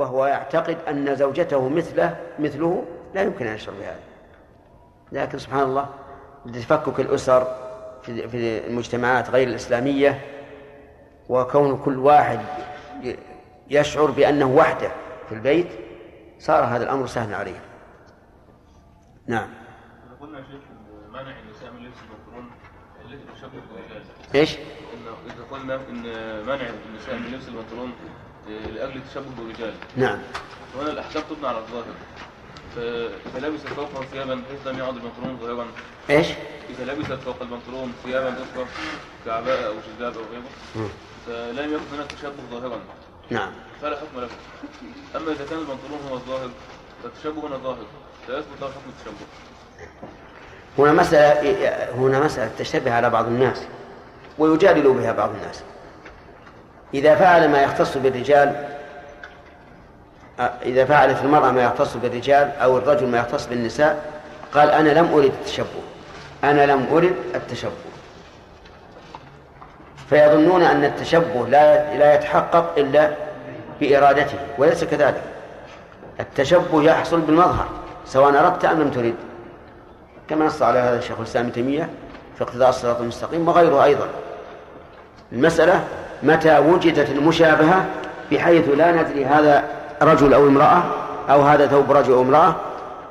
وهو 0.00 0.26
يعتقد 0.26 0.76
أن 0.88 1.16
زوجته 1.16 1.68
مثله 1.68 2.16
مثله 2.38 2.84
لا 3.14 3.22
يمكن 3.22 3.46
أن 3.46 3.54
يشعر 3.54 3.74
بهذا. 3.80 4.00
لكن 5.12 5.38
سبحان 5.38 5.62
الله 5.62 5.88
لتفكك 6.46 7.00
الأسر 7.00 7.44
في 8.02 8.62
المجتمعات 8.68 9.30
غير 9.30 9.48
الإسلامية 9.48 10.20
وكون 11.28 11.82
كل 11.84 11.98
واحد 11.98 12.40
يشعر 13.70 14.10
بأنه 14.10 14.46
وحده 14.46 14.90
في 15.28 15.34
البيت 15.34 15.68
صار 16.38 16.64
هذا 16.64 16.84
الأمر 16.84 17.06
سهلا 17.06 17.36
عليه. 17.36 17.60
نعم. 19.26 19.48
قلنا 20.20 20.38
شيخ 20.38 20.60
منع 21.10 21.20
النساء 21.20 21.72
من 21.72 21.86
لبس 21.86 21.96
البنطلون 22.02 22.50
تشبه 23.34 23.50
بالرجال 23.74 24.02
إيش؟ 24.34 24.56
إذا 25.26 25.44
قلنا 25.50 25.74
إن 25.74 26.02
منع 26.46 26.66
النساء 26.88 27.18
من 27.18 27.26
لبس 27.34 27.48
البنطلون 27.48 27.92
لأجل 28.48 28.96
التشبه 28.96 29.30
بالرجال. 29.38 29.74
نعم. 29.96 30.18
وهنا 30.78 30.90
الأحكام 30.90 31.22
تبنى 31.30 31.48
على 31.48 31.58
الظاهر. 31.58 31.94
فإذا 32.76 33.48
لبست 33.48 33.66
فوقه 33.66 34.04
ثيابا 34.12 34.34
بحيث 34.34 34.66
لم 34.66 34.78
يعد 34.78 34.94
البنطلون 34.94 35.38
ظاهرا 35.40 35.66
إيش؟ 36.10 36.26
إذا 36.70 36.92
لبست 36.92 37.12
فوق 37.12 37.36
البنطلون 37.40 37.92
ثيابا 38.04 38.28
أخرى 38.28 38.66
كعباءة 39.26 39.66
أو 39.66 39.74
جلباب 39.88 40.14
أو 40.16 40.22
غيره. 40.32 40.50
فلم 41.26 41.74
يكن 41.74 41.96
هناك 41.96 42.12
تشبه 42.12 42.32
ظاهرا. 42.50 42.80
نعم. 43.30 43.52
فلا 43.82 43.96
حكم 43.96 44.20
له. 44.20 44.28
أما 45.16 45.32
إذا 45.32 45.44
كان 45.50 45.58
البنطلون 45.58 46.00
هو 46.10 46.14
الظاهر 46.14 46.50
فالتشبه 47.02 47.48
هنا 47.48 47.56
ظاهر. 47.56 47.86
لا 48.28 48.38
يثبت 48.38 48.60
له 48.60 48.68
حكم 48.68 48.90
التشبه. 48.98 49.26
هنا 50.78 50.92
مسألة 50.92 51.94
هنا 51.94 52.24
مسألة 52.24 52.50
تشتبه 52.58 52.92
على 52.92 53.10
بعض 53.10 53.26
الناس 53.26 53.62
ويجادل 54.38 54.92
بها 54.92 55.12
بعض 55.12 55.30
الناس. 55.30 55.62
إذا 56.94 57.14
فعل 57.14 57.48
ما 57.48 57.62
يختص 57.62 57.96
بالرجال 57.96 58.68
إذا 60.62 60.84
فعلت 60.84 61.18
المرأة 61.24 61.50
ما 61.50 61.62
يختص 61.62 61.96
بالرجال 61.96 62.52
أو 62.62 62.78
الرجل 62.78 63.06
ما 63.06 63.18
يختص 63.18 63.46
بالنساء 63.46 64.04
قال 64.54 64.70
أنا 64.70 64.88
لم 64.88 65.12
أرد 65.12 65.24
التشبه. 65.24 65.80
أنا 66.44 66.66
لم 66.66 66.86
أرد 66.92 67.14
التشبه. 67.34 67.70
فيظنون 70.10 70.62
أن 70.62 70.84
التشبه 70.84 71.46
لا 71.46 71.96
لا 71.96 72.14
يتحقق 72.14 72.78
إلا 72.78 73.10
بإرادته 73.80 74.38
وليس 74.58 74.84
كذلك. 74.84 75.22
التشبه 76.20 76.82
يحصل 76.82 77.20
بالمظهر 77.20 77.68
سواء 78.06 78.40
أردت 78.40 78.64
أم 78.64 78.80
لم 78.80 78.90
ترد. 78.90 79.14
كما 80.28 80.46
نص 80.46 80.62
على 80.62 80.78
هذا 80.78 80.98
الشيخ 80.98 81.18
الإسلام 81.18 81.44
ابن 81.44 81.54
تيمية 81.54 81.88
في 82.36 82.44
اقتضاء 82.44 82.68
الصراط 82.68 83.00
المستقيم 83.00 83.48
وغيره 83.48 83.84
أيضا. 83.84 84.06
المسألة 85.32 85.84
متى 86.22 86.58
وجدت 86.58 87.10
المشابهة 87.10 87.86
بحيث 88.32 88.68
لا 88.68 89.02
ندري 89.02 89.24
هذا 89.24 89.64
رجل 90.02 90.34
أو 90.34 90.46
امرأة 90.48 90.82
أو 91.30 91.42
هذا 91.42 91.66
ثوب 91.66 91.92
رجل 91.92 92.12
أو 92.12 92.22
امرأة 92.22 92.54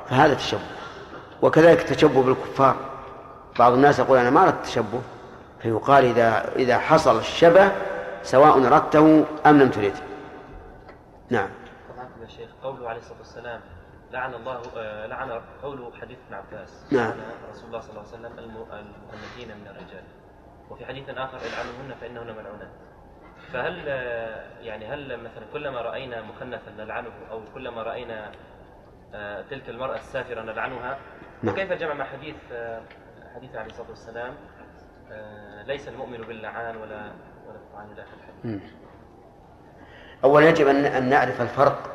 فهذا 0.08 0.34
تشبه. 0.34 0.60
وكذلك 1.42 1.80
التشبه 1.80 2.22
بالكفار. 2.22 2.76
بعض 3.58 3.72
الناس 3.72 3.98
يقول 3.98 4.18
أنا 4.18 4.30
ما 4.30 4.42
أردت 4.42 4.54
التشبه 4.54 5.00
فيقال 5.62 6.04
إذا 6.04 6.52
إذا 6.56 6.78
حصل 6.78 7.18
الشبه 7.18 7.72
سواء 8.22 8.66
أردته 8.66 9.24
أم 9.46 9.58
لم 9.58 9.70
تريد 9.70 9.92
نعم. 11.30 11.48
يا 12.22 12.26
شيخ 12.28 12.48
قوله 12.62 12.88
عليه 12.88 12.98
الصلاة 12.98 13.18
والسلام 13.18 13.60
لعن 14.12 14.34
الله 14.34 14.60
آه، 14.76 15.06
لعن 15.06 15.40
قوله 15.62 15.92
حديث 16.00 16.18
ابن 16.26 16.34
عباس. 16.34 16.84
نعم. 16.90 17.12
رسول 17.50 17.66
الله 17.66 17.80
صلى 17.80 17.90
الله 17.90 18.00
عليه 18.00 18.10
وسلم 18.10 18.38
المؤنثين 18.38 19.48
من 19.48 19.66
الرجال. 19.66 20.04
وفي 20.70 20.86
حديث 20.86 21.08
آخر 21.08 21.36
العنوهن 21.36 21.94
فإنهن 22.00 22.26
ملعونات. 22.26 22.70
فهل 23.52 23.84
آه، 23.88 24.44
يعني 24.60 24.86
هل 24.86 25.16
مثلا 25.16 25.44
كلما 25.52 25.80
رأينا 25.80 26.22
مخنثا 26.22 26.70
نلعنه 26.78 27.10
أو 27.30 27.40
كلما 27.54 27.82
رأينا 27.82 28.32
آه، 29.14 29.44
تلك 29.50 29.68
المرأة 29.68 29.96
السافرة 29.96 30.42
نلعنها؟ 30.42 30.98
نعم. 31.42 31.54
وكيف 31.54 31.72
جمع 31.72 31.94
مع 31.94 32.04
حديث 32.04 32.36
حديث 33.34 33.56
عليه 33.56 33.70
الصلاة 33.70 33.88
والسلام 33.88 34.34
ليس 35.66 35.88
المؤمن 35.88 36.18
باللعان 36.18 36.76
ولا 36.76 37.12
ولا 37.46 37.56
الطعان 37.56 37.94
داخل 37.94 38.10
الحديث؟ 38.16 38.62
أولا 40.24 40.48
يجب 40.48 40.66
أن 40.68 41.08
نعرف 41.08 41.42
الفرق 41.42 41.90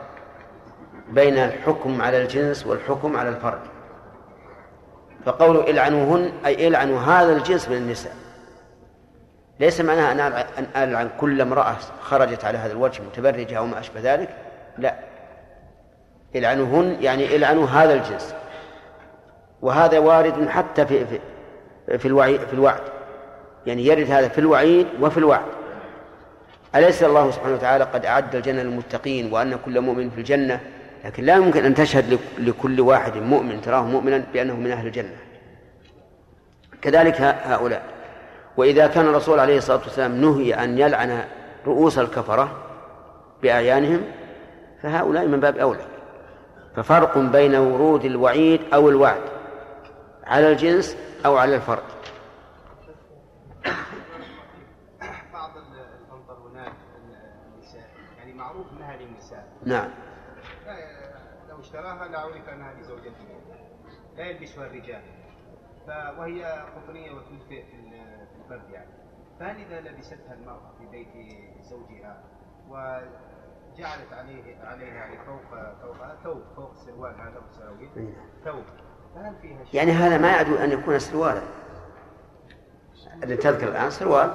بين 1.09 1.37
الحكم 1.37 2.01
على 2.01 2.21
الجنس 2.21 2.67
والحكم 2.67 3.17
على 3.17 3.29
الفرد. 3.29 3.61
فقول 5.25 5.57
إلعنوهن 5.57 6.33
أي 6.45 6.67
إلعنوا 6.67 6.99
هذا 6.99 7.37
الجنس 7.37 7.69
من 7.69 7.77
النساء. 7.77 8.24
ليس 9.59 9.81
معناها 9.81 10.11
أن 10.57 10.65
ألعن 10.75 11.09
كل 11.19 11.41
امرأة 11.41 11.75
خرجت 12.01 12.45
على 12.45 12.57
هذا 12.57 12.71
الوجه 12.71 13.01
متبرجة 13.01 13.57
أو 13.57 13.65
ما 13.65 13.79
أشبه 13.79 13.99
ذلك؟ 14.03 14.29
لا. 14.77 14.95
إلعنوهن 16.35 16.97
يعني 17.01 17.35
إلعنوا 17.35 17.67
هذا 17.67 17.93
الجنس. 17.93 18.35
وهذا 19.61 19.99
وارد 19.99 20.49
حتى 20.49 20.85
في 20.85 21.05
في 21.05 21.19
في 21.97 22.07
الوعي 22.07 22.39
في 22.39 22.53
الوعد. 22.53 22.81
يعني 23.65 23.85
يرد 23.85 24.11
هذا 24.11 24.27
في 24.27 24.37
الوعيد 24.37 24.87
وفي 25.01 25.17
الوعد. 25.17 25.45
أليس 26.75 27.03
الله 27.03 27.31
سبحانه 27.31 27.53
وتعالى 27.53 27.83
قد 27.83 28.05
أعد 28.05 28.35
الجنة 28.35 28.61
للمتقين 28.61 29.33
وأن 29.33 29.57
كل 29.65 29.81
مؤمن 29.81 30.09
في 30.09 30.17
الجنة؟ 30.17 30.59
لكن 31.05 31.23
لا 31.23 31.35
يمكن 31.35 31.65
أن 31.65 31.75
تشهد 31.75 32.19
لكل 32.37 32.81
واحد 32.81 33.17
مؤمن 33.17 33.61
تراه 33.61 33.81
مؤمنا 33.81 34.23
بأنه 34.33 34.55
من 34.55 34.71
أهل 34.71 34.87
الجنة. 34.87 35.15
كذلك 36.81 37.21
هؤلاء. 37.21 37.94
وإذا 38.57 38.87
كان 38.87 39.05
الرسول 39.05 39.39
عليه 39.39 39.57
الصلاة 39.57 39.77
والسلام 39.77 40.11
نهي 40.11 40.53
أن 40.53 40.77
يلعن 40.77 41.25
رؤوس 41.65 41.99
الكفرة 41.99 42.63
بأعيانهم 43.41 44.01
فهؤلاء 44.81 45.27
من 45.27 45.39
باب 45.39 45.57
أولى. 45.57 45.85
ففرق 46.75 47.17
بين 47.17 47.55
ورود 47.55 48.05
الوعيد 48.05 48.61
أو 48.73 48.89
الوعد 48.89 49.21
على 50.23 50.51
الجنس 50.51 50.97
أو 51.25 51.37
على 51.37 51.55
الفرد. 51.55 51.83
بعض 55.33 55.51
البنطلونات 55.57 56.73
النساء 57.55 57.89
يعني 58.17 58.33
معروف 58.33 58.65
إنها 58.77 58.95
للنساء. 58.95 59.47
نعم. 59.65 59.89
اشتراها 61.59 62.07
لا 62.07 62.19
عرف 62.19 62.49
أنها 62.49 62.73
لزوجته 62.73 63.25
لا 64.17 64.25
يلبسها 64.25 64.65
الرجال. 64.65 65.01
وهي 65.89 66.65
قطنيه 66.75 67.11
وتدفئ 67.11 67.63
في 67.65 67.75
البرد 68.43 68.69
يعني. 68.69 68.89
فهل 69.39 69.55
إذا 69.55 69.81
لبستها 69.81 70.33
المرأة 70.33 70.71
في 70.79 70.85
بيت 70.85 71.07
زوجها 71.63 72.23
وجعلت 72.69 74.13
عليه 74.13 74.57
عليها 74.63 74.93
يعني 74.93 75.17
فوق 75.17 75.41
فوقها 75.81 76.17
ثوب 76.23 76.41
فوق 76.55 76.71
السروال 76.71 77.13
هذا 77.13 77.39
والسراويل 77.39 77.89
إيه. 77.97 78.13
ثوب. 78.45 78.63
فهل 79.15 79.35
فيها 79.41 79.65
شيء؟ 79.65 79.75
يعني 79.75 79.91
هذا 79.91 80.17
ما 80.17 80.27
يعدو 80.27 80.55
أن 80.55 80.71
يكون 80.71 80.99
سروالا 80.99 81.41
اللي 83.23 83.37
تذكر 83.37 83.67
الآن 83.67 83.89
سروال. 83.89 84.33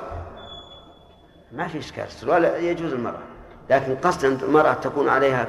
ما 1.53 1.69
في 1.69 1.79
إشكال. 1.79 2.05
السروال 2.05 2.45
يجوز 2.45 2.93
المرأة. 2.93 3.23
لكن 3.71 3.97
قصد 3.97 4.25
أن 4.25 4.49
المرأة 4.49 4.73
تكون 4.73 5.09
عليها 5.09 5.47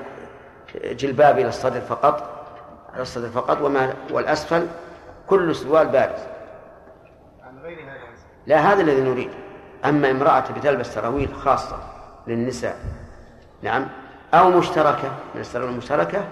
جلباب 0.76 1.40
إلى 1.40 1.48
الصدر 1.48 1.82
فقط 1.82 2.46
على 2.94 3.02
الصدر 3.02 3.30
فقط 3.30 3.62
وما 3.62 3.94
والأسفل 4.12 4.68
كل 5.32 5.56
سروال 5.56 5.88
بارز. 5.88 6.20
لا 8.48 8.58
هذا 8.58 8.82
الذي 8.82 9.02
نريد. 9.02 9.32
أما 9.86 10.12
امرأة 10.12 10.52
بتلبس 10.52 10.94
سراويل 10.94 11.36
خاصة 11.36 11.78
للنساء 12.28 12.76
نعم 13.62 13.88
أو 14.34 14.50
مشتركة 14.50 15.12
من 15.36 15.42
السراويل 15.42 15.72
المشتركة 15.72 16.28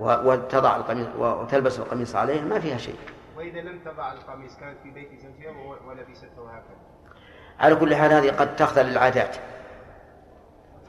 وتضع 0.00 0.76
القميص 0.76 1.06
وتلبس 1.18 1.78
القميص 1.78 2.16
عليه 2.16 2.40
ما 2.40 2.60
فيها 2.60 2.76
شيء. 2.76 2.96
وإذا 3.36 3.60
لم 3.60 3.78
تضع 3.84 4.12
القميص 4.12 4.56
كانت 4.56 4.76
في 4.82 4.90
بيت 4.90 5.08
زوجها 5.20 5.50
ولبسته 5.86 6.50
هكذا. 6.50 6.78
على 7.60 7.74
كل 7.74 7.94
حال 7.94 8.12
هذه 8.12 8.30
قد 8.30 8.56
تخضع 8.56 8.82
للعادات. 8.82 9.36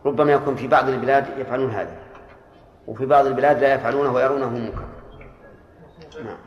ربما 0.05 0.31
يكون 0.31 0.55
في 0.55 0.67
بعض 0.67 0.89
البلاد 0.89 1.37
يفعلون 1.37 1.71
هذا. 1.71 1.95
وفي 2.87 3.05
بعض 3.05 3.25
البلاد 3.25 3.59
لا 3.59 3.73
يفعلونه 3.73 4.13
ويرونه 4.13 4.49
منكر. 4.49 4.85
نعم 6.23 6.37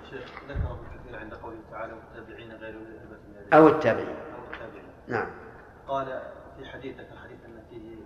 ذكر 0.49 0.77
كثير 1.05 1.19
عند 1.21 1.35
قوله 1.35 1.57
تعالى 1.71 1.93
والتابعين 1.93 2.53
غير 2.53 2.75
أو 3.53 3.69
التابعين. 3.69 4.17
نعم. 5.09 5.27
قال 5.89 6.23
في 6.59 6.67
حديثك 6.67 7.07
الحديث 7.13 7.39
أن 7.47 7.63
فيه 7.71 7.97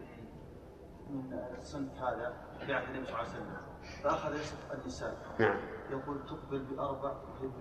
من 1.10 1.38
الصنف 1.58 1.92
هذا 1.98 2.32
في 2.66 2.74
عهد 2.74 2.88
النبي 2.88 3.06
صلى 3.06 3.14
الله 3.14 3.18
عليه 3.18 3.30
وسلم 3.30 3.56
فأخذ 4.04 4.34
يصف 4.34 4.72
النساء. 4.74 5.16
نعم. 5.38 5.56
يقول 5.90 6.16
تقبل 6.26 6.58
بأربع 6.58 7.12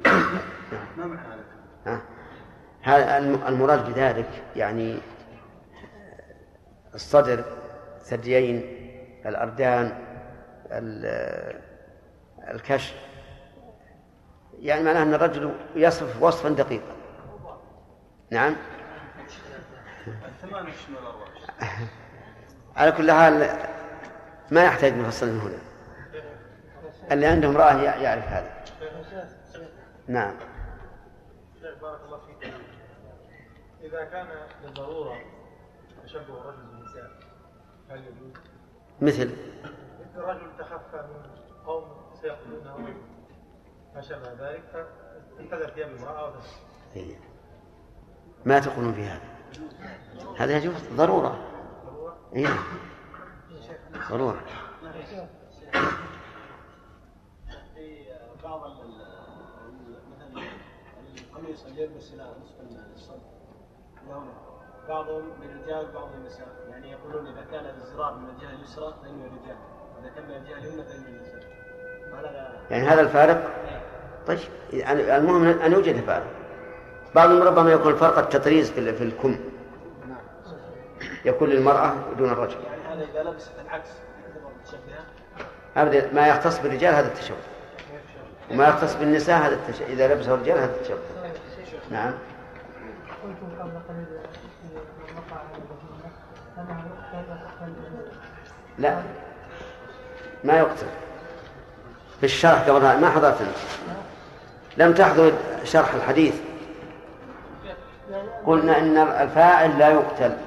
نعم. 0.06 0.40
ما 0.98 1.06
معنى 1.06 1.42
هذا؟ 1.86 2.02
هذا 2.82 3.18
المراد 3.48 3.90
بذلك 3.90 4.44
يعني 4.56 5.00
الصدر 6.96 7.44
ثديين 8.02 8.58
الأردان 9.26 10.06
الكشف. 12.52 12.96
يعني 14.60 14.84
معناه 14.84 15.04
أن 15.04 15.14
الرجل 15.14 15.54
يصف 15.76 16.22
وصفا 16.22 16.50
دقيقا. 16.50 16.96
نعم. 18.36 18.56
على 22.76 22.92
كل 22.92 23.12
حال 23.12 23.58
ما 24.52 24.64
يحتاج 24.64 24.94
نفصل 24.94 25.28
من 25.28 25.40
هنا. 25.40 25.58
اللي 27.12 27.26
عنده 27.26 27.48
امرأة 27.48 27.82
يعرف 27.82 28.28
هذا. 28.28 28.64
نعم. 30.08 30.36
بارك 31.82 32.00
الله 32.06 32.20
فيك. 32.20 32.54
إذا 33.82 34.04
كان 34.04 34.28
للضرورة 34.64 35.18
تشبه 36.04 36.42
الرجل 36.42 36.62
بالنساء 36.62 37.12
هل 37.90 37.98
يجوز؟ 37.98 38.34
مثل. 39.02 39.32
مثل 40.00 40.20
رجل 40.20 40.58
تخفى 40.60 40.98
من 40.98 41.30
قوم 41.66 42.12
سيقتلونه 42.22 42.96
ما 43.96 44.02
شابه 44.02 44.50
ذلك 44.50 44.64
فانتظر 45.38 45.70
ثياب 45.70 45.90
امرأة 45.98 46.30
وتسلم. 46.30 47.35
ما 48.46 48.60
تقولون 48.60 48.94
في 48.94 49.04
هذا؟ 49.06 49.22
هذا 50.38 50.58
يجوز 50.58 50.76
ضرورة. 50.96 51.40
إيه. 52.36 52.48
ضرورة. 54.10 54.42
بعض 58.44 58.62
مثلا 60.12 60.44
القميص 61.18 61.66
اللي 61.66 61.82
يلبس 61.82 62.14
إلى 62.14 62.24
نصف 62.24 62.56
الصدر 62.96 63.36
بعضهم 64.90 65.24
للرجال 65.42 65.92
بعضهم 65.94 66.20
للنساء 66.20 66.48
يعني 66.70 66.92
يقولون 66.92 67.28
إذا 67.28 67.46
كان 67.52 67.66
الزرار 67.66 68.16
من 68.16 68.30
الجهة 68.30 68.56
اليسرى 68.56 68.94
فإنه 69.02 69.24
للرجال 69.24 69.58
واذا 69.98 70.10
كان 70.16 70.26
من 70.26 70.36
الجهة 70.36 70.58
اليمنى 70.58 70.84
فإنه 70.84 71.08
للنساء 71.08 71.56
يعني 72.72 72.88
هذا 72.88 73.02
الفارق؟ 73.02 73.52
طيب 74.28 74.40
يعني 74.74 75.18
المهم 75.18 75.44
أن 75.44 75.72
يوجد 75.72 76.06
فارق. 76.06 76.45
بعضهم 77.16 77.44
ربما 77.44 77.72
يكون 77.72 77.92
الفرق 77.92 78.18
التطريز 78.18 78.72
في 78.72 79.04
الكم. 79.04 79.40
يكون 81.26 81.50
للمرأة 81.50 81.94
دون 82.18 82.30
الرجل. 82.30 82.58
يعني 82.64 83.02
هذا 83.02 83.06
إذا 83.12 83.30
لبست 83.30 83.52
العكس 83.66 83.90
أبدا 85.78 86.14
ما 86.14 86.28
يختص 86.28 86.60
بالرجال 86.60 86.94
هذا 86.94 87.08
التشبه 87.08 87.38
وما 88.52 88.68
يختص 88.68 88.96
بالنساء 88.96 89.38
هذا 89.38 89.56
التشبه 89.56 89.88
إذا 89.88 90.14
لبسه 90.14 90.34
الرجال 90.34 90.58
هذا 90.58 90.76
التشبه 90.76 90.98
نعم. 91.92 92.14
قلت 93.24 93.38
قبل 93.60 93.72
قليل 93.90 94.06
لا. 98.78 99.02
ما 100.44 100.54
يقتل 100.54 100.88
في 102.20 102.26
الشرح 102.26 102.70
قبل 102.70 102.82
ما 102.82 103.10
حضرت 103.10 103.38
لم 104.78 104.94
تحضر 104.94 105.34
شرح 105.64 105.94
الحديث. 105.94 106.36
قلنا 108.46 108.80
إن 108.80 108.98
الفاعل 108.98 109.80
لا 109.80 109.90
يقتل. 109.90 110.38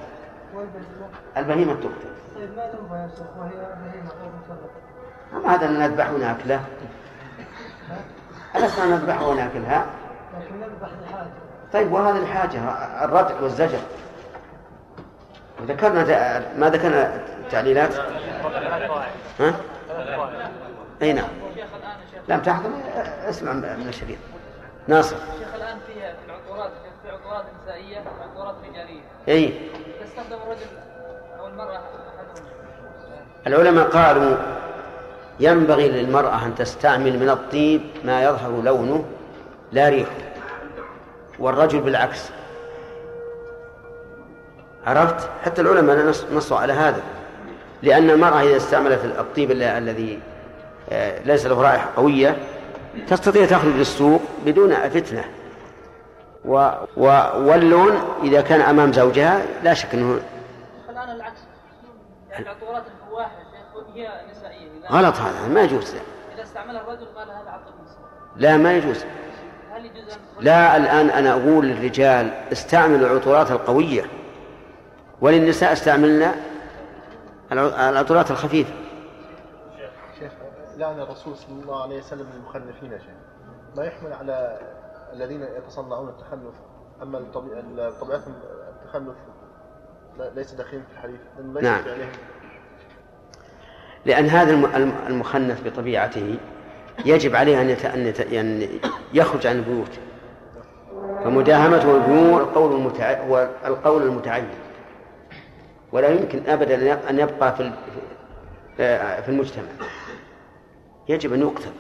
البهيمة 1.37 1.75
تقتل. 1.75 2.09
طيب 2.37 2.51
ما 2.57 3.11
وهي 3.39 3.51
بهيمة 3.51 4.09
هذا 5.47 5.67
نذبح 5.67 6.11
وناكله 6.11 6.61
ألسنا 8.57 8.87
نذبح 8.87 9.23
وناكلها؟ 9.23 9.87
لكن 10.41 10.61
نذبح 10.61 10.89
لحاجة 11.05 11.31
طيب 11.73 11.93
وهذه 11.93 12.17
الحاجة 12.17 12.61
الردع 13.05 13.41
والزجر. 13.41 13.79
ذكرنا 15.67 16.05
ما 16.57 16.71
ذكرنا 16.71 17.21
تعليلات 17.51 17.95
ها؟ 19.41 19.55
أي 21.03 21.13
نعم. 21.13 21.29
لم 22.29 22.41
تحضر؟ 22.41 22.71
اسمع 23.29 23.53
من 23.53 23.87
الشريط 23.89 24.19
ناصر. 24.89 25.17
شيخ 25.17 25.55
الآن 25.55 25.79
في 25.87 25.93
العطورات 26.27 26.71
في 27.29 27.35
عطورات 27.35 27.47
نسائية 27.63 28.05
وعطورات 28.21 28.55
رجالية. 28.71 29.01
إي. 29.29 29.53
يستخدم 30.05 30.43
الرجل 30.43 30.67
أو 31.41 31.47
المرأة 31.47 31.81
العلماء 33.47 33.89
قالوا 33.89 34.37
ينبغي 35.41 35.89
للمرأة 35.89 36.47
أن 36.47 36.55
تستعمل 36.55 37.19
من 37.19 37.31
الطيب 37.31 37.81
ما 38.05 38.23
يظهر 38.23 38.63
لونه 38.63 39.05
لا 39.73 39.89
ريحه 39.89 40.11
والرجل 41.39 41.81
بالعكس. 41.81 42.31
عرفت؟ 44.87 45.29
حتى 45.45 45.61
العلماء 45.61 46.15
نصوا 46.33 46.59
على 46.59 46.73
هذا 46.73 47.03
لأن 47.83 48.11
المرأة 48.11 48.43
إذا 48.43 48.57
استعملت 48.57 49.05
الطيب 49.05 49.51
الذي 49.51 50.21
آه، 50.91 51.23
ليس 51.25 51.47
له 51.47 51.63
رائحة 51.63 51.89
قوية 51.97 52.37
تستطيع 53.09 53.47
تخرج 53.47 53.73
للسوق 53.73 54.23
بدون 54.47 54.75
فتنة. 54.75 55.25
و 56.49 56.71
و 56.97 57.05
واللون 57.49 57.93
إذا 58.23 58.41
كان 58.41 58.61
أمام 58.61 58.93
زوجها 58.93 59.43
لا 59.63 59.75
شك 59.75 59.95
أنه 59.95 60.21
الآن 60.91 61.11
العكس. 61.11 61.41
يعني 62.31 62.49
عطورات 62.49 62.83
الفواحش 62.87 63.33
هي 63.95 64.09
نسائية. 64.31 64.69
غلط 64.91 65.15
هذا 65.17 65.49
ما 65.49 65.61
يجوز. 65.61 65.95
إذا 66.35 66.43
استعملها 66.43 66.81
الرجل 66.81 67.07
قال 67.17 67.31
هذا 67.31 67.51
عطر 67.51 67.73
لا 68.37 68.57
ما 68.57 68.73
يجوز. 68.73 69.05
هل 69.73 69.87
يجوز 69.87 70.19
لا 70.41 70.77
الآن 70.77 71.11
أنا 71.11 71.31
أقول 71.31 71.67
للرجال 71.67 72.31
استعملوا 72.53 73.09
العطورات 73.09 73.51
القوية. 73.51 74.05
وللنساء 75.21 75.73
استعملنا 75.73 76.35
العطورات 77.53 78.31
الخفيفة. 78.31 78.73
شيخ 80.19 80.33
لعن 80.77 81.01
الرسول 81.01 81.37
صلى 81.37 81.63
الله 81.63 81.83
عليه 81.83 81.99
وسلم 81.99 82.27
المخنثين 82.35 82.99
شيخ. 82.99 83.15
ما 83.77 83.85
يحمل 83.85 84.13
على 84.13 84.59
الذين 85.13 85.43
يتصنعون 85.43 86.09
التخلف 86.09 86.55
أما 87.03 87.25
طبيعتهم 88.01 88.35
التخلف 88.69 89.17
ليس 90.35 90.55
داخلين 90.55 90.83
في 90.83 90.93
الحديث 90.93 91.21
ليس 91.39 91.65
نعم. 91.65 91.83
لأن 94.07 94.27
هذا 94.27 94.53
المخنث 95.09 95.69
بطبيعته 95.69 96.39
يجب 97.05 97.37
عليه 97.37 97.61
أن 97.61 97.71
أن 98.33 98.69
يخرج 99.15 99.47
عن 99.47 99.57
البيوت. 99.57 99.99
فمداهمته 101.25 101.97
البيوت 101.97 102.41
القول 102.41 102.73
المتع... 102.73 103.21
هو 103.21 103.49
القول 103.65 104.03
المتعين. 104.03 104.49
ولا 105.93 106.09
يمكن 106.09 106.47
ابدا 106.47 107.11
أن 107.11 107.19
يبقى 107.19 107.57
في 107.57 107.73
في 109.23 109.29
المجتمع. 109.29 109.69
يجب 111.09 111.33
أن 111.33 111.41
يقتل. 111.41 111.71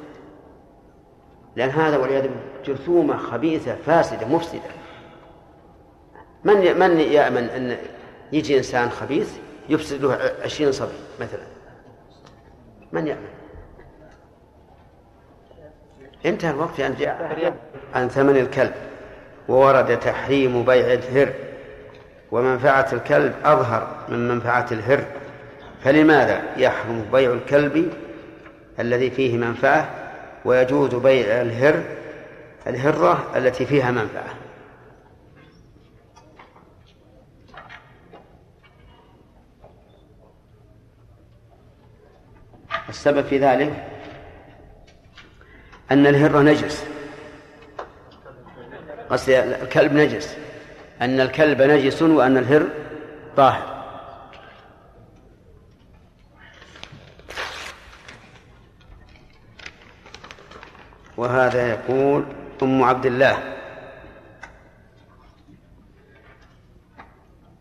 لأن 1.56 1.70
هذا 1.70 1.96
والعياذ 1.96 2.22
بالله. 2.22 2.47
جرثومة 2.66 3.16
خبيثة 3.16 3.76
فاسدة 3.86 4.26
مفسدة. 4.26 4.60
من 6.44 6.78
من 6.78 7.00
يأمن 7.00 7.44
أن 7.44 7.76
يجي 8.32 8.58
إنسان 8.58 8.90
خبيث 8.90 9.36
يفسد 9.68 10.04
له 10.04 10.18
عشرين 10.44 10.72
صبي 10.72 10.92
مثلا؟ 11.20 11.42
من 12.92 13.06
يأمن؟ 13.06 13.28
انتهى 16.26 16.50
الوقت 16.50 16.74
في 16.74 16.86
ان 16.86 16.94
جاء 16.94 17.54
عن 17.94 18.08
ثمن 18.08 18.36
الكلب. 18.36 18.74
وورد 19.48 20.00
تحريم 20.00 20.64
بيع 20.64 20.92
الهر. 20.92 21.32
ومنفعة 22.32 22.88
الكلب 22.92 23.34
أظهر 23.44 23.96
من 24.08 24.28
منفعة 24.28 24.66
الهر. 24.72 25.04
فلماذا 25.84 26.42
يحرم 26.56 27.04
بيع 27.12 27.32
الكلب 27.32 27.92
الذي 28.80 29.10
فيه 29.10 29.36
منفعة 29.36 29.88
ويجوز 30.44 30.94
بيع 30.94 31.40
الهر 31.40 31.82
الهرة 32.68 33.36
التي 33.36 33.66
فيها 33.66 33.90
منفعة. 33.90 34.34
السبب 42.88 43.24
في 43.24 43.38
ذلك 43.38 43.88
أن 45.90 46.06
الهرة 46.06 46.40
نجس. 46.40 46.84
قصدي 49.10 49.40
الكلب 49.40 49.92
نجس. 49.92 50.36
أن 51.00 51.20
الكلب 51.20 51.62
نجس 51.62 52.02
وأن 52.02 52.36
الهر 52.36 52.68
طاهر. 53.36 53.78
وهذا 61.16 61.68
يقول 61.68 62.37
أم 62.62 62.82
عبد 62.82 63.06
الله. 63.06 63.38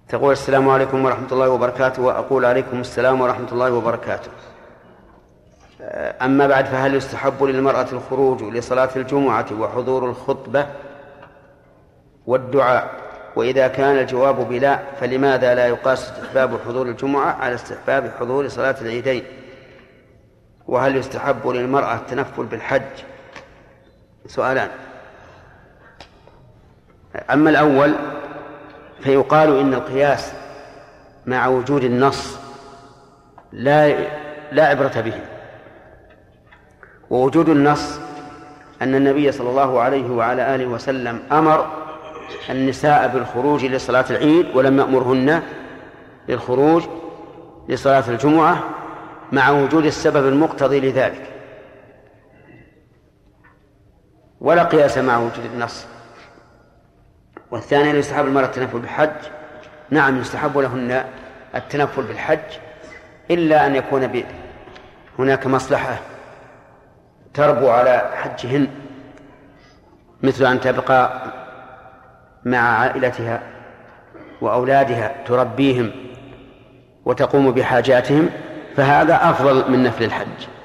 تقول 0.09 0.31
السلام 0.31 0.69
عليكم 0.69 1.05
ورحمة 1.05 1.27
الله 1.31 1.49
وبركاته 1.49 2.01
وأقول 2.01 2.45
عليكم 2.45 2.79
السلام 2.79 3.21
ورحمة 3.21 3.51
الله 3.51 3.71
وبركاته. 3.71 4.31
أما 6.21 6.47
بعد 6.47 6.65
فهل 6.65 6.95
يستحب 6.95 7.43
للمرأة 7.43 7.87
الخروج 7.91 8.43
لصلاة 8.43 8.89
الجمعة 8.95 9.45
وحضور 9.59 10.09
الخطبة 10.09 10.67
والدعاء؟ 12.25 13.07
وإذا 13.35 13.67
كان 13.67 13.99
الجواب 13.99 14.49
بلا 14.49 14.79
فلماذا 14.99 15.55
لا 15.55 15.67
يقاس 15.67 16.03
استحباب 16.03 16.59
حضور 16.67 16.87
الجمعة 16.87 17.31
على 17.31 17.55
استحباب 17.55 18.11
حضور 18.19 18.47
صلاة 18.47 18.75
العيدين؟ 18.81 19.23
وهل 20.67 20.95
يستحب 20.95 21.47
للمرأة 21.47 21.95
التنفل 21.95 22.45
بالحج؟ 22.45 23.03
سؤالان. 24.27 24.69
أما 27.15 27.49
الأول 27.49 27.95
فيقال 28.99 29.59
إن 29.59 29.73
القياس 29.73 30.33
مع 31.25 31.47
وجود 31.47 31.83
النص 31.83 32.37
لا 33.51 33.95
لا 34.51 34.67
عبرة 34.67 35.01
به. 35.01 35.13
ووجود 37.09 37.49
النص 37.49 37.99
أن 38.81 38.95
النبي 38.95 39.31
صلى 39.31 39.49
الله 39.49 39.79
عليه 39.79 40.09
وعلى 40.11 40.55
آله 40.55 40.65
وسلم 40.65 41.19
أمر 41.31 41.71
النساء 42.49 43.07
بالخروج 43.07 43.65
لصلاة 43.65 44.05
العيد 44.09 44.55
ولم 44.55 44.79
يأمرهن 44.79 45.41
للخروج 46.29 46.83
لصلاة 47.69 48.03
الجمعة 48.07 48.63
مع 49.31 49.49
وجود 49.49 49.85
السبب 49.85 50.27
المقتضي 50.27 50.79
لذلك. 50.79 51.33
ولا 54.41 54.63
قياس 54.63 54.97
مع 54.97 55.17
وجود 55.17 55.45
النص. 55.53 55.85
والثاني 57.51 57.99
يستحب 57.99 58.25
المرأة 58.25 58.45
التنفل 58.45 58.79
بالحج. 58.79 59.09
نعم 59.89 60.19
يستحب 60.19 60.57
لهن 60.57 61.03
التنفل 61.55 62.03
بالحج 62.03 62.39
إلا 63.31 63.65
أن 63.65 63.75
يكون 63.75 64.23
هناك 65.19 65.47
مصلحة 65.47 65.97
تربو 67.33 67.69
على 67.69 68.11
حجهن 68.15 68.67
مثل 70.23 70.45
أن 70.45 70.59
تبقى 70.59 71.21
مع 72.45 72.57
عائلتها 72.57 73.41
وأولادها 74.41 75.15
تربيهم 75.25 75.91
وتقوم 77.05 77.51
بحاجاتهم 77.51 78.29
فهذا 78.75 79.29
أفضل 79.29 79.71
من 79.71 79.83
نفل 79.83 80.03
الحج. 80.03 80.56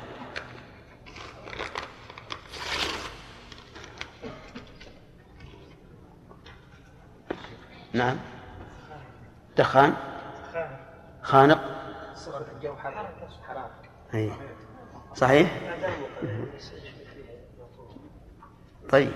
نعم. 7.94 8.16
دخان. 9.58 9.94
خانق. 11.22 11.60
أي 14.14 14.32
صحيح؟ 15.14 15.60
طيب. 18.90 19.12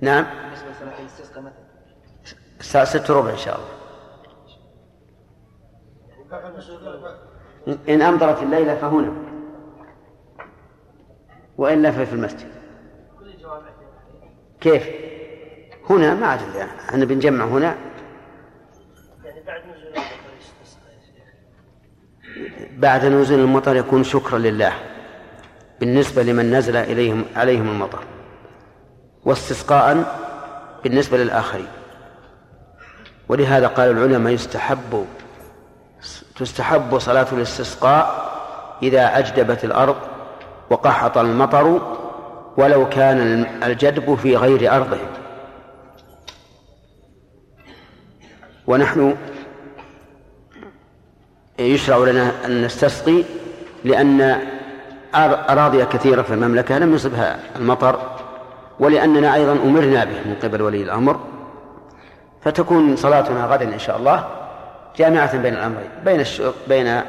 نعم؟ 0.00 0.26
الساعة 2.60 2.84
ست 2.84 3.10
وربع 3.10 3.30
إن 3.30 3.36
شاء 3.36 3.60
الله. 3.60 3.68
إن 7.88 8.02
أمطرت 8.02 8.42
الليلة 8.42 8.74
فهنا. 8.74 9.12
وإلا 11.58 11.90
ففي 11.90 12.12
المسجد. 12.12 12.57
كيف؟ 14.60 14.88
هنا 15.90 16.14
ما 16.14 16.26
عاد 16.26 16.40
إحنا 16.88 17.04
بنجمع 17.04 17.44
هنا. 17.44 17.76
يعني 19.24 19.40
بعد 19.46 19.62
نزول 19.62 20.04
بعد 22.78 23.04
نزول 23.04 23.38
المطر 23.38 23.76
يكون 23.76 24.04
شكرا 24.04 24.38
لله. 24.38 24.72
بالنسبة 25.80 26.22
لمن 26.22 26.50
نزل 26.54 26.76
إليهم 26.76 27.24
عليهم 27.36 27.68
المطر. 27.68 28.04
واستسقاء 29.24 30.18
بالنسبة 30.84 31.18
للآخرين. 31.18 31.68
ولهذا 33.28 33.66
قال 33.66 33.90
العلماء 33.90 34.32
يستحب 34.32 35.06
تستحب 36.36 36.98
صلاة 36.98 37.26
الاستسقاء 37.32 38.28
إذا 38.82 39.18
أجدبت 39.18 39.64
الأرض 39.64 39.96
وقحط 40.70 41.18
المطر 41.18 41.98
ولو 42.58 42.88
كان 42.88 43.46
الجدب 43.62 44.14
في 44.14 44.36
غير 44.36 44.76
أرضهم. 44.76 45.08
ونحن 48.66 49.16
يشرع 51.58 51.96
لنا 51.96 52.32
أن 52.44 52.62
نستسقي 52.64 53.24
لأن 53.84 54.40
أراضي 55.14 55.84
كثيرة 55.84 56.22
في 56.22 56.34
المملكة 56.34 56.78
لم 56.78 56.94
يصبها 56.94 57.38
المطر 57.56 58.00
ولأننا 58.80 59.34
أيضا 59.34 59.52
أمرنا 59.52 60.04
به 60.04 60.20
من 60.24 60.36
قبل 60.42 60.62
ولي 60.62 60.82
الأمر. 60.82 61.20
فتكون 62.44 62.96
صلاتنا 62.96 63.46
غدا 63.46 63.74
إن 63.74 63.78
شاء 63.78 63.96
الله 63.96 64.28
جامعة 64.96 65.36
بين 65.36 65.54
الأمرين 65.54 65.90
بين 66.04 66.24
بين 66.68 67.02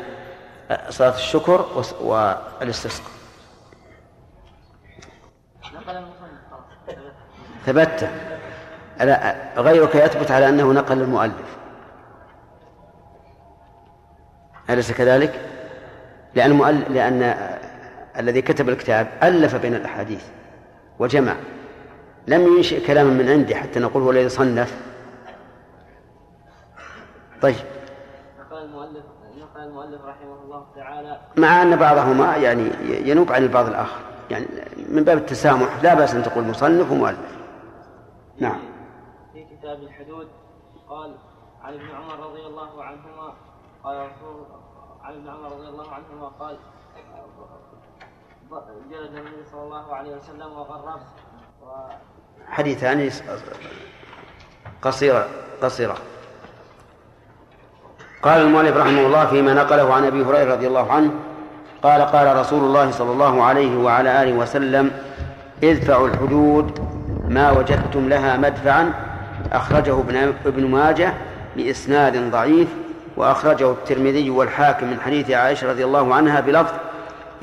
صلاة 0.89 1.15
الشكر 1.15 1.65
والإستسقاء. 2.01 3.18
ثبت. 7.65 8.09
غيرك 9.57 9.95
يثبت 9.95 10.31
على 10.31 10.49
أنه 10.49 10.73
نقل 10.73 11.01
المؤلف. 11.01 11.57
أليس 14.69 14.91
كذلك؟ 14.91 15.39
لأن 16.35 16.51
المؤلف 16.51 16.89
لأن 16.89 17.35
الذي 18.17 18.41
كتب 18.41 18.69
الكتاب 18.69 19.07
ألف 19.23 19.55
بين 19.55 19.75
الأحاديث 19.75 20.23
وجمع. 20.99 21.35
لم 22.27 22.57
ينشئ 22.57 22.87
كلاما 22.87 23.09
من 23.09 23.29
عنده 23.29 23.55
حتى 23.55 23.79
نقول 23.79 24.03
هو 24.03 24.11
الذي 24.11 24.29
صنف. 24.29 24.77
طيب. 27.41 27.55
نقل 28.39 28.63
المؤلف 28.63 29.03
نقل 29.37 29.63
المؤلف 29.63 30.01
رحمه 30.05 30.43
الله 30.43 30.65
تعالى 30.75 31.19
مع 31.37 31.61
أن 31.61 31.75
بعضهما 31.75 32.35
يعني 32.35 32.69
ينوب 33.09 33.31
عن 33.31 33.43
البعض 33.43 33.67
الآخر. 33.67 33.99
يعني 34.31 34.45
من 34.89 35.03
باب 35.03 35.17
التسامح 35.17 35.69
لا 35.83 35.93
بأس 35.93 36.15
أن 36.15 36.23
تقول 36.23 36.43
مصنف 36.43 36.91
ومؤلف. 36.91 37.38
نعم. 38.39 38.59
في 39.33 39.43
كتاب 39.43 39.83
الحدود 39.83 40.27
قال 40.89 41.15
عن 41.63 41.73
ابن 41.73 41.91
عمر 41.91 42.29
رضي 42.29 42.45
الله 42.45 42.83
عنهما 42.83 43.33
قال 43.83 43.97
رسول 43.97 44.45
عن 45.03 45.13
ابن 45.13 45.27
عمر 45.27 45.51
رضي 45.51 45.67
الله 45.67 45.87
عنهما 45.91 46.27
قال 46.27 46.57
جلد 48.91 49.15
النبي 49.15 49.45
صلى 49.51 49.63
الله 49.63 49.95
عليه 49.95 50.15
وسلم 50.15 50.51
وغرب. 50.51 50.99
و... 51.61 51.65
حديثان 52.47 53.09
قصيرة 54.81 55.27
قصيرة 55.61 55.97
قال 58.23 58.41
المؤلف 58.41 58.77
رحمه 58.77 59.05
الله 59.05 59.25
فيما 59.25 59.53
نقله 59.53 59.93
عن 59.93 60.03
أبي 60.03 60.23
هريرة 60.23 60.53
رضي 60.53 60.67
الله 60.67 60.91
عنه 60.91 61.11
قال 61.83 62.01
قال 62.01 62.37
رسول 62.37 62.63
الله 62.63 62.91
صلى 62.91 63.11
الله 63.11 63.43
عليه 63.43 63.77
وعلى 63.77 64.23
آله 64.23 64.33
وسلم 64.33 64.91
ادفعوا 65.63 66.07
الحدود 66.07 66.98
ما 67.29 67.51
وجدتم 67.51 68.09
لها 68.09 68.37
مدفعا 68.37 68.93
أخرجه 69.51 69.99
ابن 70.45 70.65
ماجه 70.65 71.13
بإسناد 71.57 72.31
ضعيف 72.31 72.67
وأخرجه 73.17 73.71
الترمذي 73.71 74.29
والحاكم 74.29 74.87
من 74.87 74.99
حديث 74.99 75.31
عائشة 75.31 75.69
رضي 75.69 75.85
الله 75.85 76.15
عنها 76.15 76.39
بلفظ 76.39 76.73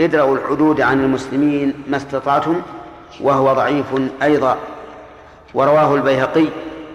ادرأوا 0.00 0.36
الحدود 0.36 0.80
عن 0.80 1.00
المسلمين 1.00 1.74
ما 1.88 1.96
استطعتم 1.96 2.62
وهو 3.20 3.52
ضعيف 3.52 3.86
أيضا. 4.22 4.56
ورواه 5.54 5.94
البيهقي 5.94 6.46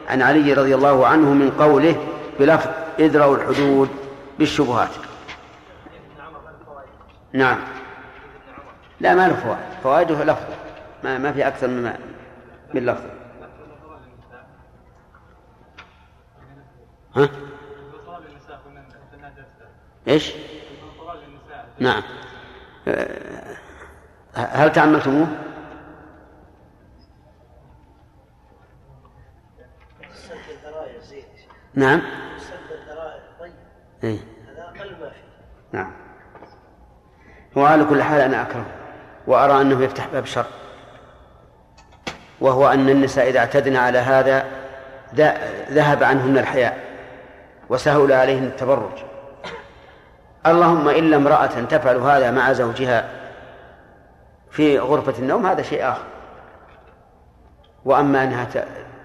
عن 0.09 0.21
علي 0.21 0.53
رضي 0.53 0.75
الله 0.75 1.07
عنه 1.07 1.33
من 1.33 1.51
قوله 1.59 1.95
بلفظ 2.39 2.69
ادرأوا 2.99 3.35
الحدود 3.35 3.89
بالشبهات 4.39 4.89
نعم. 7.33 7.57
لا 8.99 9.15
ما 9.15 9.27
له 9.27 9.33
فوائد. 9.33 9.59
فوائده 9.83 10.23
لفظ 10.23 10.45
ما, 11.03 11.17
ما 11.17 11.31
في 11.31 11.47
أكثر 11.47 11.67
من 11.67 11.93
من 12.73 12.85
لفظ 12.85 13.05
ها؟ 17.15 17.29
إيش؟ 20.07 20.33
نعم 21.79 22.03
هل 24.35 24.71
تعملتموه؟ 24.71 25.27
نعم 31.73 32.01
إيه؟ 34.03 34.19
نعم 35.71 35.91
وعلى 37.55 37.85
كل 37.85 38.03
حال 38.03 38.21
أنا 38.21 38.41
أكره 38.41 38.65
وأرى 39.27 39.61
أنه 39.61 39.83
يفتح 39.83 40.07
باب 40.07 40.25
شر 40.25 40.60
وهو 42.41 42.67
أن 42.67 42.89
النساء 42.89 43.29
إذا 43.29 43.39
اعتدنا 43.39 43.79
على 43.79 43.97
هذا 43.97 44.45
ذهب 45.71 46.03
عنهن 46.03 46.37
الحياء 46.37 46.77
وسهل 47.69 48.13
عليهن 48.13 48.43
التبرج. 48.43 48.91
اللهم 50.45 50.89
إلا 50.89 51.17
امرأة 51.17 51.45
تفعل 51.45 51.97
هذا 51.97 52.31
مع 52.31 52.53
زوجها 52.53 53.05
في 54.51 54.79
غرفة 54.79 55.13
النوم 55.19 55.45
هذا 55.45 55.61
شيء 55.61 55.89
آخر. 55.89 56.03
وأما 57.85 58.23
أنها 58.23 58.47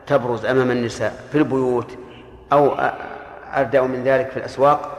تبرز 0.06 0.44
أمام 0.44 0.70
النساء 0.70 1.14
في 1.32 1.38
البيوت 1.38 1.90
أو 2.52 2.74
أردأ 3.54 3.82
من 3.82 4.04
ذلك 4.04 4.30
في 4.30 4.36
الأسواق 4.36 4.96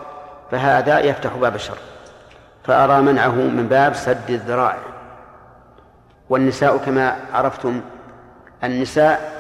فهذا 0.52 1.00
يفتح 1.00 1.34
باب 1.34 1.56
الشر. 1.56 1.78
فأرى 2.64 3.02
منعه 3.02 3.36
من 3.36 3.68
باب 3.68 3.94
سد 3.94 4.30
الذرائع. 4.30 4.80
والنساء 6.30 6.78
كما 6.78 7.16
عرفتم 7.34 7.82
النساء 8.64 9.32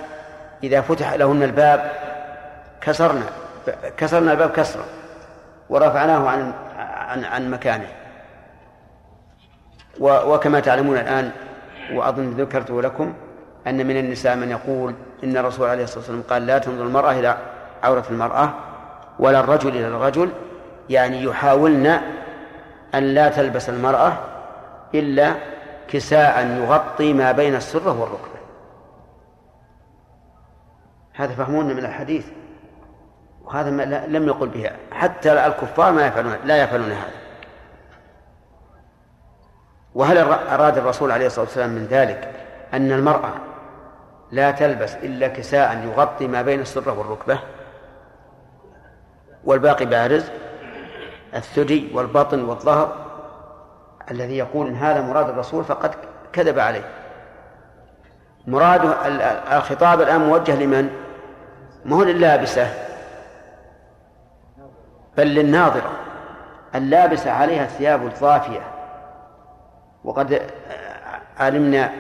إذا 0.63 0.81
فتح 0.81 1.13
لهن 1.13 1.43
الباب 1.43 1.91
كسرنا 2.81 3.25
كسرنا 3.97 4.31
الباب 4.31 4.51
كسرا 4.51 4.83
ورفعناه 5.69 6.29
عن 6.29 6.53
عن 7.07 7.23
عن 7.23 7.51
مكانه. 7.51 7.87
وكما 9.99 10.59
تعلمون 10.59 10.97
الآن 10.97 11.31
وأظن 11.93 12.31
ذكرته 12.31 12.81
لكم 12.81 13.13
أن 13.67 13.87
من 13.87 13.97
النساء 13.97 14.35
من 14.35 14.51
يقول 14.51 14.93
إن 15.23 15.37
الرسول 15.37 15.69
عليه 15.69 15.83
الصلاة 15.83 15.99
والسلام 15.99 16.23
قال 16.29 16.45
لا 16.45 16.57
تنظر 16.57 16.83
المرأة 16.83 17.11
إلى 17.11 17.37
عورة 17.83 18.03
المرأة 18.11 18.49
ولا 19.19 19.39
الرجل 19.39 19.69
إلى 19.69 19.87
الرجل 19.87 20.29
يعني 20.89 21.23
يحاولن 21.23 22.01
أن 22.95 23.03
لا 23.03 23.29
تلبس 23.29 23.69
المرأة 23.69 24.13
إلا 24.95 25.33
كساء 25.87 26.47
يغطي 26.47 27.13
ما 27.13 27.31
بين 27.31 27.55
السرة 27.55 28.01
والركبة 28.01 28.26
هذا 31.17 31.33
فهمون 31.33 31.65
من 31.65 31.85
الحديث. 31.85 32.25
وهذا 33.43 33.69
ما 33.69 33.83
لم 34.07 34.27
يقل 34.27 34.47
به 34.47 34.71
حتى 34.91 35.47
الكفار 35.47 35.91
ما 35.91 36.07
يفعلون 36.07 36.35
لا 36.45 36.63
يفعلون 36.63 36.91
هذا. 36.91 37.11
وهل 39.95 40.17
أراد 40.27 40.77
الرسول 40.77 41.11
عليه 41.11 41.25
الصلاة 41.25 41.45
والسلام 41.45 41.69
من 41.69 41.85
ذلك؟ 41.85 42.31
أن 42.73 42.91
المرأة 42.91 43.33
لا 44.31 44.51
تلبس 44.51 44.95
إلا 44.95 45.27
كساء 45.27 45.77
يغطي 45.85 46.27
ما 46.27 46.41
بين 46.41 46.59
السرة 46.59 46.99
والركبة 46.99 47.39
والباقي 49.43 49.85
بارز 49.85 50.25
الثدي 51.35 51.91
والبطن 51.93 52.43
والظهر 52.43 52.95
الذي 54.11 54.37
يقول 54.37 54.67
إن 54.67 54.75
هذا 54.75 55.01
مراد 55.01 55.29
الرسول 55.29 55.63
فقد 55.63 55.95
كذب 56.33 56.59
عليه. 56.59 56.83
مراد 58.47 58.81
الخطاب 59.51 60.01
الآن 60.01 60.21
موجه 60.21 60.55
لمن؟ 60.55 61.06
ما 61.85 61.95
هو 61.95 62.03
للابسة 62.03 62.73
بل 65.17 65.27
للناظرة. 65.27 65.91
اللابسة 66.75 67.31
عليها 67.31 67.63
الثياب 67.63 68.05
الضافية. 68.05 68.61
وقد 70.03 70.41
علمنا 71.39 71.91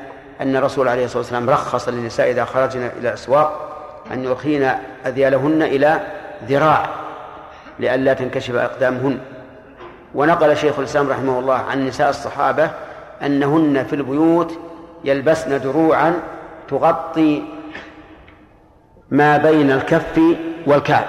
أن 0.41 0.55
الرسول 0.55 0.87
عليه 0.87 1.05
الصلاة 1.05 1.21
والسلام 1.21 1.49
رخص 1.49 1.89
للنساء 1.89 2.31
إذا 2.31 2.45
خرجن 2.45 2.79
إلى 2.79 3.09
الأسواق 3.09 3.77
أن 4.11 4.23
يرخين 4.23 4.71
أذيالهن 5.05 5.61
إلى 5.61 5.99
ذراع 6.45 6.89
لئلا 7.79 8.13
تنكشف 8.13 8.55
أقدامهن. 8.55 9.19
ونقل 10.15 10.57
شيخ 10.57 10.79
الإسلام 10.79 11.09
رحمه 11.09 11.39
الله 11.39 11.55
عن 11.55 11.87
نساء 11.87 12.09
الصحابة 12.09 12.71
أنهن 13.21 13.83
في 13.83 13.95
البيوت 13.95 14.59
يلبسن 15.03 15.61
دروعا 15.61 16.13
تغطي 16.69 17.43
ما 19.11 19.37
بين 19.37 19.71
الكف 19.71 20.19
والكعب 20.67 21.05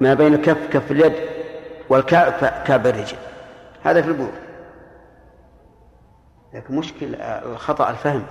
ما 0.00 0.14
بين 0.14 0.34
الكف 0.34 0.68
كف 0.72 0.90
اليد 0.90 1.12
والكعب 1.88 2.32
كعب 2.66 2.86
الرجل. 2.86 3.16
هذا 3.84 4.02
في 4.02 4.08
البيوت 4.08 4.32
لكن 6.54 6.76
مشكل 6.76 7.16
خطأ 7.56 7.90
الفهم. 7.90 8.22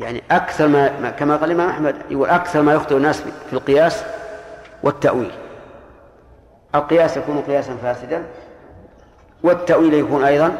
يعني 0.00 0.22
أكثر 0.30 0.68
ما 0.68 1.10
كما 1.10 1.36
قال 1.36 1.50
الإمام 1.50 1.68
أحمد 1.68 1.96
يقول 2.10 2.28
أكثر 2.28 2.62
ما 2.62 2.74
يخطئ 2.74 2.96
الناس 2.96 3.20
في 3.20 3.52
القياس 3.52 4.04
والتأويل. 4.82 5.30
القياس 6.74 7.16
يكون 7.16 7.40
قياسا 7.40 7.76
فاسدا 7.76 8.22
والتأويل 9.42 9.94
يكون 9.94 10.24
أيضا 10.24 10.52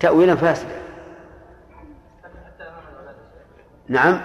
تأويلا 0.00 0.36
فاسدا. 0.36 0.76
نعم. 3.88 4.20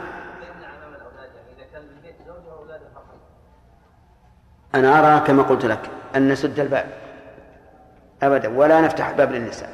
أنا 4.75 4.99
أرى 4.99 5.27
كما 5.27 5.43
قلت 5.43 5.65
لك 5.65 5.89
أن 6.15 6.29
نسد 6.29 6.59
الباب. 6.59 6.85
أبدا. 8.23 8.57
ولا 8.57 8.81
نفتح 8.81 9.11
باب 9.11 9.31
للنساء. 9.31 9.69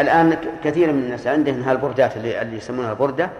الآن 0.00 0.36
كثير 0.64 0.92
من 0.92 1.02
الناس 1.02 1.26
عندهم 1.26 1.62
هالبردات 1.62 2.16
اللي, 2.16 2.42
اللي 2.42 2.56
يسمونها 2.56 2.90
البردة 2.90 3.30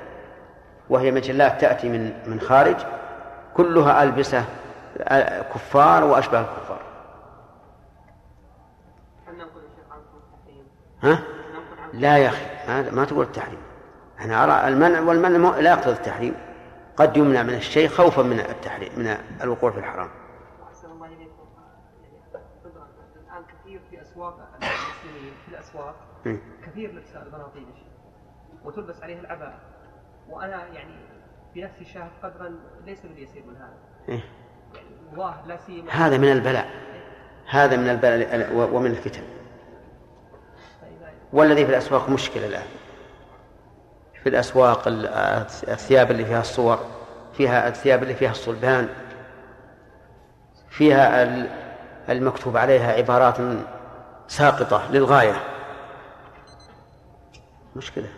وهي 0.90 1.11
مجلات 1.11 1.61
تأتي 1.61 1.88
من 1.88 2.12
من 2.26 2.40
خارج. 2.40 2.76
كلها 3.55 4.02
ألبسة 4.02 4.44
كفار 5.55 6.05
وأشباه 6.05 6.40
الكفار. 6.40 6.81
ها؟ 11.02 11.18
لا 11.92 12.18
يا 12.18 12.28
أخي 12.28 12.46
ما 12.90 13.05
تقول 13.05 13.24
التحريم. 13.24 13.62
أنا 14.20 14.44
أرى 14.44 14.68
المنع 14.68 15.00
والمنع 15.00 15.59
لا 15.59 15.70
يقتضي 15.70 15.92
التحريم. 15.92 16.35
قد 16.96 17.16
يمنع 17.16 17.42
من 17.42 17.55
الشيء 17.55 17.88
خوفا 17.88 18.22
من 18.22 18.40
التحريم 18.40 18.92
من 18.96 19.16
الوقوع 19.42 19.70
في 19.70 19.78
الحرام 19.78 20.09
الآن 23.16 23.44
كثير 23.72 23.80
في 23.90 24.02
أسواق 24.02 24.48
المسلمين 24.62 25.32
في 25.46 25.52
الأسواق 25.52 25.94
كثير 26.66 26.92
لبس 26.92 27.16
البناطيل 27.16 27.66
وتلبس 28.64 29.02
عليها 29.02 29.20
العباءة 29.20 29.58
وأنا 30.28 30.66
يعني 30.66 30.94
بنفسي 31.54 31.85
شاهد 31.85 32.11
قدرا 32.22 32.54
ليس 32.87 33.06
باليسير 33.06 33.42
من 33.46 33.56
هذا. 33.56 33.74
إيه؟ 34.08 34.24
يعني 34.74 34.88
الله 35.12 35.46
لا 35.46 35.56
سيما 35.56 35.92
هذا 35.92 36.18
من 36.18 36.32
البلاء. 36.32 36.70
هذا 37.48 37.76
من 37.76 37.88
البلاء 37.88 38.52
ومن 38.74 38.90
الفتن. 38.90 39.22
والذي 41.32 41.64
في 41.64 41.70
الأسواق 41.70 42.11
مشكلة 42.11 42.46
الآن. 42.46 42.66
في 44.22 44.28
الأسواق 44.28 44.82
الثياب 45.68 46.11
اللي 46.11 46.24
فيها 46.24 46.40
الصور 46.40 46.78
فيها 47.32 47.68
الثياب 47.68 48.02
اللي 48.02 48.14
فيها 48.14 48.30
الصلبان 48.30 48.88
فيها 50.68 51.22
المكتوب 52.09 52.57
عليها 52.57 52.93
عبارات 52.93 53.37
ساقطة 54.29 54.83
للغاية. 54.91 55.35
مشكلة. 57.77 58.09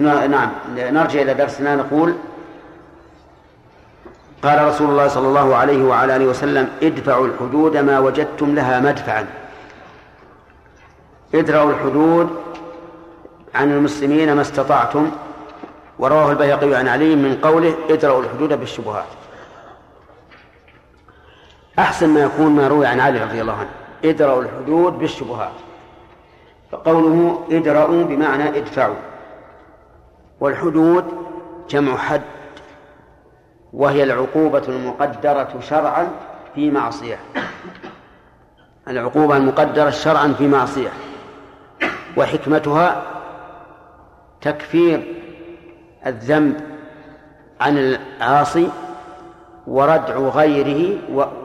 نعم. 0.00 0.50
نرجع 0.76 1.22
إلى 1.22 1.34
درسنا 1.34 1.76
نقول 1.76 2.14
قال 4.42 4.68
رسول 4.68 4.90
الله 4.90 5.08
صلى 5.08 5.28
الله 5.28 5.56
عليه 5.56 5.84
وعلى 5.84 6.16
آله 6.16 6.26
وسلم 6.26 6.68
ادفعوا 6.82 7.26
الحدود 7.26 7.76
ما 7.76 7.98
وجدتم 7.98 8.54
لها 8.54 8.80
مدفعا. 8.80 9.26
ادرأوا 11.34 11.70
الحدود 11.70 12.42
عن 13.54 13.72
المسلمين 13.72 14.32
ما 14.32 14.42
استطعتم. 14.42 15.10
ورواه 15.98 16.30
البيهقي 16.30 16.74
عن 16.74 16.88
علي 16.88 17.16
من 17.16 17.40
قوله 17.42 17.74
ادرأوا 17.90 18.22
الحدود 18.22 18.52
بالشبهات. 18.52 19.25
أحسن 21.78 22.08
ما 22.08 22.20
يكون 22.20 22.46
ما 22.46 22.68
روي 22.68 22.86
عن 22.86 23.00
علي 23.00 23.24
رضي 23.24 23.40
الله 23.40 23.52
عنه. 23.52 23.70
ادرأوا 24.04 24.42
الحدود 24.42 24.92
بالشبهات. 24.92 25.52
فقوله 26.72 27.44
ادرأوا 27.50 28.04
بمعنى 28.04 28.48
ادفعوا. 28.48 28.96
والحدود 30.40 31.04
جمع 31.68 31.96
حد 31.96 32.22
وهي 33.72 34.02
العقوبة 34.02 34.62
المقدرة 34.68 35.60
شرعا 35.60 36.08
في 36.54 36.70
معصية. 36.70 37.18
العقوبة 38.88 39.36
المقدرة 39.36 39.90
شرعا 39.90 40.34
في 40.38 40.48
معصية. 40.48 40.90
وحكمتها 42.16 43.02
تكفير 44.40 45.14
الذنب 46.06 46.60
عن 47.60 47.78
العاصي 47.78 48.70
وردع 49.66 50.16
غيره 50.16 50.98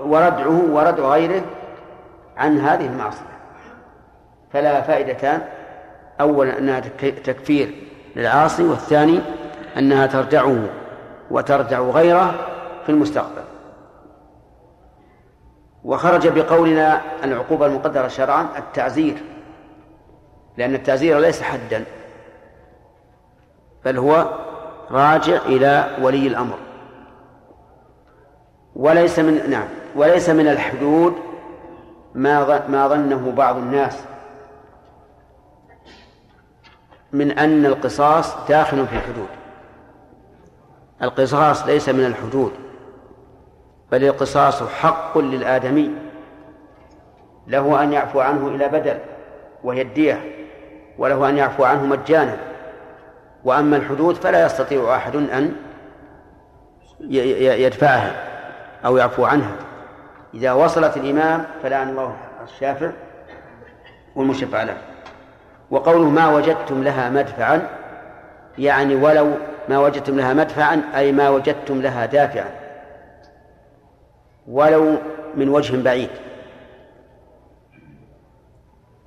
وردعه 0.06 0.72
وردع 0.72 1.04
غيره 1.04 1.42
عن 2.38 2.60
هذه 2.60 2.86
المعصية. 2.86 3.32
فلا 4.54 4.82
فائدتان 4.82 5.42
أولا 6.22 6.58
أنها 6.58 6.80
تكفير 7.00 7.76
للعاصي 8.16 8.64
والثاني 8.64 9.20
أنها 9.78 10.08
تردعه 10.08 10.58
وتردع 11.32 11.80
غيره 11.80 12.34
في 12.86 12.90
المستقبل. 12.90 13.42
وخرج 15.84 16.28
بقولنا 16.28 17.02
العقوبة 17.24 17.66
المقدرة 17.66 18.08
شرعا 18.08 18.48
التعزير 18.58 19.18
لأن 20.58 20.76
التعزير 20.76 21.20
ليس 21.20 21.42
حدا 21.42 21.84
بل 23.86 23.98
هو 23.98 24.26
راجع 24.92 25.38
إلى 25.46 25.98
ولي 26.02 26.28
الأمر. 26.28 26.58
وليس 28.82 29.20
من 29.20 29.50
نعم. 29.50 29.68
وليس 29.96 30.30
من 30.30 30.48
الحدود 30.48 31.14
ما 32.16 32.68
ما 32.68 32.88
ظنه 32.88 33.32
بعض 33.32 33.58
الناس. 33.58 34.04
من 37.12 37.32
أن 37.32 37.66
القصاص 37.66 38.48
داخل 38.48 38.88
في 38.88 38.96
الحدود. 38.96 39.28
القصاص 41.02 41.66
ليس 41.66 41.90
من 41.90 42.06
الحدود 42.06 42.52
بل 43.92 44.04
القصاص 44.04 44.64
حق 44.64 45.18
للآدمي. 45.18 45.92
له 47.48 47.84
أن 47.84 47.94
يعفو 47.94 48.20
عنه 48.20 48.48
إلى 48.48 48.68
بدل 48.68 48.98
وهي 49.64 49.82
الدية 49.82 50.48
وله 50.98 51.30
أن 51.30 51.38
يعفو 51.38 51.64
عنه 51.64 51.86
مجانا. 51.86 52.38
وأما 53.44 53.78
الحدود 53.78 54.16
فلا 54.16 54.46
يستطيع 54.46 54.96
أحد 54.96 55.16
أن 55.16 55.56
يدفعها. 57.00 58.31
أو 58.86 58.98
يعفو 58.98 59.26
عنها. 59.26 59.56
إذا 60.34 60.52
وصلت 60.52 60.98
الإمام 60.98 61.46
فلعن 61.64 61.90
الله 61.90 62.16
الشافع 62.44 62.92
والمشفع 64.16 64.64
له 64.64 64.78
وقوله 65.72 66.10
ما 66.10 66.36
وجدتم 66.36 66.84
لها 66.84 67.10
مدفعا 67.10 67.68
يعني 68.58 68.96
ولو 68.96 69.34
ما 69.70 69.80
وجدتم 69.80 70.18
لها 70.18 70.34
مدفعا 70.34 70.82
أي 70.96 71.12
ما 71.12 71.30
وجدتم 71.30 71.82
لها 71.82 72.06
دافعا. 72.06 72.50
ولو 74.48 74.98
من 75.36 75.50
وجه 75.50 75.84
بعيد. 75.84 76.10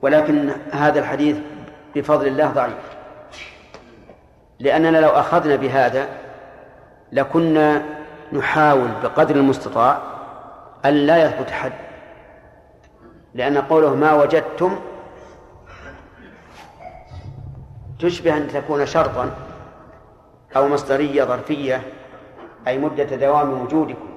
ولكن 0.02 0.50
هذا 0.72 1.00
الحديث 1.00 1.36
بفضل 1.94 2.26
الله 2.26 2.46
ضعيف. 2.46 2.94
لأننا 4.58 4.98
لو 4.98 5.08
أخذنا 5.08 5.56
بهذا 5.56 6.08
لكنا 7.12 7.82
نحاول 8.32 8.88
بقدر 9.02 9.36
المستطاع 9.36 9.98
أن 10.84 10.94
لا 10.94 11.24
يثبت 11.24 11.50
حد 11.50 11.72
لأن 13.34 13.58
قوله 13.58 13.94
ما 13.94 14.12
وجدتم 14.12 14.76
تشبه 17.98 18.36
أن 18.36 18.48
تكون 18.48 18.86
شرطا 18.86 19.30
أو 20.56 20.68
مصدرية 20.68 21.24
ظرفية 21.24 21.82
أي 22.66 22.78
مدة 22.78 23.04
دوام 23.04 23.62
وجودكم 23.62 24.08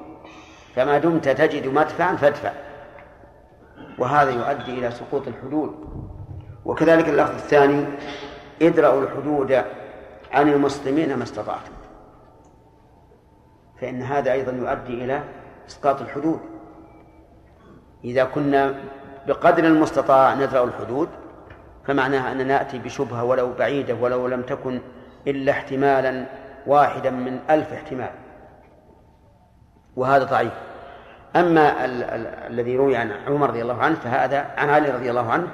فما 0.76 0.98
دمت 0.98 1.30
تجد 1.30 1.68
مدفعا 1.68 2.16
فادفع. 2.16 2.52
وهذا 3.98 4.32
يؤدي 4.32 4.80
إلى 4.80 4.92
سقوط 4.92 5.28
الحدود. 5.28 5.76
وكذلك 6.66 7.10
اللفظ 7.10 7.34
الثاني 7.34 7.86
ادرأوا 8.62 9.02
الحدود 9.02 9.64
عن 10.34 10.50
المسلمين 10.50 11.16
ما 11.16 11.24
استطعتم. 11.24 11.77
فإن 13.82 14.02
هذا 14.02 14.32
أيضا 14.32 14.52
يؤدي 14.52 15.04
إلى 15.06 15.22
إسقاط 15.70 16.02
الحدود. 16.02 16.40
إذا 18.04 18.24
كنا 18.24 18.76
بقدر 19.28 19.64
المستطاع 19.64 20.34
ندرأ 20.36 20.64
الحدود 20.64 21.10
فمعناها 21.86 22.32
أننا 22.32 22.44
نأتي 22.44 22.80
بشبهة 22.80 23.24
ولو 23.24 23.54
بعيدة 23.54 23.96
ولو 23.96 24.28
لم 24.28 24.42
تكن 24.42 24.80
إلا 25.28 25.52
احتمالا 25.52 26.26
واحدا 26.68 27.10
من 27.10 27.40
ألف 27.50 27.74
احتمال. 27.74 28.10
وهذا 29.96 30.24
ضعيف. 30.24 30.54
أما 31.36 31.86
ال- 31.86 32.04
ال- 32.04 32.28
الذي 32.28 32.78
روي 32.78 32.96
عن 32.96 33.12
عمر 33.28 33.50
رضي 33.50 33.62
الله 33.62 33.82
عنه 33.82 33.96
فهذا 33.96 34.46
عن 34.58 34.70
علي 34.70 34.90
رضي 34.92 35.10
الله 35.10 35.32
عنه 35.32 35.48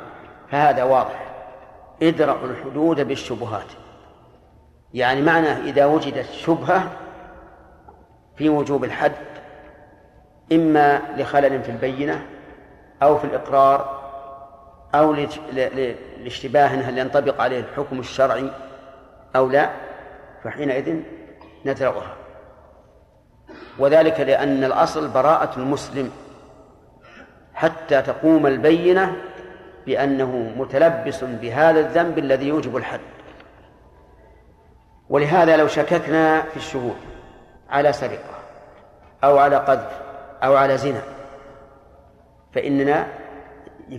فهذا 0.51 0.83
واضح. 0.83 1.33
ادرأوا 2.03 2.47
الحدود 2.47 3.07
بالشبهات. 3.07 3.71
يعني 4.93 5.21
معنى 5.21 5.47
إذا 5.47 5.85
وجدت 5.85 6.25
شبهة 6.31 6.83
في 8.35 8.49
وجوب 8.49 8.83
الحد 8.83 9.11
إما 10.51 11.01
لخلل 11.17 11.63
في 11.63 11.69
البينة 11.69 12.25
أو 13.03 13.17
في 13.17 13.23
الإقرار 13.23 14.03
أو 14.95 15.15
لاشتباه 16.19 16.67
هل 16.67 16.97
ينطبق 16.97 17.41
عليه 17.41 17.59
الحكم 17.59 17.99
الشرعي 17.99 18.49
أو 19.35 19.49
لا 19.49 19.69
فحينئذ 20.43 20.99
ندرأها 21.65 22.15
وذلك 23.79 24.19
لأن 24.19 24.63
الأصل 24.63 25.07
براءة 25.07 25.59
المسلم 25.59 26.11
حتى 27.53 28.01
تقوم 28.01 28.47
البينة 28.47 29.15
بأنه 29.85 30.53
متلبس 30.57 31.23
بهذا 31.23 31.79
الذنب 31.79 32.17
الذي 32.17 32.47
يوجب 32.47 32.77
الحد. 32.77 32.99
ولهذا 35.09 35.57
لو 35.57 35.67
شككنا 35.67 36.41
في 36.41 36.57
الشهود 36.57 36.95
على 37.73 37.93
سرقة 37.93 38.33
أو 39.23 39.37
على 39.37 39.55
قذف 39.55 40.01
أو 40.43 40.55
على 40.55 40.77
زنا. 40.77 41.01
فإننا 42.53 43.07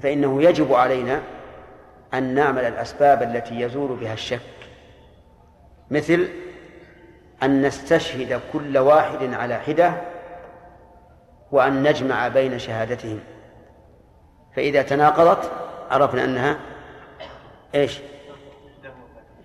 فإنه 0.02 0.42
يجب 0.42 0.74
علينا 0.74 1.20
أن 2.14 2.34
نعمل 2.34 2.64
الأسباب 2.64 3.22
التي 3.22 3.60
يزول 3.60 3.96
بها 3.96 4.12
الشك. 4.12 4.40
مثل 5.90 6.28
أن 7.42 7.62
نستشهد 7.62 8.40
كل 8.52 8.78
واحد 8.78 9.34
على 9.34 9.58
حدة 9.58 9.92
وأن 11.52 11.82
نجمع 11.82 12.28
بين 12.28 12.58
شهادتهم. 12.58 13.20
فإذا 14.56 14.82
تناقضت 14.82 15.50
عرفنا 15.90 16.24
أنها 16.24 16.56
إيش؟ 17.74 18.00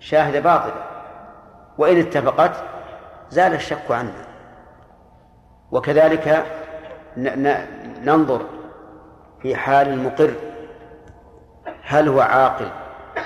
شاهدة 0.00 0.40
باطلة. 0.40 0.84
وإن 1.78 2.00
اتفقت 2.00 2.69
زال 3.30 3.54
الشك 3.54 3.90
عنا 3.90 4.26
وكذلك 5.72 6.44
ننظر 8.04 8.46
في 9.42 9.56
حال 9.56 9.88
المقر. 9.88 10.30
هل 11.82 12.08
هو 12.08 12.20
عاقل؟ 12.20 12.68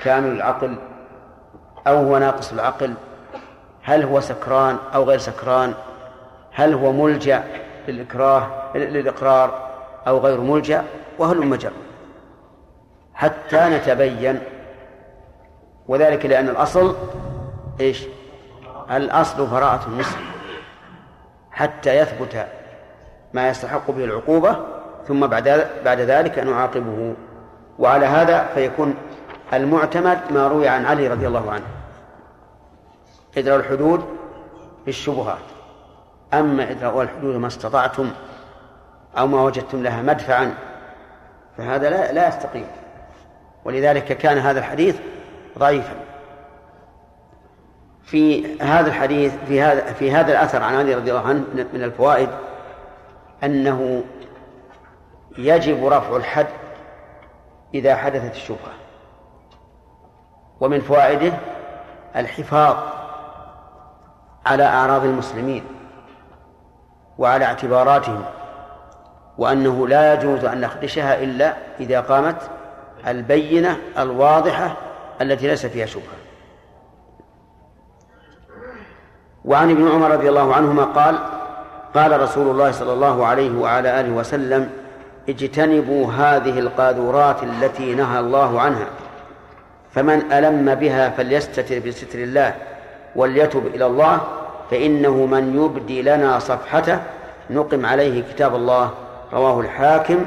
كامل 0.05 0.33
العقل؟ 0.33 0.79
أو 1.87 1.97
هو 1.97 2.19
ناقص 2.19 2.53
العقل؟ 2.53 2.95
هل 3.83 4.03
هو 4.03 4.21
سكران 4.21 4.77
أو 4.95 5.05
غير 5.05 5.19
سكران؟ 5.19 5.75
هل 6.53 6.75
هو 6.75 6.93
ملجأ 6.93 7.45
للإكراه 7.89 8.73
للإقرار 8.75 9.71
أو 10.07 10.19
غير 10.19 10.41
ملجأ؟ 10.41 10.85
وهل 11.19 11.47
مجر 11.47 11.73
حتى 13.15 13.69
نتبين. 13.69 14.41
وذلك 15.89 16.27
لأن 16.27 16.49
الأصل 16.49 16.97
إيش؟ 17.81 18.07
الأصل 18.91 19.47
براءة 19.47 19.87
المسلم 19.87 20.25
حتى 21.53 21.97
يثبت 21.97 22.47
ما 23.35 23.49
يستحق 23.49 23.91
به 23.91 24.05
العقوبة 24.05 24.57
ثم 25.09 25.27
بعد 25.27 25.67
بعد 25.85 26.01
ذلك 26.01 26.39
نعاقبه 26.39 27.15
وعلى 27.79 28.07
هذا 28.07 28.47
فيكون 28.55 28.95
المعتمد 29.53 30.19
ما 30.31 30.49
روي 30.49 30.69
عن 30.69 30.87
علي 30.87 31.09
رضي 31.09 31.27
الله 31.27 31.53
عنه. 31.53 31.65
إدراء 33.39 33.57
الحدود 33.57 34.05
بالشبهات 34.87 35.39
أما 36.35 36.71
إدراء 36.71 37.03
الحدود 37.03 37.37
ما 37.37 37.47
استطعتم 37.47 38.11
أو 39.19 39.27
ما 39.27 39.43
وجدتم 39.43 39.83
لها 39.83 40.03
مدفعا 40.03 40.55
فهذا 41.59 41.91
لا 41.91 42.13
لا 42.13 42.29
يستقيم. 42.29 42.67
ولذلك 43.65 44.05
كان 44.05 44.39
هذا 44.39 44.59
الحديث 44.59 44.97
ضعيفا. 45.59 45.95
في 48.05 48.57
هذا 48.63 48.87
الحديث 48.87 49.33
في 49.49 49.63
هذا 49.63 49.93
في 49.93 50.13
هذا 50.13 50.33
الأثر 50.33 50.63
عن 50.63 50.75
علي 50.75 50.95
رضي 50.95 51.11
الله 51.11 51.29
عنه 51.29 51.45
من 51.73 51.83
الفوائد 51.83 52.29
أنه 53.45 54.05
يجب 55.39 55.87
رفع 55.87 56.17
الحد 56.17 56.47
إذا 57.75 57.97
حدثت 57.97 58.35
الشبهة. 58.35 58.73
ومن 60.61 60.81
فوائده 60.81 61.33
الحفاظ 62.17 62.77
على 64.47 64.65
أعراض 64.65 65.05
المسلمين 65.05 65.65
وعلى 67.19 67.45
اعتباراتهم 67.45 68.25
وأنه 69.39 69.89
لا 69.89 70.15
يجوز 70.15 70.45
أن 70.45 70.61
نخدشها 70.61 71.23
إلا 71.23 71.55
إذا 71.81 72.01
قامت 72.01 72.51
البينة 73.07 73.79
الواضحة 73.99 74.77
التي 75.21 75.47
ليس 75.47 75.67
فيها 75.67 75.87
شبهة. 75.87 76.24
وعن 79.45 79.71
ابن 79.71 79.89
عمر 79.89 80.11
رضي 80.11 80.29
الله 80.29 80.55
عنهما 80.55 80.85
قال 80.85 81.19
قال 81.95 82.21
رسول 82.21 82.51
الله 82.51 82.71
صلى 82.71 82.93
الله 82.93 83.27
عليه 83.27 83.59
وعلى 83.59 84.01
آله 84.01 84.11
وسلم 84.13 84.71
اجتنبوا 85.29 86.13
هذه 86.13 86.59
القاذورات 86.59 87.43
التي 87.43 87.95
نهى 87.95 88.21
الله 88.21 88.61
عنها 88.61 88.87
فمن 89.93 90.33
ألم 90.33 90.75
بها 90.75 91.11
فليستتر 91.11 91.79
بستر 91.79 92.19
الله 92.19 92.55
وليتب 93.17 93.67
إلى 93.67 93.87
الله 93.87 94.21
فإنه 94.71 95.27
من 95.27 95.65
يبدي 95.65 96.03
لنا 96.03 96.39
صفحته 96.39 96.99
نقم 97.51 97.87
عليه 97.87 98.23
كتاب 98.23 98.55
الله 98.55 98.91
رواه 99.33 99.61
الحاكم 99.61 100.25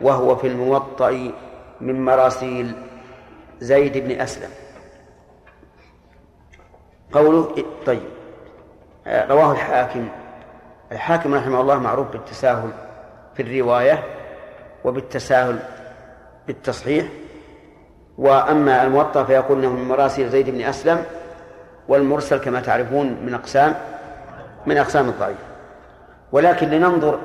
وهو 0.00 0.36
في 0.36 0.46
الموطأ 0.46 1.30
من 1.80 2.04
مراسيل 2.04 2.72
زيد 3.60 3.98
بن 3.98 4.20
أسلم. 4.20 4.50
قوله 7.12 7.64
طيب. 7.86 8.19
رواه 9.10 9.52
الحاكم. 9.52 10.08
الحاكم 10.92 11.34
رحمه 11.34 11.60
الله 11.60 11.78
معروف 11.78 12.06
بالتساهل 12.12 12.70
في 13.34 13.42
الرواية 13.42 14.04
وبالتساهل 14.84 15.58
بالتصحيح. 16.46 17.06
وأما 18.18 18.82
الموطأ 18.82 19.24
فيقول 19.24 19.58
أنه 19.58 19.70
من 19.70 19.88
مراسيل 19.88 20.28
زيد 20.28 20.50
بن 20.50 20.60
أسلم 20.60 21.04
والمرسل 21.88 22.36
كما 22.36 22.60
تعرفون 22.60 23.16
من 23.26 23.34
أقسام 23.34 23.74
من 24.66 24.78
أقسام 24.78 25.08
الضعيف. 25.08 25.38
ولكن 26.32 26.70
لننظر 26.70 27.18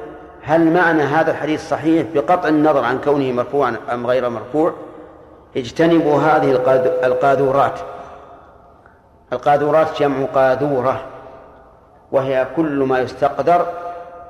هل 0.44 0.74
معنى 0.74 1.04
هذا 1.04 1.32
الحديث 1.32 1.70
صحيح 1.70 2.08
بقطع 2.14 2.50
النظر 2.50 2.84
عن 2.84 3.02
كونه 3.02 3.32
مرفوعا 3.32 3.76
أم 3.94 4.08
غير 4.08 4.30
مرفوع. 4.30 4.74
اجتنبوا 5.58 6.22
هذه 6.22 6.52
القاذورات. 7.04 7.80
القاذورات 9.34 10.00
جمع 10.00 10.26
قاذورة. 10.26 11.15
وهي 12.12 12.48
كل 12.56 12.84
ما 12.84 13.00
يستقدر 13.00 13.68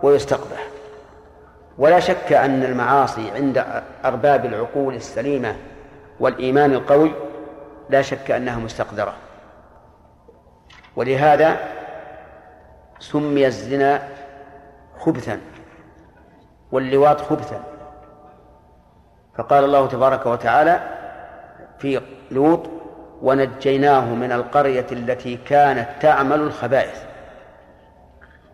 ويستقبح 0.03 0.67
ولا 1.77 1.99
شك 1.99 2.33
أن 2.33 2.63
المعاصي 2.63 3.31
عند 3.31 3.65
أرباب 4.05 4.45
العقول 4.45 4.95
السليمة 4.95 5.55
والإيمان 6.19 6.73
القوي 6.73 7.11
لا 7.89 8.01
شك 8.01 8.31
أنها 8.31 8.59
مستقدرة. 8.59 9.13
ولهذا 10.95 11.57
سمي 12.99 13.47
الزنا 13.47 14.07
خبثا 14.99 15.39
واللواط 16.71 17.21
خبثا. 17.21 17.63
فقال 19.37 19.63
الله 19.63 19.87
تبارك 19.87 20.25
وتعالى 20.25 20.79
في 21.79 22.01
لوط 22.31 22.69
ونجيناه 23.21 24.05
من 24.05 24.31
القرية 24.31 24.85
التي 24.91 25.37
كانت 25.37 25.87
تعمل 26.01 26.39
الخبائث 26.39 27.03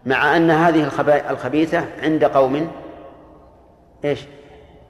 مع 0.06 0.38
أن 0.38 0.52
هذه 0.52 0.90
الخبيثة 1.30 1.86
عند 2.04 2.24
قوم. 2.24 2.72
إيش؟ 4.06 4.26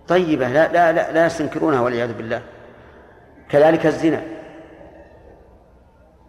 طيبة 0.08 0.48
لا 0.48 0.72
لا 0.72 0.92
لا, 0.92 1.12
لا 1.12 1.26
يستنكرونها 1.26 1.82
والعياذ 1.82 2.14
بالله. 2.14 2.42
كذلك 3.50 3.86
الزنا. 3.86 4.22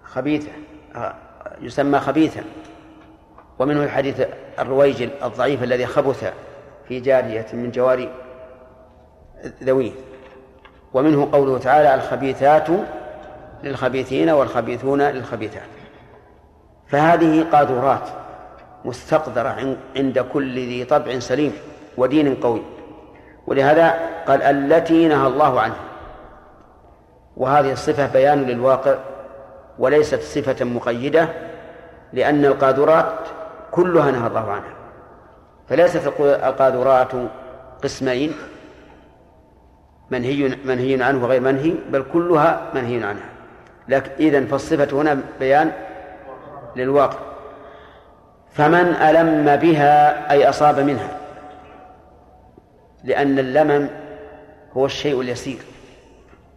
خبيثة 0.04 0.50
آه، 0.96 1.14
يسمى 1.60 1.98
خبيثا. 1.98 2.42
ومنه 3.58 3.84
الحديث 3.84 4.22
الرويجل 4.58 5.10
الضعيف 5.22 5.62
الذي 5.62 5.86
خبث 5.86 6.32
في 6.88 7.00
جارية 7.00 7.46
من 7.52 7.70
جواري 7.70 8.12
ذويه. 9.62 9.92
ومنه 10.92 11.28
قوله 11.32 11.58
تعالى 11.58 11.94
الخبيثات 11.94 12.68
للخبيثين 13.62 14.30
والخبيثون 14.30 15.02
للخبيثات. 15.02 15.68
فهذه 16.88 17.46
قاذورات. 17.52 18.21
مستقدرة 18.84 19.76
عند 19.96 20.18
كل 20.18 20.54
ذي 20.54 20.84
طبع 20.84 21.18
سليم 21.18 21.52
ودين 21.96 22.34
قوي. 22.34 22.62
ولهذا 23.46 23.94
قال 24.26 24.42
التي 24.42 25.08
نهى 25.08 25.26
الله 25.26 25.60
عنها 25.60 25.80
وهذه 27.36 27.72
الصفة 27.72 28.12
بيان 28.12 28.42
للواقع 28.42 28.94
وليست 29.78 30.20
صفة 30.20 30.64
مقيدة 30.64 31.28
لأن 32.12 32.44
القاذورات 32.44 33.14
كلها 33.70 34.10
نهى 34.10 34.26
الله 34.26 34.50
عنها. 34.50 34.74
فليست 35.68 36.12
القاذورات 36.20 37.12
قسمين 37.82 38.32
منهي 40.10 40.56
منهي 40.64 41.02
عنه 41.02 41.24
وغير 41.24 41.40
منهي 41.40 41.74
بل 41.90 42.04
كلها 42.12 42.70
منهي 42.74 43.04
عنها. 43.04 43.28
لكن 43.88 44.10
إذن 44.20 44.46
فالصفة 44.46 45.00
هنا 45.00 45.20
بيان 45.40 45.72
للواقع. 46.76 47.31
فمن 48.54 48.94
ألم 48.94 49.56
بها 49.56 50.30
أي 50.32 50.48
أصاب 50.48 50.80
منها. 50.80 51.18
لأن 53.04 53.38
اللمم 53.38 53.88
هو 54.72 54.86
الشيء 54.86 55.20
اليسير. 55.20 55.58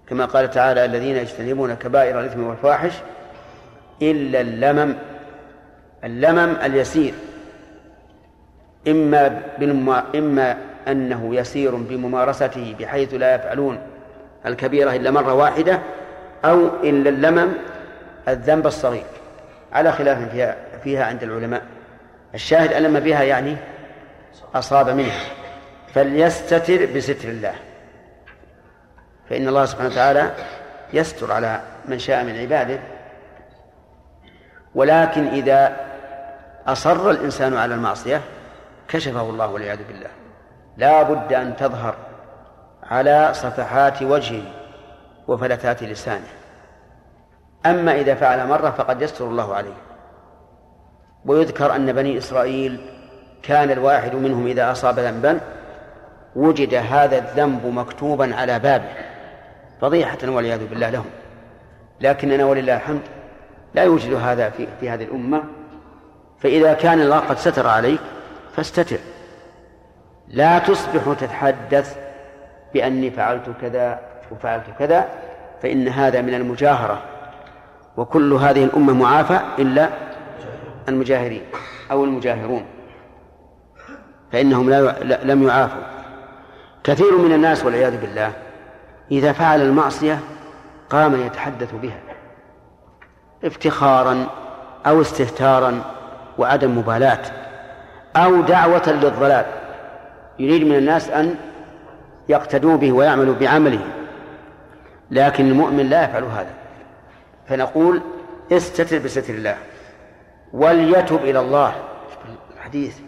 كما 0.10 0.26
قال 0.26 0.50
تعالى 0.50 0.86
الذين 0.86 1.16
يجتنبون 1.16 1.74
كبائر 1.74 2.20
الإثم 2.20 2.44
والفواحش 2.44 2.94
إلا 4.02 4.42
اللمم 4.42 4.96
اللمم 6.04 6.56
اليسير. 6.64 7.14
إما 8.88 9.42
إما 10.16 10.58
أنه 10.88 11.36
يسير 11.36 11.76
بممارسته 11.76 12.76
بحيث 12.80 13.14
لا 13.14 13.36
يفعلون 13.36 13.80
الكبيرة 14.46 14.96
إلا 14.96 15.12
مرة 15.12 15.34
واحدة 15.34 15.80
أو 16.46 16.68
إلا 16.84 17.10
اللمم 17.10 17.54
الذنب 18.28 18.68
الصغير. 18.68 19.04
على 19.74 19.92
خلاف 19.92 20.32
فيها 20.32 20.56
فيها 20.84 21.06
عند 21.06 21.24
العلماء. 21.24 21.62
الشاهد 22.36 22.74
ألم 22.74 23.00
بها 23.00 23.24
يعني 23.24 23.58
أصاب 24.56 24.89
منها. 24.89 25.19
فليستتر 25.93 26.86
بستر 26.95 27.30
الله. 27.30 27.54
فإن 29.30 29.48
الله 29.48 29.65
سبحانه 29.65 29.89
وتعالى 29.89 30.32
يستر 30.93 31.32
على 31.32 31.62
من 31.86 32.00
شاء 32.00 32.24
من 32.24 32.39
عباده. 32.39 32.80
ولكن 34.76 35.28
إذا 35.28 35.76
أصر 36.67 37.12
الإنسان 37.12 37.58
على 37.58 37.76
المعصية 37.76 38.21
كشفه 38.88 39.21
الله 39.21 39.48
والعياذ 39.48 39.88
بالله. 39.88 40.10
لا 40.78 41.04
بد 41.04 41.34
أن 41.34 41.56
تظهر 41.56 41.95
على 42.84 43.34
صفحات 43.34 44.04
وجهه 44.04 44.43
وفلتات 45.28 45.84
لسانه. 45.84 46.28
أما 47.65 47.95
إذا 47.95 48.15
فعل 48.15 48.48
مرة 48.48 48.69
فقد 48.69 49.02
يستر 49.02 49.26
الله 49.26 49.56
عليه. 49.56 49.85
ويذكر 51.26 51.76
أن 51.76 51.94
بني 51.94 52.18
إسرائيل 52.18 52.78
كان 53.44 53.72
الواحد 53.72 54.16
منهم 54.16 54.48
إذا 54.48 54.72
أصاب 54.72 55.00
ذنبا 55.00 55.40
وجد 56.36 56.74
هذا 56.74 57.18
الذنب 57.18 57.66
مكتوبا 57.66 58.36
على 58.36 58.60
بابه 58.60 58.90
فضيحة 59.82 60.18
والعياذ 60.24 60.68
بالله 60.68 60.90
لهم. 60.90 61.06
لكننا 62.02 62.46
ولله 62.46 62.76
الحمد 62.76 63.02
لا 63.74 63.84
يوجد 63.84 64.14
هذا 64.14 64.50
في, 64.50 64.68
في 64.80 64.90
هذه 64.90 65.04
الأمة. 65.04 65.44
فإذا 66.40 66.74
كان 66.74 67.02
الله 67.02 67.20
قد 67.20 67.38
ستر 67.38 67.68
عليك 67.68 68.00
فاستتر. 68.56 68.98
لا 70.28 70.60
تصبح 70.60 71.14
تتحدث 71.20 71.98
بأني 72.74 73.12
فعلت 73.12 73.50
كذا 73.62 74.00
وفعلت 74.32 74.66
كذا 74.80 75.10
فإن 75.62 75.88
هذا 75.88 76.22
من 76.22 76.34
المجاهرة. 76.34 77.02
وكل 77.98 78.34
هذه 78.34 78.64
الأمة 78.64 78.94
معافى 78.94 79.40
إلا 79.60 79.90
المجاهرين 80.89 81.41
أو 81.91 82.04
المجاهرون. 82.04 82.65
فإنهم 84.32 84.69
لا 84.69 85.24
لم 85.24 85.43
يعافوا. 85.43 85.82
كثير 86.84 87.17
من 87.17 87.34
الناس 87.34 87.65
والعياذ 87.65 88.02
بالله 88.02 88.32
إذا 89.12 89.32
فعل 89.32 89.62
المعصية 89.62 90.19
قام 90.89 91.21
يتحدث 91.21 91.74
بها. 91.82 92.00
افتخارا 93.43 94.28
أو 94.86 95.02
استهتارا 95.02 95.82
وعدم 96.38 96.78
مبالاة 96.78 97.21
أو 98.15 98.41
دعوة 98.41 98.89
للضلال. 98.89 99.45
يريد 100.39 100.67
من 100.67 100.76
الناس 100.76 101.10
أن 101.10 101.36
يقتدوا 102.30 102.78
به 102.78 102.91
ويعملوا 102.91 103.36
بعمله. 103.36 103.86
لكن 105.12 105.48
المؤمن 105.48 105.89
لا 105.89 106.04
يفعل 106.04 106.24
هذا. 106.24 106.54
فنقول 107.48 108.02
استتر 108.52 109.00
بستر 109.00 109.34
الله. 109.34 109.58
وليتب 110.56 111.24
إلى 111.24 111.39
الله. 111.39 111.76
الحديث 112.54 113.00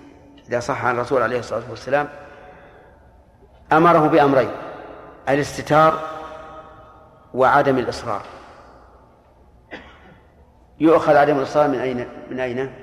إذا 0.50 0.60
صح 0.60 0.86
عن 0.86 0.96
الرسول 0.96 1.22
عليه 1.22 1.40
الصلاة 1.40 1.64
والسلام 1.70 2.08
أمره 3.72 4.08
بأمرين 4.08 4.50
الاستتار 5.30 6.00
وعدم 7.34 7.78
الإصرار. 7.78 8.22
يؤخذ 10.80 11.16
عدم 11.16 11.38
الإصرار 11.38 11.68
من 11.68 11.80
أين؟ 11.80 12.08
من 12.30 12.40
أين؟ 12.40 12.74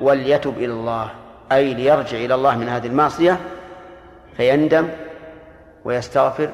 وليتب 0.00 0.58
إلى 0.58 0.72
الله 0.72 1.10
أي 1.52 1.74
ليرجع 1.74 2.16
إلى 2.16 2.34
الله 2.34 2.56
من 2.56 2.68
هذه 2.68 2.86
المعصية 2.86 3.38
فيندم 4.36 4.88
ويستغفر 5.84 6.50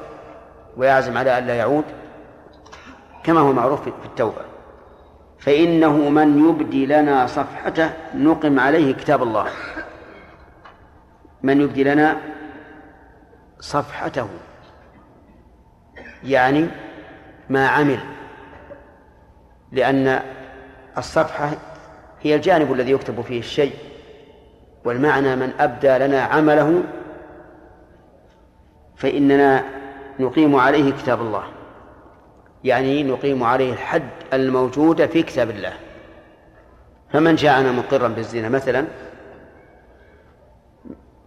ويعزم 0.77 1.17
على 1.17 1.37
ألا 1.37 1.55
يعود 1.55 1.85
كما 3.23 3.39
هو 3.39 3.53
معروف 3.53 3.81
في 3.81 4.05
التوبة. 4.05 4.41
فإنه 5.45 6.09
من 6.09 6.49
يبدي 6.49 6.85
لنا 6.85 7.27
صفحته 7.27 7.89
نقم 8.15 8.59
عليه 8.59 8.93
كتاب 8.93 9.23
الله. 9.23 9.47
من 11.43 11.61
يبدي 11.61 11.83
لنا 11.83 12.17
صفحته. 13.59 14.27
يعني 16.23 16.67
ما 17.49 17.67
عمل. 17.67 17.99
لأن 19.71 20.19
الصفحة 20.97 21.51
هي 22.21 22.35
الجانب 22.35 22.73
الذي 22.73 22.91
يكتب 22.91 23.21
فيه 23.21 23.39
الشيء 23.39 23.73
والمعنى 24.85 25.35
من 25.35 25.53
أبدى 25.59 25.97
لنا 25.97 26.21
عمله 26.21 26.83
فإننا 28.95 29.63
نقيم 30.19 30.55
عليه 30.55 30.91
كتاب 30.91 31.21
الله. 31.21 31.54
يعني 32.65 33.03
نقيم 33.03 33.43
عليه 33.43 33.73
الحد 33.73 34.09
الموجود 34.33 35.05
في 35.05 35.23
كتاب 35.23 35.49
الله. 35.49 35.73
فمن 37.13 37.35
جاءنا 37.35 37.71
مقرا 37.71 38.07
بالزنا 38.07 38.49
مثلا 38.49 38.85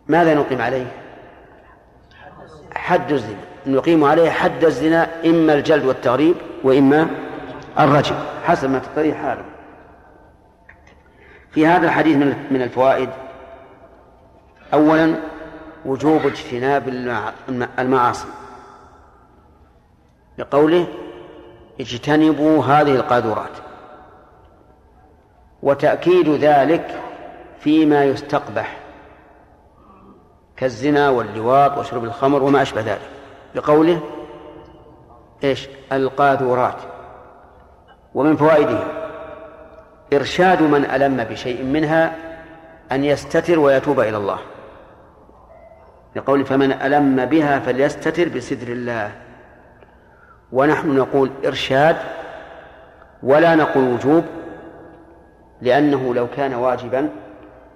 ماذا 0.08 0.34
نقيم 0.34 0.60
عليه؟ 0.60 0.86
حد 2.74 3.12
الزنا. 3.12 3.40
نقيم 3.66 4.04
عليه 4.04 4.30
حد 4.30 4.64
الزنا 4.64 5.08
إما 5.26 5.54
الجلد 5.54 5.84
والتغريب 5.84 6.34
وإما 6.64 7.08
الرجم 7.78 8.16
حسب 8.44 8.70
ما 8.70 8.78
تقتضيه 8.78 9.14
حاله 9.14 9.44
في 11.50 11.66
هذا 11.66 11.86
الحديث 11.86 12.16
من 12.50 12.62
الفوائد. 12.62 13.10
أولا 14.74 15.14
وجوب 15.84 16.26
اجتناب 16.26 16.88
المعاصي. 17.78 18.28
لقوله 20.38 20.86
اجتنبوا 21.80 22.64
هذه 22.64 22.94
القاذورات. 22.94 23.50
وتأكيد 25.62 26.28
ذلك 26.28 27.00
فيما 27.60 28.04
يستقبح 28.04 28.76
كالزنا 30.56 31.10
واللواط 31.10 31.78
وشرب 31.78 32.04
الخمر 32.04 32.42
وما 32.42 32.62
أشبه 32.62 32.80
ذلك. 32.80 33.10
لقوله 33.54 34.00
إيش؟ 35.44 35.68
القاذورات. 35.92 36.76
ومن 38.14 38.36
فوائده 38.36 38.80
إرشاد 40.12 40.62
من 40.62 40.84
ألم 40.84 41.24
بشيء 41.24 41.64
منها 41.64 42.16
أن 42.92 43.04
يستتر 43.04 43.58
ويتوب 43.58 44.00
إلى 44.00 44.16
الله. 44.16 44.38
لقول 46.16 46.44
فمن 46.44 46.72
ألم 46.72 47.24
بها 47.24 47.58
فليستتر 47.58 48.28
بستر 48.28 48.68
الله. 48.68 49.27
ونحن 50.52 50.96
نقول 50.96 51.30
إرشاد 51.46 51.96
ولا 53.22 53.54
نقول 53.54 53.84
وجوب 53.84 54.24
لأنه 55.62 56.14
لو 56.14 56.26
كان 56.36 56.54
واجبا 56.54 57.08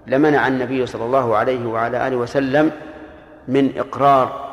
لمنع 0.07 0.49
النبي 0.49 0.87
صلى 0.87 1.05
الله 1.05 1.37
عليه 1.37 1.67
وعلى 1.67 2.09
آله 2.09 2.17
وسلم 2.17 2.71
من 3.49 3.79
إقرار 3.79 4.53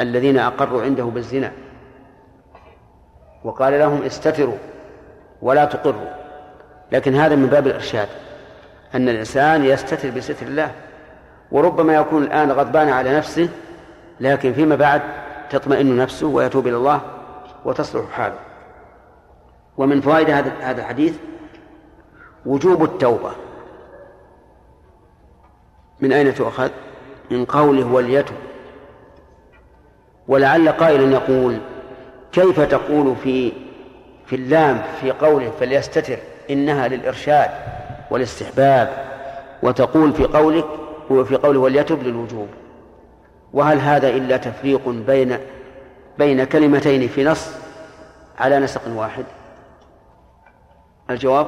الذين 0.00 0.38
أقروا 0.38 0.82
عنده 0.82 1.04
بالزنا. 1.04 1.52
وقال 3.44 3.78
لهم 3.78 4.02
استتروا 4.02 4.58
ولا 5.42 5.64
تقروا. 5.64 6.10
لكن 6.92 7.14
هذا 7.14 7.34
من 7.34 7.46
باب 7.46 7.66
الإرشاد 7.66 8.08
أن 8.94 9.08
الإنسان 9.08 9.64
يستتر 9.64 10.10
بستر 10.10 10.46
الله 10.46 10.70
وربما 11.52 11.94
يكون 11.94 12.22
الآن 12.22 12.52
غضبان 12.52 12.88
على 12.88 13.16
نفسه 13.16 13.48
لكن 14.20 14.52
فيما 14.52 14.76
بعد 14.76 15.02
تطمئن 15.50 15.96
نفسه 15.96 16.26
ويتوب 16.26 16.66
إلى 16.66 16.76
الله. 16.76 17.00
وتصلح 17.64 18.10
حاله. 18.10 18.38
ومن 19.76 20.00
فوائد 20.00 20.30
هذا 20.30 20.52
هذا 20.60 20.80
الحديث 20.80 21.16
وجوب 22.46 22.84
التوبة. 22.84 23.30
من 26.00 26.12
أين 26.12 26.34
تؤخذ؟ 26.34 26.70
من 27.30 27.44
قوله 27.44 27.92
وليتب 27.92 28.34
ولعل 30.28 30.68
قائلا 30.68 31.12
يقول 31.12 31.58
كيف 32.32 32.60
تقول 32.60 33.16
في 33.16 33.52
في 34.26 34.36
اللام 34.36 34.82
في 35.00 35.10
قوله 35.10 35.50
فليستتر 35.60 36.18
إنها 36.50 36.88
للإرشاد 36.88 37.50
والاستحباب 38.10 39.04
وتقول 39.62 40.12
في 40.12 40.24
قولك 40.24 40.64
وفي 41.10 41.36
قوله 41.36 41.60
وليتب 41.60 42.02
للوجوب؟ 42.02 42.48
وهل 43.52 43.78
هذا 43.78 44.08
إلا 44.08 44.36
تفريق 44.36 44.88
بين 44.88 45.38
بين 46.20 46.44
كلمتين 46.44 47.08
في 47.08 47.24
نص 47.24 47.50
على 48.38 48.58
نسق 48.58 48.80
واحد. 48.96 49.24
الجواب؟ 51.10 51.46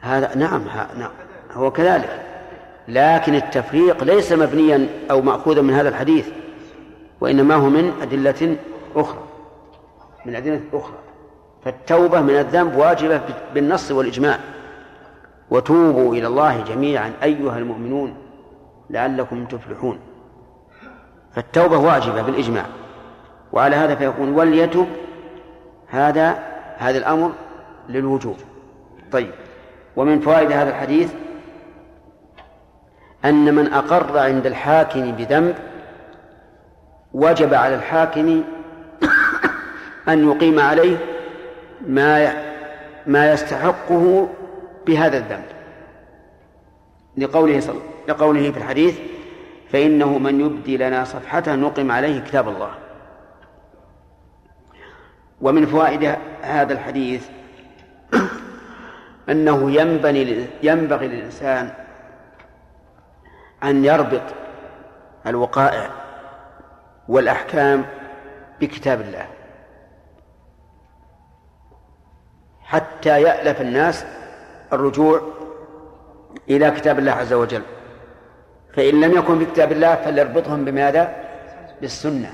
هذا 0.00 0.34
نعم 0.34 0.62
نعم 0.98 1.10
هو 1.52 1.70
كذلك. 1.70 2.22
لكن 2.88 3.34
التفريق 3.34 4.04
ليس 4.04 4.32
مبنيا 4.32 4.88
أو 5.10 5.20
مأخوذا 5.20 5.62
من 5.62 5.74
هذا 5.74 5.88
الحديث 5.88 6.28
وإنما 7.20 7.54
هو 7.54 7.68
من 7.68 7.92
أدلة 8.02 8.56
أخرى 8.96 9.22
من 10.26 10.34
أدلة 10.34 10.60
أخرى. 10.72 10.98
فالتوبة 11.64 12.20
من 12.20 12.38
الذنب 12.38 12.76
واجبة 12.76 13.20
بالنص 13.54 13.90
والإجماع. 13.90 14.38
وتوبوا 15.50 16.14
إلى 16.14 16.26
الله 16.26 16.60
جميعا 16.60 17.12
أيها 17.22 17.58
المؤمنون 17.58 18.14
لعلكم 18.90 19.44
تفلحون. 19.44 19.98
فالتوبة 21.34 21.76
واجبة 21.78 22.22
بالإجماع. 22.22 22.66
وعلى 23.52 23.76
هذا 23.76 23.94
فيكون 23.94 24.32
وليتب 24.32 24.86
هذا 25.88 26.38
هذا 26.78 26.98
الأمر 26.98 27.32
للوجوب. 27.88 28.36
طيب 29.12 29.30
ومن 29.96 30.20
فوائد 30.20 30.52
هذا 30.52 30.70
الحديث 30.70 31.12
أن 33.24 33.54
من 33.54 33.72
أقر 33.72 34.18
عند 34.18 34.46
الحاكم 34.46 35.12
بذنب 35.12 35.54
وجب 37.12 37.54
على 37.54 37.74
الحاكم 37.74 38.42
أن 40.08 40.30
يقيم 40.30 40.60
عليه 40.60 40.96
ما 41.86 42.32
ما 43.06 43.32
يستحقه 43.32 44.28
بهذا 44.86 45.18
الذنب. 45.18 45.44
لقوله 47.16 47.60
صلى 47.60 47.80
لقوله 48.08 48.50
في 48.50 48.58
الحديث 48.58 48.98
فإنه 49.72 50.18
من 50.18 50.40
يبدي 50.40 50.76
لنا 50.76 51.04
صفحته 51.04 51.54
نقم 51.54 51.90
عليه 51.90 52.20
كتاب 52.20 52.48
الله. 52.48 52.81
ومن 55.42 55.66
فوائد 55.66 56.16
هذا 56.42 56.72
الحديث 56.72 57.28
أنه 59.28 59.70
ينبغي 59.70 60.46
ينبغي 60.62 61.08
للإنسان 61.08 61.70
أن 63.64 63.84
يربط 63.84 64.22
الوقائع 65.26 65.90
والأحكام 67.08 67.84
بكتاب 68.60 69.00
الله 69.00 69.26
حتى 72.62 73.22
يألف 73.22 73.60
الناس 73.60 74.04
الرجوع 74.72 75.20
إلى 76.50 76.70
كتاب 76.70 76.98
الله 76.98 77.12
عز 77.12 77.32
وجل. 77.32 77.62
فإن 78.76 79.00
لم 79.00 79.12
يكن 79.12 79.38
في 79.38 79.44
كتاب 79.44 79.72
الله 79.72 79.94
فليربطهم 79.94 80.64
بماذا؟ 80.64 81.16
بالسنة. 81.80 82.32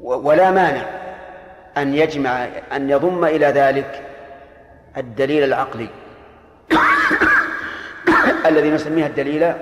ولا 0.00 0.50
مانع. 0.50 0.97
أن 1.82 1.94
يجمع 1.94 2.44
أن 2.72 2.90
يضم 2.90 3.24
إلى 3.24 3.46
ذلك 3.46 4.02
الدليل 4.96 5.44
العقلي. 5.44 5.88
الذي 8.48 8.70
نسميه 8.70 9.06
الدليل 9.06 9.52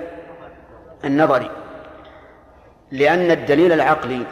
النظري. 1.05 1.51
لأن 2.91 3.31
الدليل 3.31 3.71
العقلي 3.71 4.25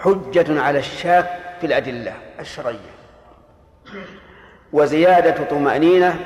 حجة 0.00 0.62
على 0.62 0.78
الشاك 0.78 1.26
في 1.60 1.66
الأدلة 1.66 2.12
الشرعية. 2.40 2.98
وزيادة 4.72 5.44
طمأنينة 5.44 6.16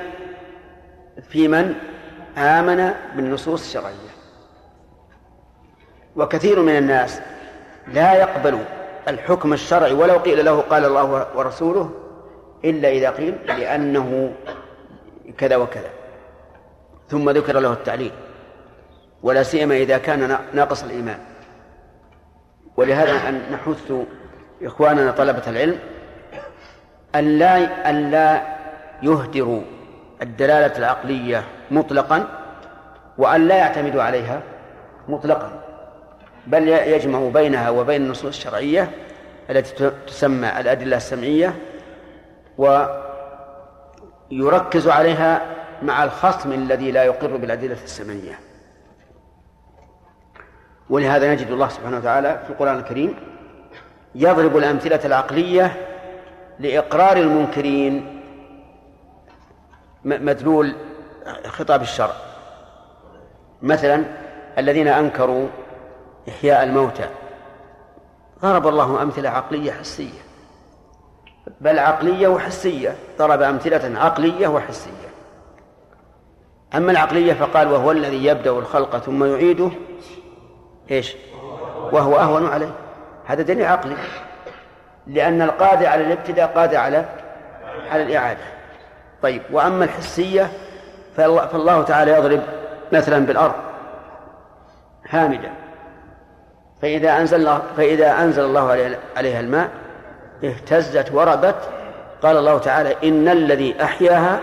في 1.31 1.49
من 1.49 1.75
آمن 2.39 2.95
بالنصوص 3.17 3.67
الشرعية. 3.67 4.13
وكثير 6.17 6.63
من 6.63 6.77
الناس 6.79 7.21
لا 7.89 8.15
يقبل 8.15 8.59
الحكم 9.09 9.53
الشرعي 9.53 9.93
ولو 9.93 10.19
قيل 10.19 10.45
له 10.45 10.61
قال 10.61 10.85
الله 10.85 11.27
ورسوله 11.37 11.91
إلا 12.65 12.89
إذا 12.89 13.11
قيل 13.11 13.35
لأنه 13.47 14.33
كذا 15.39 15.57
وكذا 15.57 15.91
ثم 17.09 17.31
ذكر 17.31 17.61
له 17.61 17.73
التعليل 17.73 18.13
ولا 19.23 19.43
سيما 19.43 19.75
إذا 19.75 19.99
كان 19.99 20.39
ناقص 20.53 20.85
الإيمان. 20.85 21.19
ولهذا 22.77 23.29
أن 23.29 23.43
نحث 23.53 23.93
إخواننا 24.63 25.11
طلبة 25.11 25.43
العلم 25.47 25.79
أن 27.15 27.39
لا 27.39 27.91
أن 27.91 28.11
لا 28.11 28.43
يهدروا 29.03 29.63
الدلالة 30.23 30.79
العقلية 30.79 31.45
مطلقا 31.71 32.25
وأن 33.19 33.49
لا 33.49 33.57
يعتمدوا 33.57 34.03
عليها 34.03 34.41
مطلقا. 35.09 35.62
بل 36.47 36.69
يجمع 36.69 37.29
بينها 37.29 37.71
وبين 37.71 38.03
النصوص 38.03 38.25
الشرعية 38.25 38.91
التي 39.51 39.91
تسمى 40.07 40.61
الأدلة 40.61 40.97
السمعية 40.97 41.55
ويركز 44.31 44.89
عليها 44.89 45.43
مع 45.83 46.05
الخصم 46.05 46.53
الذي 46.53 46.91
لا 46.91 47.05
يقر 47.05 47.37
بالأدلة 47.37 47.77
السمعية. 47.85 48.39
ولهذا 50.91 51.33
نجد 51.33 51.51
الله 51.51 51.69
سبحانه 51.69 51.97
وتعالى 51.97 52.41
في 52.45 52.51
القرآن 52.51 52.79
الكريم 52.79 53.15
يضرب 54.15 54.57
الأمثلة 54.57 55.01
العقلية 55.05 55.77
لإقرار 56.59 57.17
المنكرين 57.17 58.23
مدلول 60.05 60.75
خطاب 61.47 61.83
الشرع. 61.83 62.15
مثلا 63.63 64.05
الذين 64.59 64.89
أنكروا 64.89 65.49
إحياء 66.29 66.63
الموتى. 66.63 67.09
ضرب 68.43 68.67
الله 68.67 69.03
أمثلة 69.03 69.29
عقلية 69.29 69.73
حسية. 69.73 70.21
بل 71.61 71.79
عقلية 71.79 72.29
وحسية. 72.29 72.97
ضرب 73.19 73.43
أمثلة 73.43 74.01
عقلية 74.01 74.49
وحسية. 74.49 75.09
أما 76.75 76.93
العقلية 76.93 77.33
فقال 77.33 77.73
وهو 77.73 77.91
الذي 77.91 78.25
يبدأ 78.25 78.51
الخلق 78.51 78.97
ثم 78.97 79.25
يعيده. 79.25 79.71
إيش؟ 80.91 81.17
وهو 81.93 82.17
أهون 82.19 82.47
عليه. 82.47 82.71
هذا 83.27 83.43
دليل 83.43 83.67
عقلي. 83.67 83.97
لأن 85.07 85.43
القادر 85.43 85.87
على 85.87 86.07
الابتداء 86.07 86.47
قادر 86.47 86.77
على 86.77 87.05
على 87.91 88.03
الإعادة. 88.03 88.45
طيب 89.23 89.43
وأما 89.53 89.85
الحسية 89.85 90.53
فالله 91.17 91.83
تعالى 91.83 92.11
يضرب 92.11 92.43
مثلا 92.93 93.27
بالأرض. 93.27 93.55
هامدة 95.09 95.51
فإذا 96.83 97.21
أنزل 97.21 97.59
فإذا 97.77 98.23
أنزل 98.23 98.45
الله 98.45 98.97
عليها 99.17 99.41
الماء 99.41 99.71
اهتزت 100.45 101.13
وربت 101.13 101.57
قال 102.23 102.37
الله 102.37 102.59
تعالى 102.59 102.97
إن 103.05 103.29
الذي 103.29 103.83
أحياها 103.83 104.41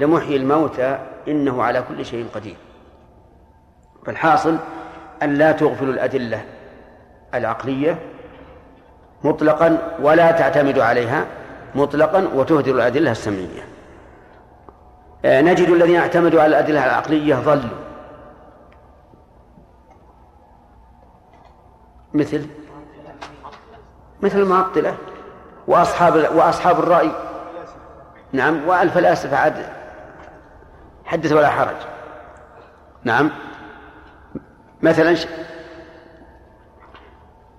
لمحيي 0.00 0.36
الموتى 0.36 0.98
إنه 1.28 1.62
على 1.62 1.84
كل 1.88 2.06
شيء 2.06 2.26
قدير. 2.34 2.56
فالحاصل 4.06 4.56
أن 5.22 5.34
لا 5.34 5.52
تغفلوا 5.52 5.92
الأدلة 5.92 6.44
العقلية 7.34 7.98
مطلقا 9.24 9.78
ولا 10.02 10.30
تعتمدوا 10.30 10.84
عليها 10.84 11.26
مطلقا 11.74 12.28
وتهدروا 12.34 12.76
الأدلة 12.76 13.10
السمعية. 13.10 13.64
آه، 15.24 15.40
نجد 15.40 15.68
الذين 15.68 15.96
اعتمدوا 15.96 16.42
على 16.42 16.48
الأدلة 16.58 16.86
العقلية 16.86 17.34
ضلوا. 17.34 17.83
مثل 22.14 22.46
مثل 24.22 24.38
المعطلة 24.38 24.96
وأصحاب 25.66 26.14
وأصحاب 26.34 26.78
الرأي. 26.78 27.10
نعم 28.32 28.68
والفلاسفة 28.68 29.36
عاد 29.36 29.66
حدث 31.04 31.32
ولا 31.32 31.50
حرج. 31.50 31.76
نعم 33.04 33.30
مثلا 34.82 35.16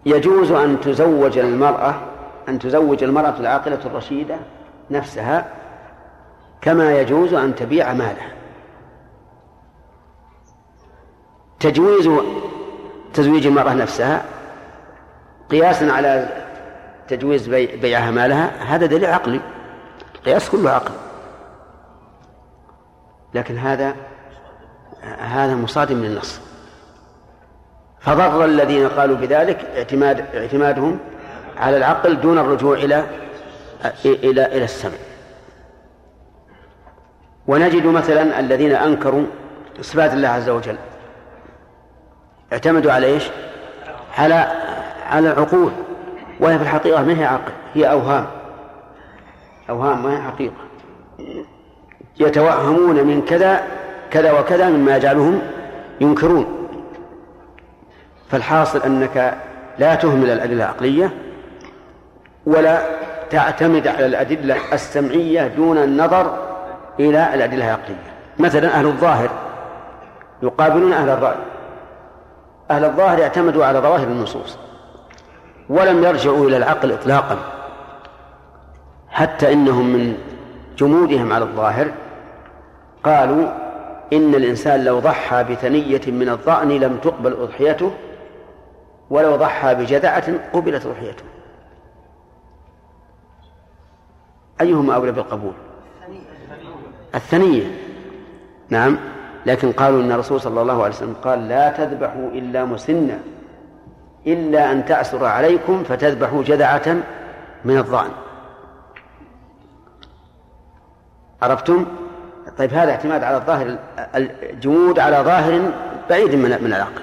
يجوز 0.06 0.51
أن 0.51 0.82
تزوج 0.82 1.38
المرأة 1.38 1.95
أن 2.49 2.60
تزوج 2.60 3.03
المرأة 3.03 3.39
العاقلة 3.39 3.80
الرشيدة 3.86 4.38
نفسها 4.91 5.51
كما 6.62 6.99
يجوز 6.99 7.34
أن 7.34 7.56
تبيع 7.56 7.93
مالها. 7.93 8.32
تجويز 11.60 12.10
تزويج 13.14 13.47
المرأة 13.47 13.74
نفسها 13.74 14.26
قياسا 15.52 15.86
على 15.86 16.30
تجويز 17.08 17.48
بيعها 17.48 18.12
مالها 18.12 18.76
هذا 18.76 18.86
دليل 18.86 19.06
عقلي. 19.06 19.41
قياس 20.26 20.50
كله 20.50 20.72
عقل. 20.72 20.91
لكن 23.34 23.58
هذا 23.58 23.96
هذا 25.20 25.56
مصادم 25.56 26.04
للنص. 26.04 26.41
فضر 28.00 28.46
الذين 28.46 28.89
قالوا 28.89 29.18
بذلك 29.18 29.66
اعتماد 29.78 30.36
اعتمادهم 30.36 31.00
على 31.58 31.78
العقل 31.78 32.22
دون 32.22 32.38
الرجوع 32.38 32.78
إلى 32.78 33.06
إلى 34.06 34.46
إلى 34.46 34.64
السمع. 34.64 34.98
ونجد 37.48 37.86
مثلا 37.86 38.39
الذين 38.39 38.72
أنكروا 38.72 39.26
صفات 39.82 40.14
الله 40.14 40.28
عز 40.28 40.50
وجل. 40.50 40.78
اعتمدوا 42.54 42.91
على 42.91 43.08
إيش؟ 43.08 43.30
على 44.18 44.64
على 45.06 45.32
العقول 45.32 45.72
وهي 46.39 46.58
في 46.58 46.64
الحقيقة 46.64 47.03
ما 47.03 47.20
هي 47.20 47.26
عقل 47.26 47.51
هي 47.74 47.91
أوهام. 47.91 48.26
أوهام 49.70 50.03
ما 50.03 50.18
هي 50.18 50.22
حقيقة. 50.22 50.56
يتوهمون 52.20 52.95
من 52.95 53.22
كذا 53.22 53.64
كذا 54.12 54.39
وكذا 54.39 54.70
مما 54.70 54.97
يجعلهم 54.97 55.41
ينكرون. 56.01 56.68
فالحاصل 58.30 58.82
أنك 58.82 59.38
لا 59.80 59.95
تهمل 59.95 60.30
الأدلة 60.30 60.64
العقلية 60.64 61.14
ولا 62.45 62.82
تعتمد 63.30 63.88
على 63.88 64.06
الأدلة 64.06 64.74
السمعية 64.74 65.47
دون 65.47 65.78
النظر 65.78 66.38
إلى 66.99 67.34
الأدلة 67.34 67.66
العقلية. 67.66 68.14
مثلا 68.39 68.68
أهل 68.68 68.86
الظاهر 68.86 69.30
يقابلون 70.43 70.93
أهل 70.93 71.10
الرأي. 71.10 71.36
أهل 72.72 72.86
الظاهر 72.86 73.24
اعتمدوا 73.24 73.66
على 73.66 73.80
ظواهر 73.80 74.08
النصوص. 74.08 74.58
ولم 75.70 76.03
يرجعوا 76.03 76.47
إلى 76.47 76.57
العقل 76.57 76.91
إطلاقا 76.91 77.38
حتى 79.09 79.53
إنهم 79.53 79.86
من 79.86 80.18
جمودهم 80.78 81.34
على 81.34 81.43
الظاهر 81.43 81.91
قالوا 83.03 83.47
إن 84.13 84.36
الإنسان 84.36 84.84
لو 84.84 84.99
ضحى 84.99 85.43
بثنية 85.43 86.01
من 86.07 86.30
الظأن 86.30 86.70
لم 86.70 86.97
تقبل 86.97 87.34
أضحيته 87.34 87.91
ولو 89.09 89.36
ضحى 89.36 89.76
بجذعة 89.76 90.51
قبلت 90.53 90.86
أضحيته. 90.86 91.24
أيهما 94.61 94.95
أولى 94.95 95.11
بالقبول؟ 95.11 95.53
الثنية. 97.16 97.63
نعم 98.70 98.97
لكن 99.45 99.72
قالوا 99.72 100.01
إن 100.01 100.11
الرسول 100.11 100.41
صلى 100.41 100.61
الله 100.61 100.84
عليه 100.84 100.95
وسلم 100.95 101.16
قال 101.24 101.47
لا 101.47 101.70
تذبحوا 101.70 102.30
إلا 102.30 102.66
مسنة. 102.66 103.20
إلا 104.28 104.71
أن 104.71 104.86
تعسر 104.86 105.26
عليكم 105.26 105.84
فتذبحوا 105.84 106.43
جذعة 106.43 106.95
من 107.65 107.78
الظأن 107.78 108.11
عرفتم؟ 111.41 111.86
طيب 112.57 112.73
هذا 112.73 112.91
اعتماد 112.91 113.23
على 113.23 113.38
الظاهر 113.38 113.78
الجمود 114.15 114.99
على 114.99 115.17
ظاهر 115.17 115.71
بعيد 116.09 116.36
من 116.36 116.63
من 116.63 116.73
العقل. 116.73 117.01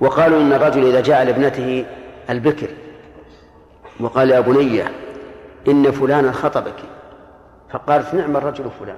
وقالوا 0.00 0.40
إن 0.40 0.52
الرجل 0.52 0.86
إذا 0.86 1.00
جاء 1.00 1.24
لابنته 1.24 1.86
البكر 2.30 2.68
وقال 4.00 4.30
يا 4.30 4.40
بني 4.40 4.82
إن 5.68 5.90
فلانا 5.90 6.32
خطبك. 6.32 6.78
فقالت 7.70 8.14
نعم 8.14 8.36
الرجل 8.36 8.70
فلان. 8.80 8.96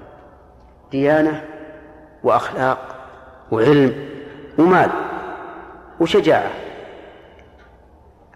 ديانة 0.90 1.44
وأخلاق 2.22 2.78
وعلم 3.50 4.08
ومال 4.58 4.90
وشجاعة. 6.00 6.50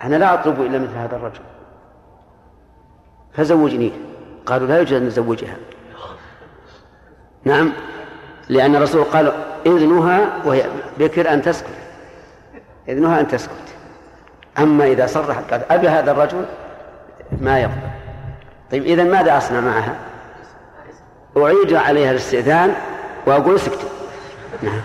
أنا 0.05 0.16
لا 0.16 0.34
أطلب 0.34 0.61
إلا 0.61 0.78
مثل 0.78 0.94
هذا 0.97 1.16
الرجل. 1.16 1.40
فزوجنيه 3.32 3.90
قالوا 4.47 4.68
لا 4.68 4.78
يوجد 4.78 4.92
أن 4.92 5.07
نزوجها. 5.07 5.57
نعم. 7.44 7.72
لأن 8.49 8.76
الرسول 8.76 9.05
قال 9.05 9.32
إذنها 9.66 10.28
وهي 10.44 10.66
بكر 10.99 11.32
أن 11.32 11.42
تسكت. 11.42 11.68
إذنها 12.88 13.20
أن 13.20 13.28
تسكت. 13.28 13.53
أما 14.59 14.86
إذا 14.86 15.07
صرحت 15.07 15.53
قد 15.53 15.64
أبي 15.70 15.88
هذا 15.88 16.11
الرجل 16.11 16.44
ما 17.40 17.59
يقبل. 17.59 17.90
طيب 18.70 18.82
إذا 18.82 19.05
ماذا 19.05 19.36
أصنع 19.36 19.61
معها؟ 19.61 19.97
أعيد 21.36 21.74
عليها 21.74 22.11
الاستئذان 22.11 22.74
وأقول 23.26 23.55
اسكتي 23.55 23.86
نعم. 24.62 24.80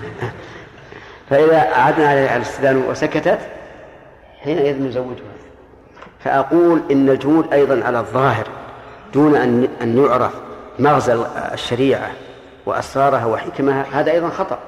فإذا 1.29 1.57
أعدنا 1.57 2.07
عليها 2.07 2.37
الاستئذان 2.37 2.77
وسكتت 2.77 3.39
حينئذ 4.43 4.83
نزوجها 4.83 5.31
فأقول 6.19 6.81
إن 6.91 7.09
الجمود 7.09 7.53
أيضا 7.53 7.85
على 7.85 7.99
الظاهر 7.99 8.47
دون 9.13 9.35
أن 9.35 9.67
أن 9.81 9.97
يعرف 9.97 10.31
مغزى 10.79 11.25
الشريعة 11.53 12.11
وأسرارها 12.65 13.25
وحكمها 13.25 13.85
هذا 13.91 14.11
أيضا 14.11 14.29
خطأ. 14.29 14.59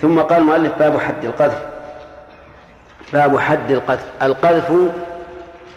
ثم 0.00 0.20
قال 0.20 0.38
المؤلف 0.40 0.78
باب 0.78 0.98
حد 1.00 1.24
القذف. 1.24 1.62
باب 3.12 3.38
حد 3.38 3.70
القذف. 3.70 4.12
القذف 4.22 4.72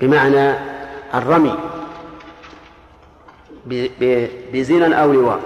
بمعنى 0.02 0.54
الرمي 1.14 1.56
بزنا 4.54 4.96
أو 4.96 5.14
لواط 5.14 5.40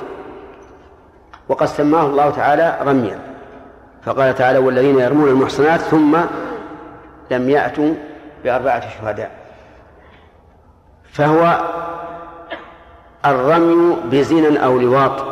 وقد 1.50 1.68
سماه 1.68 2.06
الله 2.06 2.30
تعالى 2.30 2.80
رميا. 2.82 3.29
فقال 4.04 4.36
تعالى 4.36 4.60
والذين 4.60 5.00
يرمون 5.00 5.30
المحصنات 5.30 5.80
ثم 5.80 6.18
لم 7.32 7.50
يأتوا 7.50 7.94
بأربعة 8.44 8.90
شهداء. 8.90 9.32
فهو 11.12 11.70
الرمي 13.26 13.96
بزنا 14.12 14.60
أو 14.66 14.80
لواط 14.80 15.26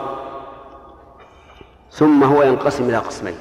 ثم 1.91 2.23
هو 2.23 2.43
ينقسم 2.43 2.89
إلى 2.89 2.97
قسمين 2.97 3.37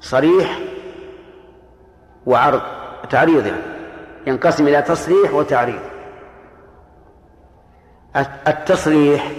صريح 0.00 0.58
وعرض 2.26 2.62
تعريض 3.10 3.46
يعني 3.46 3.62
ينقسم 4.26 4.68
إلى 4.68 4.82
تصريح 4.82 5.34
وتعريض. 5.34 5.80
التصريح 8.48 9.30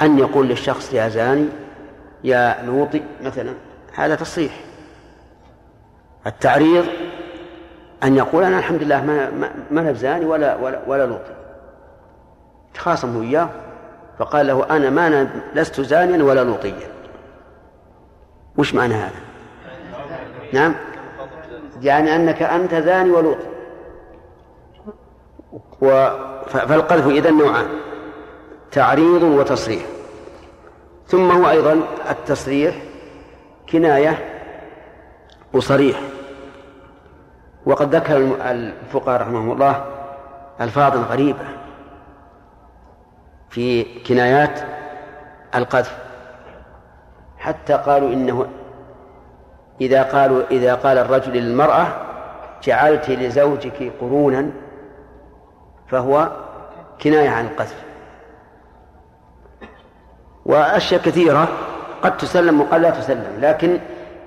أن 0.00 0.18
يقول 0.18 0.48
للشخص 0.48 0.92
يا 0.92 1.08
زاني 1.08 1.48
يا 2.24 2.62
لوطي 2.62 3.02
مثلا 3.22 3.54
هذا 3.94 4.14
تصريح. 4.14 4.60
التعريض 6.26 6.86
أن 8.04 8.16
يقول 8.16 8.44
أنا 8.44 8.58
الحمد 8.58 8.82
لله 8.82 9.04
ما 9.04 9.30
ما, 9.30 9.52
ما 9.70 9.92
زاني 9.92 10.24
ولا 10.24 10.56
ولا, 10.56 10.80
ولا 10.86 11.06
لوطي 11.06 11.34
تخاصموا 12.74 13.22
إياه 13.22 13.48
فقال 14.18 14.46
له 14.46 14.76
أنا 14.76 14.90
ما 14.90 15.06
أنا 15.06 15.30
لست 15.54 15.80
زانيا 15.80 16.24
ولا 16.24 16.44
لوطيا 16.44 16.88
وش 18.58 18.74
معنى 18.74 18.94
هذا؟ 18.94 19.20
نعم؟ 20.52 20.74
يعني 21.82 22.16
أنك 22.16 22.42
أنت 22.42 22.74
زاني 22.74 23.10
ولوطي 23.10 23.46
و... 25.80 26.08
فالقذف 26.46 27.06
إذا 27.06 27.30
نوعان 27.30 27.66
تعريض 28.72 29.22
وتصريح. 29.22 29.82
ثم 31.12 31.30
هو 31.30 31.50
أيضا 31.50 31.80
التصريح 32.10 32.74
كناية 33.72 34.18
وصريح. 35.52 36.00
وقد 37.66 37.94
ذكر 37.94 38.16
الفقهاء 38.50 39.20
رحمهم 39.20 39.52
الله 39.52 39.84
ألفاظا 40.60 41.02
غريبة 41.02 41.44
في 43.50 43.84
كنايات 44.02 44.60
القذف. 45.54 45.98
حتى 47.38 47.72
قالوا 47.72 48.12
إنه 48.12 48.46
إذا 49.80 50.02
قالوا 50.02 50.42
إذا 50.50 50.74
قال 50.74 50.98
الرجل 50.98 51.32
للمرأة 51.32 51.86
جعلت 52.62 53.10
لزوجك 53.10 53.92
قرونا 54.00 54.50
فهو 55.88 56.30
كناية 57.02 57.30
عن 57.30 57.44
القذف. 57.44 57.91
وأشياء 60.46 61.00
كثيرة 61.00 61.48
قد 62.02 62.16
تسلم 62.16 62.60
وقد 62.60 62.80
لا 62.80 62.90
تسلم 62.90 63.38
لكن 63.40 63.78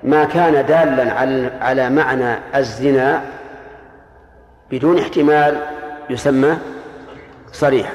ما 0.02 0.24
كان 0.24 0.66
دالا 0.66 1.12
على 1.60 1.90
معنى 1.90 2.38
الزنا 2.54 3.22
بدون 4.70 4.98
احتمال 4.98 5.56
يسمى 6.10 6.56
صريحا. 7.52 7.92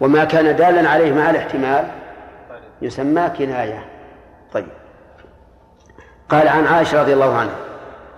وما 0.00 0.24
كان 0.24 0.56
دالا 0.56 0.88
عليه 0.88 1.12
مع 1.12 1.30
الاحتمال 1.30 1.84
يسمى 2.82 3.30
كناية. 3.38 3.84
طيب. 4.52 4.66
قال 6.28 6.48
عن 6.48 6.66
عائشة 6.66 7.00
رضي 7.00 7.12
الله 7.12 7.36
عنها 7.36 7.54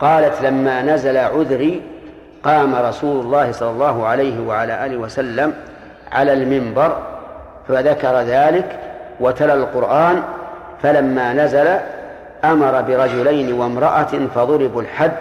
قالت 0.01 0.43
لما 0.43 0.83
نزل 0.83 1.16
عذري 1.16 1.83
قام 2.43 2.74
رسول 2.74 3.20
الله 3.24 3.53
صلى 3.53 3.70
الله 3.70 4.07
عليه 4.07 4.41
وعلى 4.41 4.87
آله 4.87 4.97
وسلم 4.97 5.55
على 6.12 6.33
المنبر 6.33 7.03
فذكر 7.68 8.20
ذلك 8.20 8.88
وتلا 9.21 9.55
القرآن 9.55 10.23
فلما 10.83 11.33
نزل 11.33 11.79
أمر 12.45 12.81
برجلين 12.81 13.53
وامرأة 13.53 14.27
فضربوا 14.35 14.83
الحد 14.83 15.16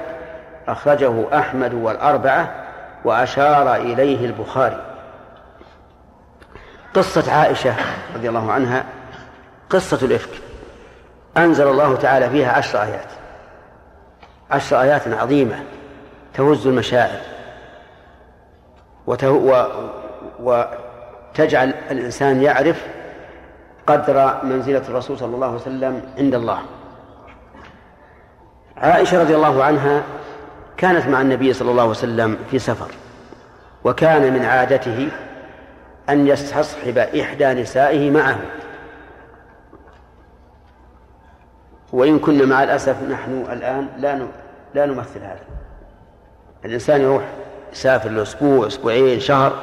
أخرجه 0.67 1.39
أحمد 1.39 1.73
والأربعة 1.73 2.51
وأشار 3.05 3.75
إليه 3.75 4.25
البخاري. 4.25 4.81
قصة 6.93 7.33
عائشة 7.33 7.75
رضي 8.15 8.29
الله 8.29 8.51
عنها 8.51 8.83
قصة 9.69 10.05
الإفك. 10.05 10.29
أنزل 11.37 11.67
الله 11.67 11.95
تعالى 11.95 12.29
فيها 12.29 12.51
عشر 12.51 12.81
آيات. 12.81 13.07
عشر 14.51 14.81
آيات 14.81 15.07
عظيمة 15.07 15.59
تهز 16.33 16.67
المشاعر. 16.67 17.19
وتجعل 20.39 21.73
الإنسان 21.91 22.41
يعرف 22.41 22.85
قدر 23.87 24.43
منزلة 24.43 24.83
الرسول 24.89 25.17
صلى 25.17 25.35
الله 25.35 25.47
عليه 25.47 25.55
وسلم 25.55 26.01
عند 26.17 26.35
الله. 26.35 26.59
عائشة 28.77 29.21
رضي 29.21 29.35
الله 29.35 29.63
عنها 29.63 30.03
كانت 30.77 31.07
مع 31.07 31.21
النبي 31.21 31.53
صلى 31.53 31.71
الله 31.71 31.81
عليه 31.81 31.91
وسلم 31.91 32.37
في 32.51 32.59
سفر 32.59 32.91
وكان 33.83 34.33
من 34.33 34.45
عادته 34.45 35.09
أن 36.09 36.27
يستصحب 36.27 36.97
إحدى 36.97 37.47
نسائه 37.47 38.11
معه. 38.11 38.39
وإن 41.93 42.19
كنا 42.19 42.45
مع 42.45 42.63
الأسف 42.63 43.03
نحن 43.03 43.45
الآن 43.51 43.87
لا 43.97 44.27
لا 44.73 44.85
نمثل 44.85 45.19
هذا. 45.19 45.39
الإنسان 46.65 47.01
يروح 47.01 47.23
يسافر 47.73 48.09
له 48.09 48.21
أسبوع 48.21 48.67
أسبوعين 48.67 49.19
شهر 49.19 49.53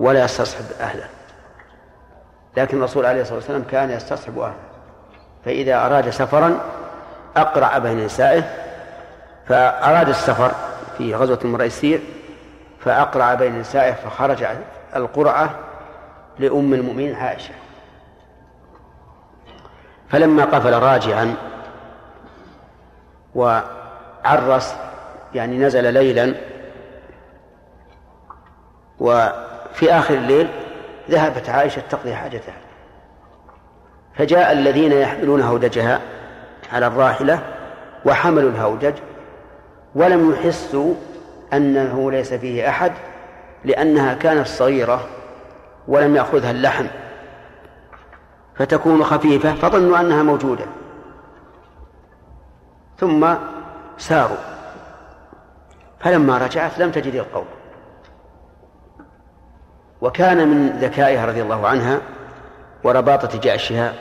ولا 0.00 0.24
يستصحب 0.24 0.64
أهله. 0.80 1.17
لكن 2.58 2.78
الرسول 2.78 3.06
عليه 3.06 3.20
الصلاة 3.20 3.36
والسلام 3.36 3.64
كان 3.70 3.90
يستصحب 3.90 4.38
أهله. 4.38 4.54
فإذا 5.44 5.86
أراد 5.86 6.10
سفرا 6.10 6.60
أقرع 7.36 7.78
بين 7.78 8.04
نسائه 8.04 8.42
فأراد 9.48 10.08
السفر 10.08 10.52
في 10.98 11.14
غزوة 11.14 11.38
مريسير 11.44 12.00
فأقرع 12.80 13.34
بين 13.34 13.60
نسائه 13.60 13.92
فخرج 13.92 14.46
القرعة 14.96 15.50
لأم 16.38 16.74
المؤمنين 16.74 17.14
عائشة. 17.14 17.54
فلما 20.08 20.44
قفل 20.44 20.72
راجعا 20.72 21.34
وعرس 23.34 24.74
يعني 25.34 25.58
نزل 25.58 25.94
ليلا 25.94 26.34
وفي 29.00 29.92
آخر 29.92 30.14
الليل 30.14 30.48
ذهبت 31.10 31.48
عائشة 31.48 31.82
تقضي 31.90 32.14
حاجتها. 32.14 32.54
فجاء 34.14 34.52
الذين 34.52 34.92
يحملون 34.92 35.40
هودجها 35.40 36.00
على 36.72 36.86
الراحلة 36.86 37.40
وحملوا 38.04 38.50
الهودج 38.50 38.94
ولم 39.94 40.32
يحسوا 40.32 40.94
أنه 41.52 42.10
ليس 42.10 42.34
فيه 42.34 42.68
أحد 42.68 42.92
لأنها 43.64 44.14
كانت 44.14 44.46
صغيرة 44.46 45.06
ولم 45.88 46.16
يأخذها 46.16 46.50
اللحم. 46.50 46.86
فتكون 48.56 49.04
خفيفة 49.04 49.54
فظنوا 49.54 50.00
أنها 50.00 50.22
موجودة. 50.22 50.64
ثم 52.98 53.34
ساروا. 53.98 54.36
فلما 56.00 56.38
رجعت 56.38 56.78
لم 56.78 56.90
تجد 56.90 57.14
القوم. 57.14 57.46
وكان 60.00 60.48
من 60.48 60.68
ذكائها 60.68 61.26
رضي 61.26 61.42
الله 61.42 61.68
عنها 61.68 62.00
ورباطة 62.84 63.40
جأشها 63.40 63.92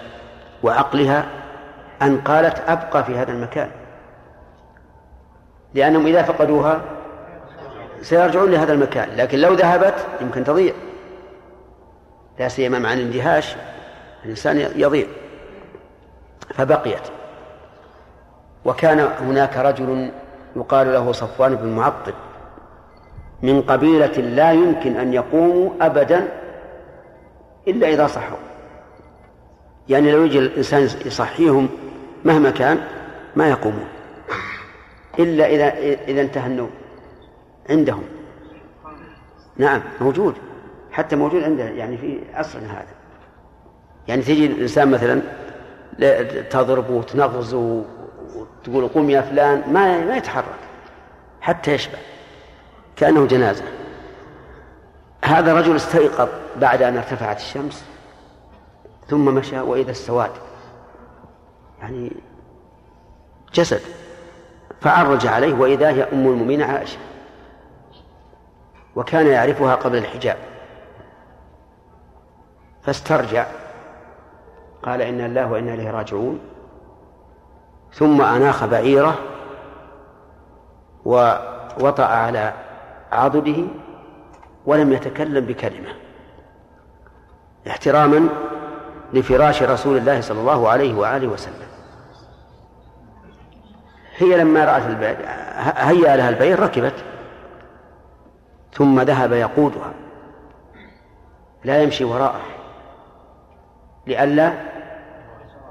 وعقلها 0.64 1.26
أن 2.02 2.18
قالت 2.18 2.64
أبقى 2.68 3.04
في 3.04 3.18
هذا 3.18 3.32
المكان 3.32 3.70
لأنهم 5.74 6.08
إذا 6.08 6.22
فقدوها 6.22 6.82
سيرجعون 8.02 8.52
لهذا 8.52 8.74
المكان 8.74 9.10
لكن 9.16 9.40
لو 9.40 9.54
ذهبت 9.54 9.96
يمكن 10.22 10.44
تضيع 10.44 10.74
لا 12.40 12.48
سيما 12.48 12.80
مع 12.80 12.94
الاندهاش 12.94 13.56
الإنسان 14.26 14.72
يضيع 14.76 15.08
فبقيت. 16.54 17.02
وكان 18.66 19.00
هناك 19.00 19.58
رجل 19.58 20.12
يقال 20.56 20.94
له 20.94 21.12
صفوان 21.12 21.56
بن 21.56 21.68
معطل 21.68 22.14
من 23.42 23.62
قبيلة 23.62 24.18
لا 24.18 24.52
يمكن 24.52 24.96
أن 24.96 25.14
يقوموا 25.14 25.72
أبدا 25.82 26.28
إلا 27.68 27.90
إذا 27.90 28.08
صحوا. 28.08 28.38
يعني 29.90 30.12
لو 30.12 30.24
يجي 30.24 30.40
الإنسان 30.40 30.82
يصحيهم 30.84 31.70
مهما 32.26 32.50
كان 32.50 32.80
ما 33.36 33.50
يقومون. 33.50 33.88
إلا 35.20 35.48
إذا 35.48 35.74
إذا 36.08 36.22
انتهى 36.22 36.48
النوم 36.48 36.70
عندهم. 37.70 38.04
نعم 39.58 39.82
موجود. 40.02 40.36
حتى 40.92 41.16
موجود 41.16 41.44
عنده 41.44 41.64
يعني 41.64 41.98
في 41.98 42.20
عصرنا 42.34 42.72
هذا. 42.72 42.96
يعني 44.08 44.22
تجي 44.22 44.46
الإنسان 44.46 44.92
مثلا 44.92 45.22
تضربه 46.50 46.94
وتنغزه 46.94 47.84
وتقول 48.36 48.88
قم 48.88 49.10
يا 49.10 49.22
فلان 49.22 49.74
ما 49.74 50.06
ما 50.06 50.18
يتحرك 50.18 50.46
حتى 51.42 51.74
يشبع. 51.74 51.98
كأنه 52.98 53.26
جنازة. 53.26 53.64
هذا 55.26 55.54
رجل 55.54 55.76
استيقظ 55.76 56.30
بعد 56.56 56.82
أن 56.82 56.98
ارتفعت 56.98 57.38
الشمس 57.38 57.86
ثم 59.08 59.26
مشى 59.26 59.60
وإذا 59.60 59.92
السواد 59.92 60.32
يعني 61.80 62.12
جسد 63.54 63.82
فعرج 64.82 65.28
عليه 65.28 65.54
وإذا 65.54 65.90
هي 65.90 66.04
أم 66.04 66.28
المؤمنين 66.28 66.62
عائشة 66.62 66.98
وكان 68.96 69.28
يعرفها 69.28 69.76
قبل 69.76 69.98
الحجاب. 69.98 70.38
فاسترجع 72.84 73.46
قال 74.84 75.02
إنا 75.02 75.26
الله 75.26 75.52
وإنا 75.52 75.74
إليه 75.74 75.92
راجعون 75.92 76.40
ثم 77.94 78.22
أناخ 78.22 78.66
بعيره 78.66 79.16
ووطأ 81.06 82.06
على 82.06 82.54
عضده 83.12 83.64
ولم 84.66 84.94
يتكلم 84.94 85.46
بكلمة 85.46 85.90
احتراما 87.68 88.30
لفراش 89.14 89.64
رسول 89.64 89.98
الله 89.98 90.22
صلى 90.22 90.40
الله 90.40 90.70
عليه 90.70 90.96
وآله 90.96 91.28
وسلم. 91.28 91.68
هي 94.18 94.38
لما 94.38 94.66
رأت 94.66 94.86
البعير 94.86 95.18
هيأ 95.78 96.16
لها 96.16 96.30
البعير 96.30 96.60
ركبت 96.60 96.94
ثم 98.74 99.00
ذهب 99.00 99.32
يقودها. 99.32 99.94
لا 101.64 101.82
يمشي 101.82 102.04
وراءه 102.04 102.42
لئلا 104.08 104.54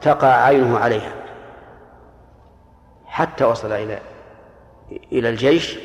تقع 0.01 0.29
عينه 0.29 0.79
عليها. 0.79 1.13
حتى 3.07 3.45
وصل 3.45 3.73
إلى 3.73 3.99
إلى 5.13 5.29
الجيش 5.29 5.79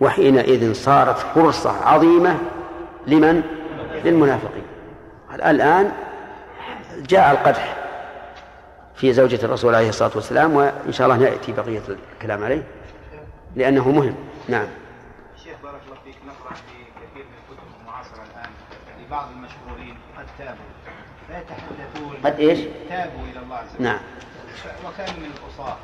وحينئذ 0.00 0.72
صارت 0.72 1.18
فرصة 1.18 1.84
عظيمة 1.84 2.38
لمن؟ 3.06 3.42
للمنافقين. 4.04 4.62
الآن 5.34 5.92
جاء 6.96 7.30
القدح 7.32 7.76
في 8.94 9.12
زوجة 9.12 9.44
الرسول 9.44 9.74
عليه 9.74 9.88
الصلاة 9.88 10.10
والسلام 10.14 10.54
وإن 10.54 10.92
شاء 10.92 11.06
الله 11.06 11.18
نأتي 11.18 11.52
بقية 11.52 11.82
الكلام 12.14 12.44
عليه 12.44 12.62
لأنه 13.56 13.88
مهم. 13.88 14.14
نعم. 14.48 14.66
شيخ 15.44 15.54
بارك 15.62 15.80
الله 15.86 15.96
فيك. 16.04 16.16
نقرأ 16.26 16.54
في 16.54 16.76
كثير 17.00 17.24
من 17.24 17.34
الكتب 17.40 17.66
المعاصرة 17.80 18.22
الآن 18.22 18.50
لبعض 19.06 19.28
المشهورين 19.36 19.96
قد 20.18 20.26
تابوا. 20.38 20.70
فيتحدثون 21.28 22.16
قد 22.24 22.40
إيش؟ 22.40 22.58
تابوا 22.88 23.24
إلى 23.32 23.40
الله 23.42 23.56
عز 23.56 23.74
وجل. 23.74 23.84
نعم. 23.84 24.00
وكانوا 24.86 25.20
من 25.20 25.30
العصاة 25.36 25.76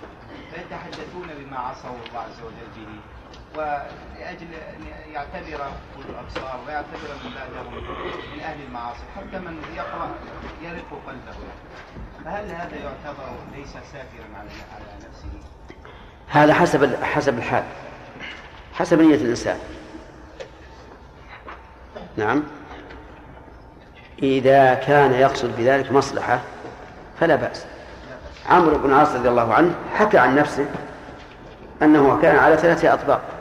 فيتحدثون 0.55 1.29
بما 1.39 1.59
عصوا 1.59 1.91
الله 2.09 2.21
عز 2.21 2.41
وجل 2.41 2.69
به. 2.77 3.16
ولاجل 3.57 4.47
أن 4.55 5.13
يعتبر 5.13 5.65
اولو 5.65 6.09
الأبصار 6.09 6.61
ويعتبر 6.67 7.09
من 7.25 7.31
بعدهم 7.35 7.75
من 8.35 8.41
أهل 8.41 8.57
المعاصي 8.69 9.01
حتى 9.17 9.39
من 9.39 9.63
يقرأ 9.77 10.11
يرق 10.63 11.01
قلبه. 11.07 11.37
فهل 12.25 12.45
هذا 12.45 12.77
يعتبر 12.77 13.29
ليس 13.57 13.73
سافرا 13.73 14.39
على 14.39 14.51
على 14.75 15.09
نفسه؟ 15.09 15.29
هذا 16.29 16.55
حسب 16.55 17.05
حسب 17.05 17.39
الحال. 17.39 17.65
حسب 18.75 19.01
نية 19.01 19.15
الإنسان. 19.15 19.59
نعم. 22.17 22.43
إذا 24.23 24.75
كان 24.75 25.13
يقصد 25.13 25.57
بذلك 25.57 25.93
مصلحة 25.93 26.41
فلا 27.21 27.37
بأس. 27.37 27.67
عمرو 28.49 28.79
بن 28.79 28.91
العاص 28.91 29.15
رضي 29.15 29.29
الله 29.29 29.55
عنه 29.55 29.75
حكى 29.95 30.19
عن 30.19 30.37
نفسه 30.37 30.67
أنه 31.83 32.21
كان 32.23 32.37
على 32.37 32.57
ثلاثة 32.57 32.95
أطباق. 32.95 33.36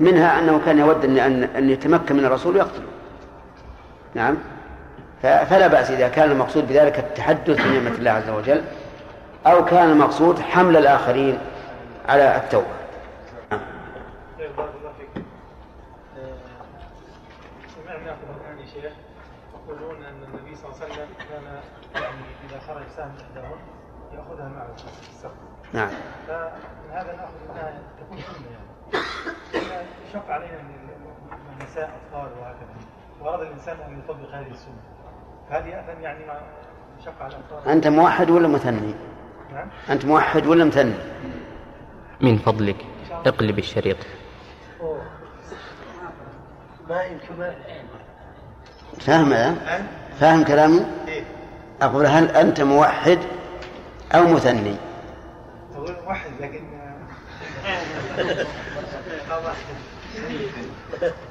منها 0.00 0.38
أنه 0.38 0.60
كان 0.66 0.78
يود 0.78 1.04
أن 1.04 1.18
أن 1.18 1.42
أن 1.42 1.70
يتمكن 1.70 2.16
من 2.16 2.24
الرسول 2.24 2.54
ويقتله 2.54 2.88
نعم 4.14 4.36
فلا 5.22 5.66
بأس 5.66 5.90
إذا 5.90 6.08
كان 6.08 6.30
المقصود 6.30 6.68
بذلك 6.68 6.98
التحدث 6.98 7.66
بنعمة 7.66 7.98
الله 7.98 8.10
عز 8.10 8.28
وجل 8.28 8.62
أو 9.46 9.64
كان 9.64 9.90
المقصود 9.90 10.38
حمل 10.38 10.76
الآخرين 10.76 11.38
على 12.08 12.36
التوبة 12.36 12.66
نعم. 13.50 13.60
سمعنا 17.74 18.16
يا 18.60 18.66
شيخ 18.66 18.92
يقولون 19.54 20.04
ان 20.04 20.22
النبي 20.22 20.56
صلى 20.56 20.70
الله 20.72 20.84
عليه 20.84 20.94
وسلم 20.94 21.08
كان 21.30 21.42
يعني 22.02 22.16
اذا 22.50 22.60
خرج 22.66 22.82
سهم 22.96 23.12
ياخذها 24.14 24.48
معه 24.48 24.76
في 24.76 25.08
السفر. 25.10 25.30
نعم 25.72 25.90
فمن 26.28 26.90
هذا 26.90 27.16
ناخذ 27.16 27.32
إنها 27.50 27.78
تكون 28.00 28.18
سنه 28.18 28.46
يعني. 28.50 28.73
يشق 30.08 30.30
علينا 30.30 30.62
من 30.62 30.74
من 31.30 31.60
النساء 31.60 31.84
أطفال 31.84 32.38
وهكذا. 32.40 32.74
وأراد 33.20 33.40
الإنسان 33.40 33.76
أن 33.88 33.98
يطبق 33.98 34.34
هذه 34.34 34.50
السنة. 34.50 34.80
فهل 35.50 35.66
ياثم 35.66 36.00
يعني 36.02 36.26
مع 36.26 36.34
يشق 37.00 37.22
على 37.22 37.36
الاطفال؟ 37.36 37.72
أنت 37.72 37.86
موحد 37.86 38.30
ولا 38.30 38.48
مثني؟ 38.48 38.94
نعم. 39.52 39.68
أنت 39.90 40.04
موحد 40.04 40.46
ولا 40.46 40.64
مثني؟ 40.64 40.94
من 42.20 42.38
فضلك. 42.38 42.86
اقلب 43.26 43.58
الشريط. 43.58 43.96
ما 46.88 47.02
يمكن 47.02 47.38
ما 47.38 47.54
فاهم 49.00 49.32
الآن 49.32 49.86
فاهم 50.20 50.44
كلامي؟ 50.44 50.86
أقول 51.82 52.06
هل 52.06 52.28
أنت 52.28 52.60
موحد 52.60 53.18
أو 54.14 54.28
مثني؟ 54.28 54.76
أقول 55.74 55.96
واحد 56.06 56.30
لكن 56.40 56.64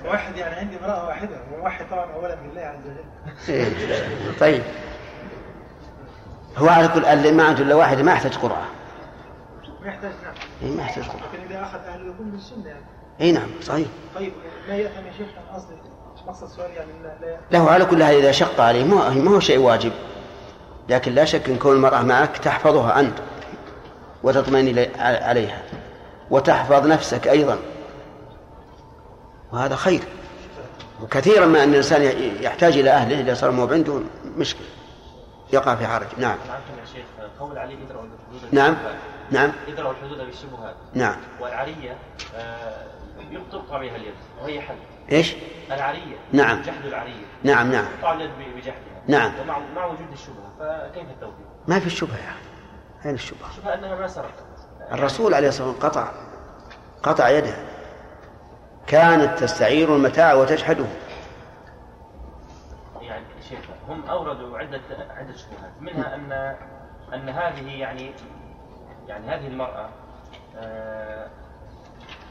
واحد 0.06 0.38
يعني 0.38 0.56
عندي 0.56 0.78
امرأة 0.78 1.08
واحدة 1.08 1.38
وواحد 1.54 1.86
طبعا 1.91 2.14
أولا 2.14 2.36
بالله 2.36 2.62
عز 2.62 2.80
وجل. 2.86 3.04
إيه. 3.50 3.70
طيب. 4.39 4.64
هو 6.58 6.70
على 6.70 6.88
كل 6.88 7.06
اللي 7.06 7.32
ما 7.32 7.44
عنده 7.44 7.64
إلا 7.64 7.76
واحد 7.76 8.02
ما 8.02 8.12
يحتاج 8.12 8.38
قرعة 8.38 8.66
ما 9.82 9.88
يحتاج 9.88 10.12
نعم. 10.24 10.34
إيه، 10.64 10.72
ما 10.78 10.82
يحتاج 10.84 11.04
قرعة 11.04 11.22
لكن 11.34 11.44
إذا 11.50 11.62
أخذ 11.64 11.80
أهله 11.80 12.10
يكون 12.10 12.32
بالسنة 12.32 12.68
يعني. 12.68 12.86
أي 13.22 13.32
نعم 13.32 13.48
صحيح. 13.62 13.88
طيب 14.16 14.34
لا 14.68 14.76
يأثم 14.76 15.08
يا 15.08 15.12
شيخ 15.18 15.28
قصدي 15.54 15.76
مقصد 16.28 16.44
السؤال 16.44 16.72
يعني 16.72 16.91
لا, 17.04 17.16
لا 17.22 17.38
له 17.52 17.72
على 17.72 17.86
كل 17.86 18.04
حال 18.04 18.16
إذا 18.16 18.32
شق 18.32 18.62
عليه 18.62 18.84
ما 18.84 19.10
ما 19.10 19.32
هو 19.32 19.39
شيء 19.39 19.60
واجب. 19.60 19.91
لكن 20.89 21.12
لا 21.12 21.26
شك 21.26 21.50
أن 21.50 21.58
كون 21.58 21.76
المرأة 21.76 22.02
معك 22.02 22.38
تحفظها 22.38 23.00
أنت 23.00 23.18
وتطمئن 24.24 24.88
عليها 25.00 25.62
وتحفظ 26.32 26.88
نفسك 26.88 27.28
أيضا. 27.28 27.58
وهذا 29.54 29.76
خير. 29.76 30.01
وكثيرا 31.01 31.45
ما 31.45 31.64
أن 31.64 31.70
الإنسان 31.70 32.01
يحتاج 32.41 32.78
إلى 32.78 32.89
أهله 32.89 33.20
إذا 33.20 33.34
صار 33.34 33.51
مو 33.51 33.68
عنده 33.68 33.99
مشكلة. 34.38 34.68
يقع 35.54 35.76
في 35.76 35.88
حرج. 35.88 36.08
نعم. 36.18 36.38
يا 36.80 36.86
شيخ 36.93 37.06
قول 37.39 37.58
علي 37.58 37.74
ادرأوا 37.74 38.04
الحدود. 38.04 38.56
نعم. 38.56 38.76
نعم. 39.32 39.51
ادرأوا 39.68 39.91
الحدود 39.91 40.18
بالشبهات 40.18 40.76
نعم. 40.93 41.16
والعرية 41.39 41.97
آه، 42.36 42.86
يقطع 43.32 43.78
بها 43.78 43.95
اليد 43.95 44.14
وهي 44.41 44.62
حد 44.62 44.76
إيش؟ 45.12 45.36
العرية 45.72 46.16
نعم. 46.32 46.62
جحد 46.62 46.86
العرية 46.86 47.26
نعم 47.43 47.72
نعم. 47.72 47.86
يقطع 47.97 48.14
اليد 48.14 48.30
بجحدها. 48.56 49.04
نعم. 49.08 49.32
ومع 49.41 49.60
مع 49.76 49.86
وجود 49.86 50.08
الشبهة 50.14 50.54
فكيف 50.60 51.10
التوفيق؟ 51.10 51.45
ما 51.68 51.80
في 51.80 51.86
الشبهة 51.86 52.18
يا 52.18 52.30
أخي. 52.30 53.06
أين 53.06 53.16
الشبهة؟ 53.16 53.49
الشبهة 53.49 53.74
أنها 53.74 53.95
ما 53.95 54.08
سرقت. 54.08 54.43
الرسول 54.91 55.34
عليه 55.34 55.47
الصلاة 55.47 55.68
والسلام 55.68 55.91
قطع 55.91 56.12
قطع 57.04 57.30
يده. 57.30 57.56
كانت 58.88 59.40
تستعير 59.40 59.96
المتاع 59.96 60.34
وتجحده 60.34 60.86
يعني 63.02 63.24
شيخ 63.50 63.60
هم 63.90 64.04
أوردوا 64.10 64.58
عدة 64.58 64.82
عدة 65.10 65.34
شبهات. 65.38 65.72
منها 65.82 66.16
أن 66.16 66.32
أن 67.14 67.30
هذه 67.30 67.68
يعني 67.80 68.12
يعني 69.08 69.28
هذه 69.28 69.48
المرأة 69.48 69.90
آه 70.58 71.28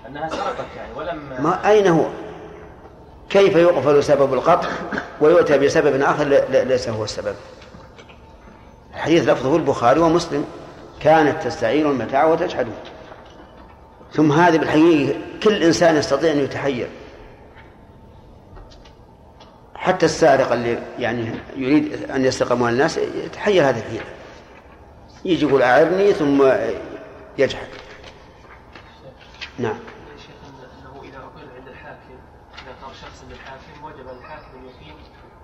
أنها 0.06 0.28
سرقت 0.28 0.64
يعني 0.76 0.92
ولم 0.96 1.16
ما 1.42 1.68
أين 1.70 1.86
هو؟ 1.86 2.04
كيف 3.30 3.56
يغفل 3.56 4.04
سبب 4.04 4.34
القطع 4.34 4.68
ويؤتى 5.20 5.58
بسبب 5.58 5.96
ل- 6.24 6.68
ليس 6.68 6.88
هو 6.88 7.04
السبب. 7.04 7.34
الحديث 8.94 9.28
لفظه 9.28 9.56
البخاري 9.56 10.00
ومسلم. 10.00 10.44
كانت 11.00 11.42
تستعير 11.42 11.90
المتاع 11.90 12.24
وتجحده 12.24 12.72
ثم 14.12 14.32
هذه 14.32 14.56
بالحقيقة 14.56 15.20
كل 15.42 15.62
إنسان 15.62 15.96
يستطيع 15.96 16.32
أن 16.32 16.38
يتحير. 16.38 16.88
حتى 19.74 20.06
السارق 20.06 20.52
اللي 20.52 20.78
يعني 20.98 21.30
يريد 21.56 22.10
أن 22.10 22.24
يسرق 22.24 22.52
أموال 22.52 22.72
الناس 22.72 22.96
يتحير 22.96 23.68
هذه 23.68 23.78
الحيلة 23.78 24.04
يجي 25.24 25.46
يقول 25.46 25.62
أعرني 25.62 26.12
ثم 26.12 26.52
يجحد. 27.38 27.66
نعم. 29.58 29.78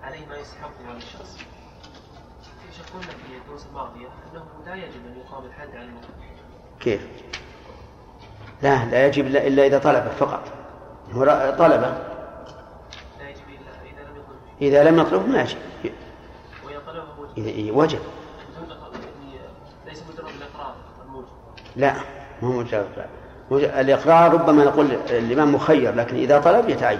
عليه 0.03 0.25
ما 0.25 0.37
يستحقه. 0.37 0.93
يا 0.93 0.99
شيخ 2.71 2.89
قلنا 2.93 3.01
في 3.01 3.37
الدروس 3.41 3.65
الماضية؟ 3.65 4.07
أنه 4.31 4.45
لا 4.65 4.75
يجب 4.75 5.05
أن 5.05 5.17
يقام 5.19 5.45
الحد 5.45 5.69
على 5.69 5.85
المنكر. 5.85 6.09
كيف؟ 6.79 7.07
لا 8.61 8.85
لا 8.85 9.05
يجب 9.07 9.27
إلا 9.27 9.65
إذا 9.65 9.79
طلبه 9.79 10.09
فقط 10.09 10.41
هو 11.13 11.25
طلبه 11.59 11.97
إذا 14.61 14.83
لم 14.83 14.99
يطلب 14.99 15.29
ما 15.29 15.41
يجب. 15.41 15.57
إذا 17.37 17.71
وجب 17.71 17.99
ليس 19.85 20.03
مجرد 20.03 20.25
الموجب. 21.05 21.27
لا 21.75 21.93
ما 22.41 22.47
هو 22.47 22.51
مجرد 22.51 22.73
إقرار. 22.93 23.09
مج- 23.51 23.63
الإقرار 23.63 24.33
ربما 24.33 24.63
نقول 24.63 24.85
الإمام 25.09 25.55
مخير 25.55 25.95
لكن 25.95 26.15
إذا 26.15 26.39
طلب 26.39 26.69
يتعين 26.69 26.99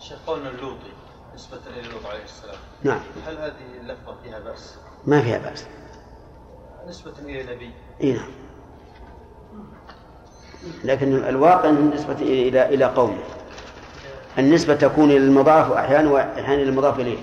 شيخ 0.00 0.18
قولنا 0.26 0.48
اللوطي 0.50 0.92
نسبة 1.34 1.58
إلى 1.66 1.82
لوط 1.88 2.06
عليه 2.06 2.24
السلام 2.24 2.56
نعم 2.82 3.00
هل 3.26 3.36
هذه 3.38 3.80
اللفظة 3.80 4.16
فيها 4.22 4.38
بأس؟ 4.40 4.78
ما 5.06 5.22
فيها 5.22 5.38
بأس 5.38 5.66
نسبة 6.86 7.12
إلى 7.18 7.54
نبي 7.54 7.70
إيه 8.00 8.16
نعم 8.16 8.30
لكن 10.84 11.24
الواقع 11.24 11.70
بالنسبة 11.70 12.14
إلى 12.14 12.68
إلى 12.68 12.84
قومه 12.84 13.18
النسبة 14.38 14.74
تكون 14.74 15.10
إلى 15.10 15.16
المضاف 15.16 15.70
وأحيانا 15.70 16.10
وأحيانا 16.10 16.54
إلى 16.54 16.62
المضاف 16.62 17.00
إليه. 17.00 17.18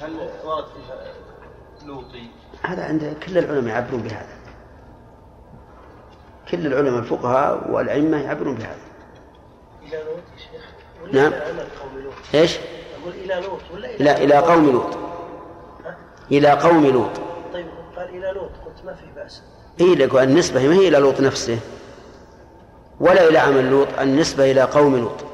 هل 0.00 0.14
ورد 0.44 0.64
فيها 0.64 1.12
لوطي؟ 1.86 2.26
هذا 2.62 2.84
عند 2.84 3.16
كل 3.26 3.38
العلماء 3.38 3.74
يعبرون 3.74 4.02
بهذا. 4.02 4.36
كل 6.50 6.66
العلماء 6.66 6.98
الفقهاء 6.98 7.70
والأئمة 7.70 8.22
يعبرون 8.22 8.54
بهذا. 8.54 8.76
إلى 9.82 9.96
لوط 9.96 10.22
يا 10.32 10.38
شيخ؟ 10.38 10.72
نعم. 11.12 11.32
إيش؟ 12.34 12.58
أقول 13.02 13.14
إلى 13.14 13.34
لوط 13.34 13.60
ولا 13.74 13.90
إلى 13.90 14.04
لا 14.04 14.18
إلى 14.18 14.34
قوم 14.34 14.70
لوط. 14.70 14.96
إلى 16.30 16.50
قوم 16.50 16.86
لوط. 16.86 17.10
طيب 17.52 17.66
قال 17.96 18.08
إلى 18.08 18.32
لوط 18.32 18.50
قلت 18.66 18.84
ما 18.84 18.94
فيه 18.94 19.12
بأس. 19.16 19.42
إيه 19.80 19.94
لك 19.94 20.14
النسبة 20.14 20.68
ما 20.68 20.74
هي 20.74 20.88
إلى 20.88 20.98
لوط 20.98 21.20
نفسه 21.20 21.58
ولا 23.00 23.28
إلى 23.28 23.38
عمل 23.38 23.70
لوط 23.70 23.88
النسبة 24.00 24.50
إلى 24.50 24.62
قوم 24.62 24.96
لوط. 24.96 25.24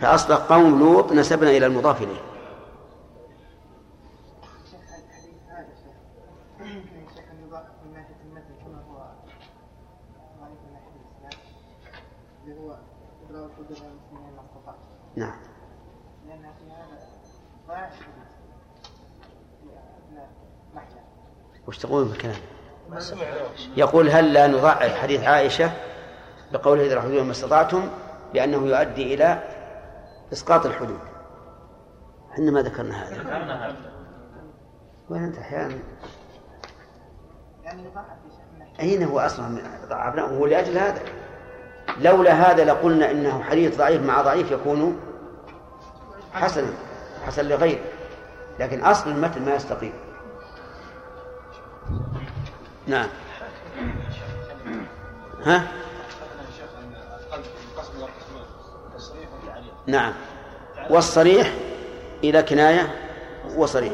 فأصل 0.00 0.34
قوم 0.34 0.78
لوط 0.78 1.12
نسبنا 1.12 1.50
إلى 1.50 1.66
المضاف 1.66 2.02
إليه. 2.02 2.20
يمكن 6.60 6.96
يا 6.96 7.08
شيخ 7.14 7.24
ان 7.32 7.46
يضاف 7.46 7.64
من 7.84 7.92
ناحيه 7.94 8.14
المثل 8.24 8.54
كما 8.64 8.82
هو 8.90 8.96
ضعيف 10.40 10.58
من 10.66 10.72
ناحيه 10.72 10.90
الاسلام 11.00 11.42
اللي 12.44 12.60
هو 12.60 12.76
ادراك 13.30 13.50
القدره 13.58 13.86
المسلمين 13.86 14.34
ما 14.36 14.42
استطاع 14.42 14.74
نعم 15.16 15.40
لأن 16.28 16.42
في 16.58 16.70
هذا 16.70 16.98
ضاع 17.68 17.88
الحدود 17.88 18.28
في 19.62 19.68
أثناء 20.08 20.30
محيا 20.74 21.04
وش 21.68 21.78
تقول 21.78 22.04
بالكلام 22.04 22.36
يقول 23.76 24.10
هل 24.10 24.32
لا 24.32 24.46
نضعف 24.46 24.94
حديث 24.94 25.24
عائشة 25.24 25.70
بقوله 26.52 26.86
إذا 26.86 27.00
حدود 27.00 27.22
ما 27.22 27.30
استطعتم 27.30 27.88
لأنه 28.34 28.66
يؤدي 28.66 29.14
إلى 29.14 29.42
إسقاط 30.32 30.66
الحدود؟ 30.66 30.98
إحنا 32.32 32.50
ما 32.50 32.62
ذكرنا 32.62 33.08
هذا. 33.08 33.76
وين 35.10 35.24
أنت 35.24 35.38
أحيانا؟ 35.38 35.78
يعني 37.64 37.82
أين 38.80 39.02
هو 39.02 39.20
أصلا 39.20 39.62
ضعفناه 39.88 40.26
هو 40.26 40.46
لأجل 40.46 40.78
هذا. 40.78 41.00
لولا 42.00 42.32
هذا 42.32 42.64
لقلنا 42.64 43.10
إنه 43.10 43.42
حديث 43.42 43.78
ضعيف 43.78 44.02
مع 44.02 44.22
ضعيف 44.22 44.50
يكون 44.50 45.00
حسنا 46.32 46.70
حسن 47.26 47.44
لغيره 47.44 47.84
لكن 48.60 48.84
أصل 48.84 49.10
المتن 49.10 49.44
ما 49.44 49.54
يستقيم. 49.54 50.07
نعم. 52.86 53.08
ها؟ 55.44 55.66
نعم. 59.86 60.12
والصريح 60.90 61.54
إلى 62.24 62.42
كناية 62.42 62.94
وصريح. 63.56 63.92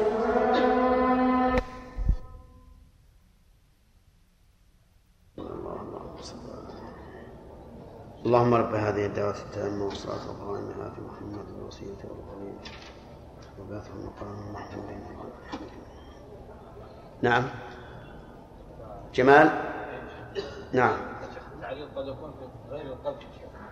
اللهم 8.25 8.53
رب 8.53 8.73
هذه 8.73 9.05
الدعوة 9.05 9.35
التامة 9.37 9.85
والصلاة 9.85 10.13
والسلام 10.13 10.81
على 10.81 10.91
محمد 11.07 11.49
الوسيلة 11.57 11.89
والفضيلة 11.89 12.61
وبعث 13.59 13.89
المقام 13.95 14.53
محمود 14.53 14.85
نعم. 17.21 17.43
جمال؟ 19.15 19.49
نعم. 20.73 20.97
التعريض 21.55 21.87
قد 21.95 22.07
يكون 22.07 22.31
في 22.31 22.75
غير 22.75 22.85
القلب 22.85 23.17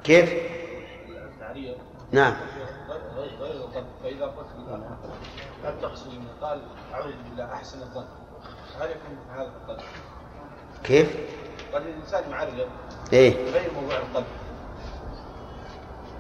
كيف؟ 0.04 0.34
التعريض. 1.10 1.76
نعم. 2.12 2.34
غير 3.18 3.52
القلب. 3.52 3.86
فإذا 4.04 4.26
قلت 4.26 4.48
تحسن 5.82 6.12
قال 6.42 6.62
أعوذ 6.94 7.14
بالله 7.30 7.54
أحسن 7.54 7.82
الظن. 7.82 8.06
هل 8.80 8.90
يكون 8.90 9.18
هذا 9.32 9.52
القلب؟ 9.62 9.86
كيف؟ 10.84 11.18
قد 11.74 11.82
الإنسان 11.82 12.32
معرض. 12.32 12.68
إيه. 13.14 13.52
غير 13.52 13.74
موضوع 13.74 13.98
القلب. 13.98 14.26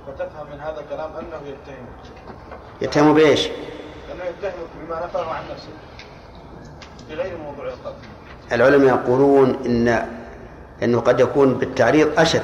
فتفهم 0.08 0.52
من 0.52 0.60
هذا 0.60 0.80
الكلام 0.80 1.16
أنه 1.16 1.48
يتهم. 1.48 1.86
يتهم 2.82 3.14
بإيش؟ 3.14 3.48
أنه 4.12 4.24
يتهم 4.24 4.68
بما 4.80 5.06
نفاه 5.06 5.34
عن 5.34 5.44
نفسه. 5.52 5.74
في 7.08 7.16
غير 7.16 7.38
موضوع 7.38 7.66
القلب. 7.66 7.96
العلماء 8.52 8.88
يقولون 8.88 9.50
إن 9.66 10.08
أنه 10.84 11.00
قد 11.00 11.20
يكون 11.20 11.54
بالتعريض 11.54 12.20
أشد. 12.20 12.44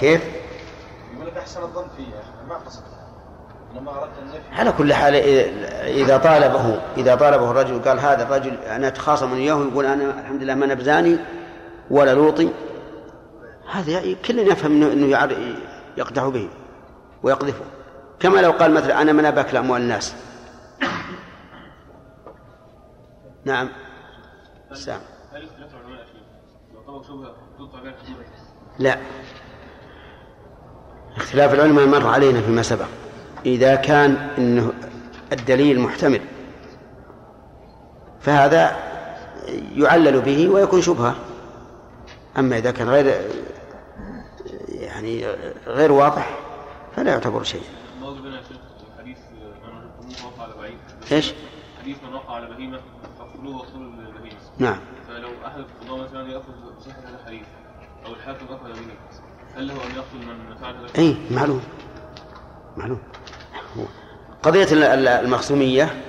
كيف؟ 0.00 0.24
يقول 1.14 1.26
لك 1.26 1.36
أحسن 1.36 1.62
الظن 1.62 1.84
فيه 1.96 2.04
ما 2.48 2.54
قصد. 2.54 2.82
على 4.52 4.72
كل 4.72 4.94
حال 4.94 5.14
إذا 5.84 6.16
طالبه 6.18 6.80
إذا 6.96 7.14
طالبه 7.14 7.50
الرجل 7.50 7.82
قال 7.82 8.00
هذا 8.00 8.22
الرجل 8.22 8.54
أنا 8.54 8.88
أتخاصم 8.88 9.34
إياه 9.34 9.54
يقول 9.70 9.86
أنا 9.86 10.20
الحمد 10.20 10.42
لله 10.42 10.54
ما 10.54 10.64
أنا 10.64 10.74
بزاني 10.74 11.16
ولا 11.90 12.14
لوطي. 12.14 12.48
هذا 13.72 13.90
يعني 13.90 14.14
كل 14.14 14.38
يفهم 14.38 14.72
إنه, 14.72 14.92
إنه 14.92 15.06
يعر- 15.06 15.56
يقدح 15.96 16.24
به 16.28 16.48
ويقذفه. 17.22 17.64
كما 18.20 18.40
لو 18.40 18.50
قال 18.50 18.74
مثلا 18.74 19.02
أنا 19.02 19.12
من 19.12 19.24
أباك 19.24 19.54
لأموال 19.54 19.82
الناس. 19.82 20.14
نعم. 23.44 23.68
سام. 24.72 25.00
لا. 28.78 28.98
اختلاف 31.16 31.54
العلماء 31.54 31.86
مر 31.86 32.06
علينا 32.06 32.40
فيما 32.40 32.62
سبق. 32.62 32.86
إذا 33.46 33.74
كان 33.74 34.30
إنه 34.38 34.72
الدليل 35.32 35.80
محتمل 35.80 36.20
فهذا 38.20 38.76
يعلل 39.74 40.20
به 40.20 40.48
ويكون 40.48 40.82
شبهة. 40.82 41.14
أما 42.38 42.58
إذا 42.58 42.70
كان 42.70 42.88
غير 42.88 43.20
يعني 44.68 45.26
غير 45.66 45.92
واضح 45.92 46.38
فلا 46.96 47.12
يعتبر 47.12 47.42
شيء 47.42 47.62
الموضوع 47.96 48.20
بنا 48.20 48.36
يا 48.36 48.42
شيخ 48.42 48.56
حديث 48.98 49.18
من 50.02 50.14
وقع 50.24 50.46
إيش؟ 51.12 51.32
حديث 51.80 51.96
من 52.04 52.14
وقع 52.14 52.34
على 52.34 52.46
بهيمة 52.46 52.80
فاقتلوه 53.18 53.56
واقتلوا 53.56 53.82
البهيمة 53.82 54.36
نعم. 54.58 54.78
فلو 55.08 55.28
أحد 55.46 55.58
القضاة 55.58 56.04
مثلا 56.04 56.28
يأخذ 56.28 56.52
بصحة 56.78 56.98
هذا 57.00 57.18
الحديث 57.22 57.46
أو 58.06 58.12
الحاكم 58.12 58.46
أخذ 58.46 58.68
به 58.72 58.94
هل 59.56 59.68
له 59.68 59.74
أن 59.74 59.90
يقتل 59.96 60.26
من 60.26 60.56
فعل 60.60 60.74
هذا 60.76 60.88
أي 60.98 61.16
معلوم. 61.30 61.62
معلوم. 62.76 63.00
قضية 64.42 64.64
ال- 64.72 64.82
ال- 64.84 65.08
المخصومية 65.08 66.02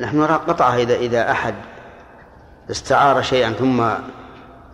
نحن 0.00 0.16
نرى 0.20 0.32
قطعة 0.34 0.76
إذا 0.76 0.94
إذا 0.94 1.30
أحد 1.30 1.54
استعار 2.70 3.22
شيئا 3.22 3.52
ثم 3.52 3.84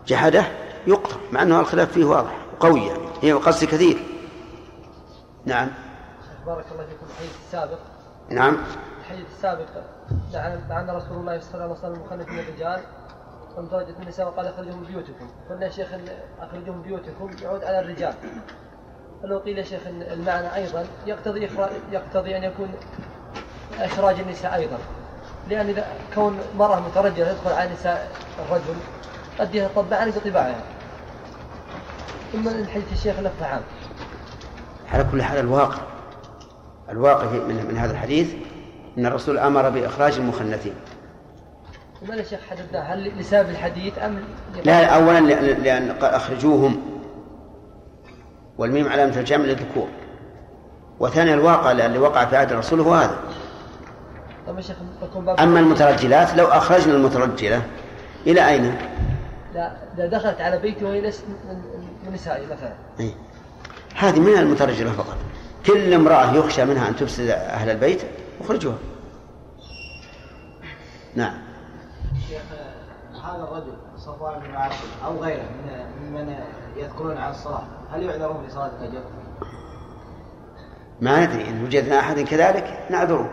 جحده 0.07 0.45
يقطع 0.87 1.17
مع 1.33 1.43
أنه 1.43 1.61
الخلاف 1.61 1.93
فيه 1.93 2.05
واضح 2.05 2.33
وقوي 2.53 2.87
يعني 2.87 3.01
هي 3.23 3.33
قصد 3.33 3.65
كثير. 3.65 3.99
نعم. 5.47 5.69
بارك 6.47 6.65
الله 6.73 6.85
فيكم. 6.87 7.07
الحديث 7.11 7.31
السابق 7.47 7.79
نعم. 8.31 8.57
الحديث 9.01 9.27
السابق 9.37 9.67
لعن 10.69 10.91
رسول 10.91 11.17
الله 11.17 11.41
صلى 11.41 11.55
الله 11.55 11.65
عليه 11.65 11.73
وسلم 11.73 11.95
المخلف 11.95 12.29
من 12.29 12.39
الرجال. 12.39 12.81
ومتواجد 13.57 13.95
النساء 14.03 14.27
وقال 14.27 14.47
اخرجوا 14.47 14.75
من 14.75 14.85
بيوتكم. 14.85 15.31
قلنا 15.51 15.67
يا 15.67 15.71
شيخ 15.71 15.89
من 16.53 16.83
بيوتكم 16.83 17.31
يعود 17.43 17.65
على 17.65 17.81
الرجال. 17.81 18.15
فلو 19.23 19.39
قيل 19.39 19.59
يا 19.59 19.65
شيخ 19.65 19.81
المعنى 19.87 20.55
أيضا 20.55 20.85
يقتضي 21.07 21.49
يقتضي 21.93 22.37
أن 22.37 22.45
يكون 22.45 22.75
إخراج 23.79 24.21
النساء 24.21 24.55
أيضا. 24.55 24.79
لأن 25.49 25.67
إذا 25.67 25.87
كون 26.15 26.39
مرأة 26.59 26.81
مترجلة 26.81 27.33
تدخل 27.33 27.53
على 27.53 27.73
نساء 27.73 28.11
الرجل 28.47 28.75
قد 29.39 29.55
يتطبعن 29.55 30.11
بطباعها. 30.11 30.63
ثم 32.33 32.49
الحديث 32.49 32.93
الشيخ 32.93 33.21
لفظ 33.21 33.43
عام. 33.43 33.63
على 34.93 35.05
كل 35.13 35.23
حال 35.23 35.39
الواقع. 35.39 35.79
الواقع 36.91 37.25
من, 37.25 37.67
من 37.69 37.77
هذا 37.77 37.93
الحديث 37.93 38.35
أن 38.99 39.07
الرسول 39.07 39.39
أمر 39.39 39.69
بإخراج 39.69 40.17
المخنثين. 40.17 40.75
وما 42.03 42.15
يا 42.15 42.23
شيخ 42.23 42.41
حددنا 42.51 42.95
هل 42.95 43.19
لسبب 43.19 43.51
الحديث 43.51 43.99
أم 43.99 44.19
لا 44.65 44.87
أولا 44.87 45.21
لأن, 45.21 45.63
لأن 45.63 45.91
أخرجوهم. 46.03 46.83
والميم 48.59 48.89
علامة 48.89 49.17
الجمع 49.17 49.45
للذكور. 49.45 49.89
وثانيا 51.01 51.35
الواقع 51.35 51.73
اللي 51.73 51.99
وقع 51.99 52.25
في 52.25 52.37
عهد 52.37 52.53
الرسول 52.53 52.81
هو 52.81 52.95
هذا. 52.95 53.19
أما 55.41 55.61
المترجلات 55.61 56.35
لو 56.35 56.47
أخرجنا 56.47 56.95
المترجلة 56.95 57.63
إلى 58.27 58.49
أين؟ 58.49 58.77
لا 59.55 59.73
دخلت 59.99 60.41
على 60.41 60.59
بيتي 60.59 60.85
وهي 60.85 61.01
ليست 61.01 61.25
من, 62.07 62.15
نسائي 62.15 62.47
مثلا. 62.47 62.73
إيه؟ 63.01 63.13
هذه 63.95 64.21
من 64.21 64.39
المترجلة 64.39 64.93
فقط. 64.93 65.17
كل 65.67 65.95
امرأة 65.95 66.35
يخشى 66.35 66.65
منها 66.65 66.89
أن 66.89 66.97
تفسد 66.97 67.29
أهل 67.29 67.71
البيت 67.71 68.03
اخرجوها. 68.41 68.79
نعم. 71.15 71.39
شيخ 72.29 72.43
هذا 73.25 73.43
الرجل 73.43 73.73
صفوان 73.97 74.41
بن 74.41 74.55
عاصم 74.55 74.89
أو 75.05 75.19
غيره 75.23 75.43
من 75.43 76.11
ممن 76.11 76.35
يذكرون 76.77 77.17
عن 77.17 77.31
الصلاة 77.31 77.63
هل 77.91 78.03
يعذرون 78.03 78.47
في 78.47 78.53
صلاة 78.53 78.71
الفجر؟ 78.81 79.03
ما 81.01 81.27
ندري 81.27 81.49
إن 81.49 81.65
وجدنا 81.65 82.01
أحد 82.01 82.21
كذلك 82.21 82.87
نعذره. 82.91 83.31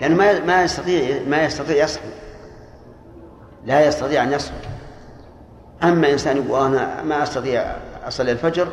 لأنه 0.00 0.16
ما 0.16 0.40
ما 0.40 0.62
يستطيع 0.62 1.22
ما 1.28 1.44
يستطيع 1.44 1.84
يصحو. 1.84 2.08
لا 3.64 3.86
يستطيع 3.86 4.22
أن 4.22 4.32
يصحو. 4.32 4.56
أما 5.82 6.12
إنسان 6.12 6.36
يقول 6.36 6.66
أنا 6.66 7.02
ما 7.02 7.22
أستطيع 7.22 7.76
أصلي 8.04 8.32
الفجر 8.32 8.68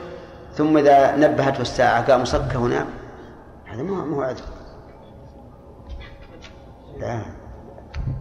ثم 0.54 0.78
إذا 0.78 1.16
نبهته 1.16 1.62
الساعة 1.62 2.12
قام 2.12 2.26
صكه 2.26 2.60
ونام 2.60 2.88
هذا 3.66 3.84
ما 3.84 4.16
هو 4.16 4.22
عذر. 4.22 4.44
لا. 7.00 7.22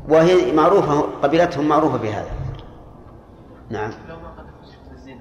وهي 0.08 0.52
معروفة 0.52 1.00
قبيلتهم 1.00 1.68
معروفة 1.68 1.98
بهذا. 1.98 2.30
نعم. 3.70 3.90
لو 4.08 4.16
ما 4.16 4.32
الزنا 4.92 5.20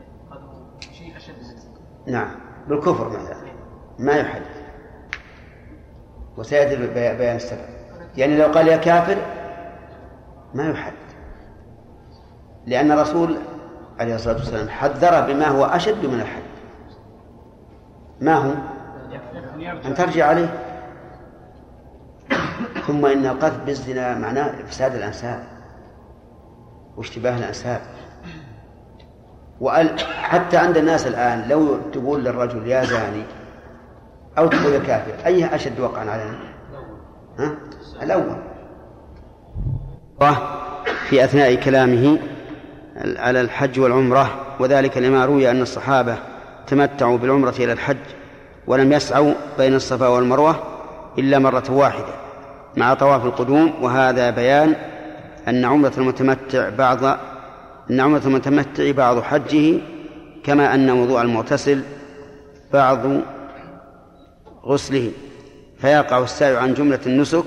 شيء 1.20 1.36
الزنا. 1.40 1.62
نعم. 2.08 2.36
بالكفر 2.68 3.10
مثلا. 3.10 3.36
ما 4.00 4.14
يحد 4.14 4.42
وسيأتي 6.38 6.76
بي- 6.76 7.18
بيان 7.18 7.36
السبب. 7.36 7.66
يعني 8.18 8.38
لو 8.38 8.46
قال 8.48 8.68
يا 8.68 8.78
كافر 8.78 9.18
ما 10.54 10.70
يحد 10.70 10.94
لأن 12.66 12.92
الرسول 12.92 13.38
عليه 14.00 14.16
الصلاة 14.16 14.36
والسلام 14.36 14.70
حذره 14.70 15.20
بما 15.20 15.48
هو 15.48 15.66
أشد 15.66 16.06
من 16.06 16.20
الحد. 16.22 16.41
ما 18.22 18.36
هو؟ 18.36 18.54
أن 19.86 19.94
ترجع 19.94 20.28
عليه. 20.28 20.54
ثم 22.88 23.06
إن 23.06 23.26
القذف 23.26 23.64
بالزنا 23.66 24.18
معناه 24.18 24.62
إفساد 24.64 24.96
الأنساب 24.96 25.44
واشتباه 26.98 27.38
الأنساب. 27.38 27.82
حتى 30.22 30.58
عند 30.58 30.78
الناس 30.78 31.08
الآن 31.08 31.50
لو 31.50 31.78
تقول 31.94 32.24
للرجل 32.24 32.68
يا 32.68 32.84
زاني 32.84 33.24
أو 34.38 34.48
تقول 34.48 34.78
كافر 34.78 35.26
أي 35.26 35.56
أشد 35.56 35.80
وقعا 35.80 36.10
علينا 36.10 36.40
ها؟ 37.40 37.56
الأول. 38.02 38.38
في 41.10 41.24
أثناء 41.24 41.56
كلامه 41.56 42.20
على 42.98 43.42
الحج 43.42 43.80
والعمرة 43.80 44.56
وذلك 44.60 44.98
لما 44.98 45.26
روي 45.26 45.52
أن 45.52 45.62
الصحابة 45.62 46.18
تمتعوا 46.72 47.18
بالعمرة 47.18 47.54
إلى 47.60 47.74
الحج 47.74 47.98
ولم 48.68 48.94
يسعوا 48.94 49.34
بين 49.58 49.76
الصفا 49.76 50.08
والمروة 50.08 50.64
إلا 51.18 51.40
مرة 51.40 51.72
واحدة 51.72 52.14
مع 52.78 52.94
طواف 52.94 53.26
القدوم. 53.26 53.74
وهذا 53.82 54.30
بيان 54.30 54.76
أن 55.48 55.66
عمرة 55.66 55.94
المتمتع 55.98 56.70
بعض 56.70 57.04
أن 57.90 58.00
عمرة 58.00 58.22
المتمتع 58.26 58.92
بعض 58.92 59.22
حجه 59.22 59.80
كما 60.44 60.76
أن 60.76 60.90
وضوء 60.90 61.22
المغتسل 61.22 61.84
بعض 62.74 63.00
غسله. 64.66 65.12
فيقع 65.78 66.24
السعي 66.24 66.58
عن 66.58 66.74
جملة 66.74 67.00
النسك 67.06 67.46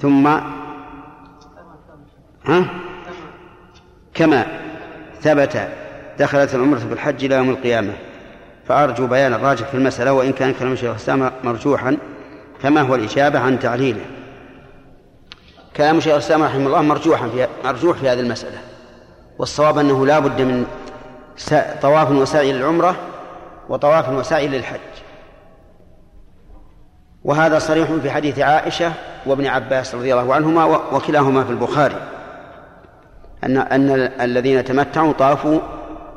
ثم 0.00 0.26
ها؟ 2.44 2.64
كما 4.14 4.67
ثبت 5.22 5.68
دخلت 6.18 6.54
العمرة 6.54 6.80
بالحج 6.90 7.24
إلى 7.24 7.34
يوم 7.34 7.50
القيامة. 7.50 7.92
فأرجو 8.68 9.06
بيان 9.06 9.34
الراجح 9.34 9.66
في 9.66 9.74
المسألة 9.74 10.12
وإن 10.12 10.32
كان 10.32 10.52
كلام 10.52 10.72
الشيخ 10.72 10.90
الإسلام 10.90 11.32
مرجوحا 11.44 11.96
فما 12.60 12.80
هو 12.80 12.94
الإجابة 12.94 13.38
عن 13.38 13.58
تعليله. 13.58 14.04
كلام 15.76 15.98
الشيخ 15.98 16.12
الإسلام 16.12 16.42
رحمه 16.42 16.66
الله 16.66 16.82
مرجوحا 16.82 17.28
في 17.28 17.46
مرجوح 17.64 17.96
في 17.96 18.08
هذه 18.08 18.20
المسألة. 18.20 18.58
والصواب 19.38 19.78
أنه 19.78 20.06
لا 20.06 20.18
بد 20.18 20.40
من 20.40 20.66
طواف 21.82 22.10
وسعي 22.10 22.52
للعمرة 22.52 22.96
وطواف 23.68 24.08
وسعي 24.08 24.48
للحج. 24.48 24.78
وهذا 27.24 27.58
صريح 27.58 27.88
في 28.02 28.10
حديث 28.10 28.38
عائشة 28.38 28.92
وابن 29.26 29.46
عباس 29.46 29.94
رضي 29.94 30.14
الله 30.14 30.34
عنهما 30.34 30.64
وكلاهما 30.64 31.44
في 31.44 31.50
البخاري. 31.50 32.17
أن 33.44 33.56
أن 33.56 33.90
الذين 34.20 34.64
تمتعوا 34.64 35.12
طافوا 35.12 35.60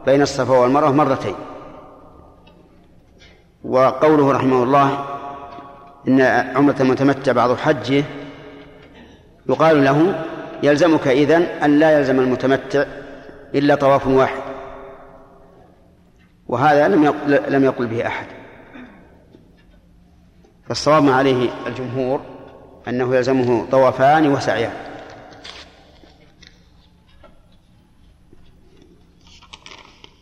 بين 0.06 0.22
الصفا 0.22 0.58
والمروة 0.58 0.92
مرتين. 0.92 1.36
وقوله 3.64 4.32
رحمه 4.32 4.64
الله 4.64 5.06
إن 6.08 6.22
عمرة 6.56 6.76
المتمتع 6.80 7.32
بعض 7.32 7.58
حجه 7.58 8.04
يقال 9.50 9.84
له 9.84 10.26
يلزمك 10.64 11.08
إذن 11.08 11.42
أن 11.42 11.80
لا 11.80 12.00
يلزم 12.00 12.20
المتمتع 12.20 12.86
إلا 13.56 13.76
طواف 13.76 14.08
واحد. 14.08 14.42
وهذا 16.48 16.88
لم 16.88 17.14
لم 17.28 17.64
يقل 17.64 17.88
به 17.88 18.08
أحد. 18.08 18.26
فالصواب 20.68 21.04
ما 21.04 21.16
عليه 21.16 21.50
الجمهور 21.68 22.22
أنه 22.88 23.16
يلزمه 23.16 23.66
طوافان 23.72 24.28
وسعيان. 24.28 24.91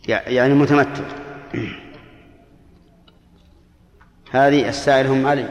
يعني 0.08 0.54
متمتع. 0.54 1.04
هذه 4.30 4.68
السائل 4.68 5.06
هم 5.06 5.26
علي. 5.26 5.48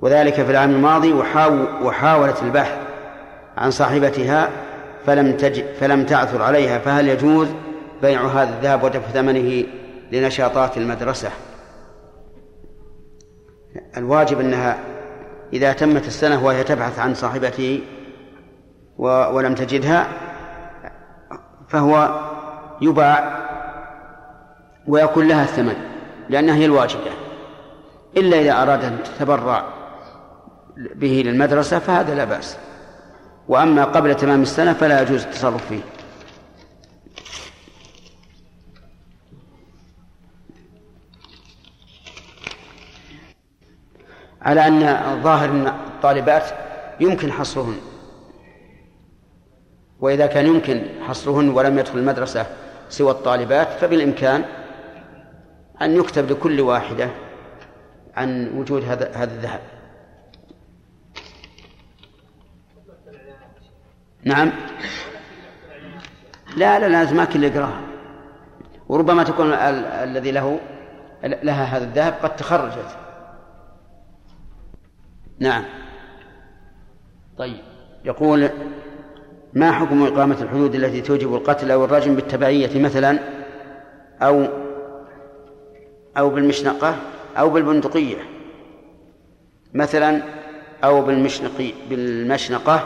وذلك 0.00 0.34
في 0.34 0.50
العام 0.50 0.70
الماضي 0.70 1.12
وحاولت 1.82 2.42
البحث 2.42 2.78
عن 3.56 3.70
صاحبتها 3.70 4.50
فلم 5.06 5.36
تجد 5.36 5.74
فلم 5.80 6.04
تعثر 6.04 6.42
عليها 6.42 6.78
فهل 6.78 7.08
يجوز 7.08 7.48
بيع 8.02 8.26
هذا 8.26 8.56
الذهب 8.56 8.82
ودفع 8.82 9.08
ثمنه 9.08 9.64
لنشاطات 10.12 10.76
المدرسة؟ 10.76 11.30
الواجب 13.96 14.40
أنها 14.40 14.78
إذا 15.52 15.72
تمت 15.72 16.06
السنة 16.06 16.44
وهي 16.44 16.64
تبحث 16.64 16.98
عن 16.98 17.14
صاحبته 17.14 17.80
ولم 18.98 19.54
تجدها 19.54 20.08
فهو 21.68 22.20
يباع 22.82 23.42
ويكون 24.86 25.28
لها 25.28 25.42
الثمن 25.42 25.76
لأنها 26.28 26.54
هي 26.54 26.64
الواجبة. 26.64 27.10
إلا 28.16 28.40
إذا 28.40 28.62
أراد 28.62 28.84
أن 28.84 29.02
تتبرع 29.02 29.64
به 30.76 31.22
للمدرسة 31.26 31.78
فهذا 31.78 32.14
لا 32.14 32.24
بأس. 32.24 32.56
وأما 33.48 33.84
قبل 33.84 34.14
تمام 34.14 34.42
السنة 34.42 34.72
فلا 34.72 35.02
يجوز 35.02 35.22
التصرف 35.22 35.68
فيه. 35.68 35.80
على 44.42 44.66
أن 44.66 44.82
الظاهر 44.82 45.50
أن 45.50 45.66
الطالبات 45.66 46.44
يمكن 47.00 47.32
حصرهن. 47.32 47.76
وإذا 50.00 50.26
كان 50.26 50.46
يمكن 50.46 50.86
حصرهن 51.08 51.48
ولم 51.48 51.78
يدخل 51.78 51.98
المدرسة 51.98 52.46
سوى 52.92 53.10
الطالبات 53.10 53.68
فبالإمكان 53.68 54.44
أن 55.82 55.96
يكتب 55.96 56.30
لكل 56.30 56.60
واحدة 56.60 57.10
عن 58.16 58.58
وجود 58.58 58.84
هذا 58.84 59.12
هذا 59.14 59.34
الذهب. 59.34 59.60
نعم. 64.24 64.52
لا 66.56 66.78
لا 66.78 66.88
لازم 66.88 67.16
ما 67.16 67.24
كل 67.24 67.44
يقرأها. 67.44 67.80
وربما 68.88 69.22
تكون 69.22 69.52
الذي 69.52 70.30
له 70.30 70.60
لها 71.24 71.64
هذا 71.64 71.84
الذهب 71.84 72.12
قد 72.22 72.36
تخرجت. 72.36 72.96
نعم. 75.38 75.64
طيب. 77.38 77.60
يقول 78.04 78.50
ما 79.54 79.72
حكم 79.72 80.02
إقامة 80.02 80.42
الحدود 80.42 80.74
التي 80.74 81.00
توجب 81.00 81.34
القتل 81.34 81.70
أو 81.70 81.84
الرجم 81.84 82.14
بالتبعية 82.14 82.82
مثلا؟ 82.82 83.18
أو 84.22 84.46
أو 86.18 86.30
بالمشنقة 86.30 86.96
أو 87.38 87.50
بالبندقية 87.50 88.16
مثلا؟ 89.74 90.22
أو 90.84 91.02
بالمشنقي 91.02 91.72
بالمشنقة 91.90 92.80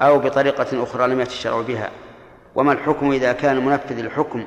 أو 0.00 0.18
بطريقة 0.18 0.82
أخرى 0.82 1.08
لم 1.08 1.20
يأتي 1.20 1.30
الشرع 1.30 1.60
بها. 1.60 1.90
وما 2.54 2.72
الحكم 2.72 3.10
إذا 3.10 3.32
كان 3.32 3.64
منفذ 3.64 3.98
الحكم 3.98 4.44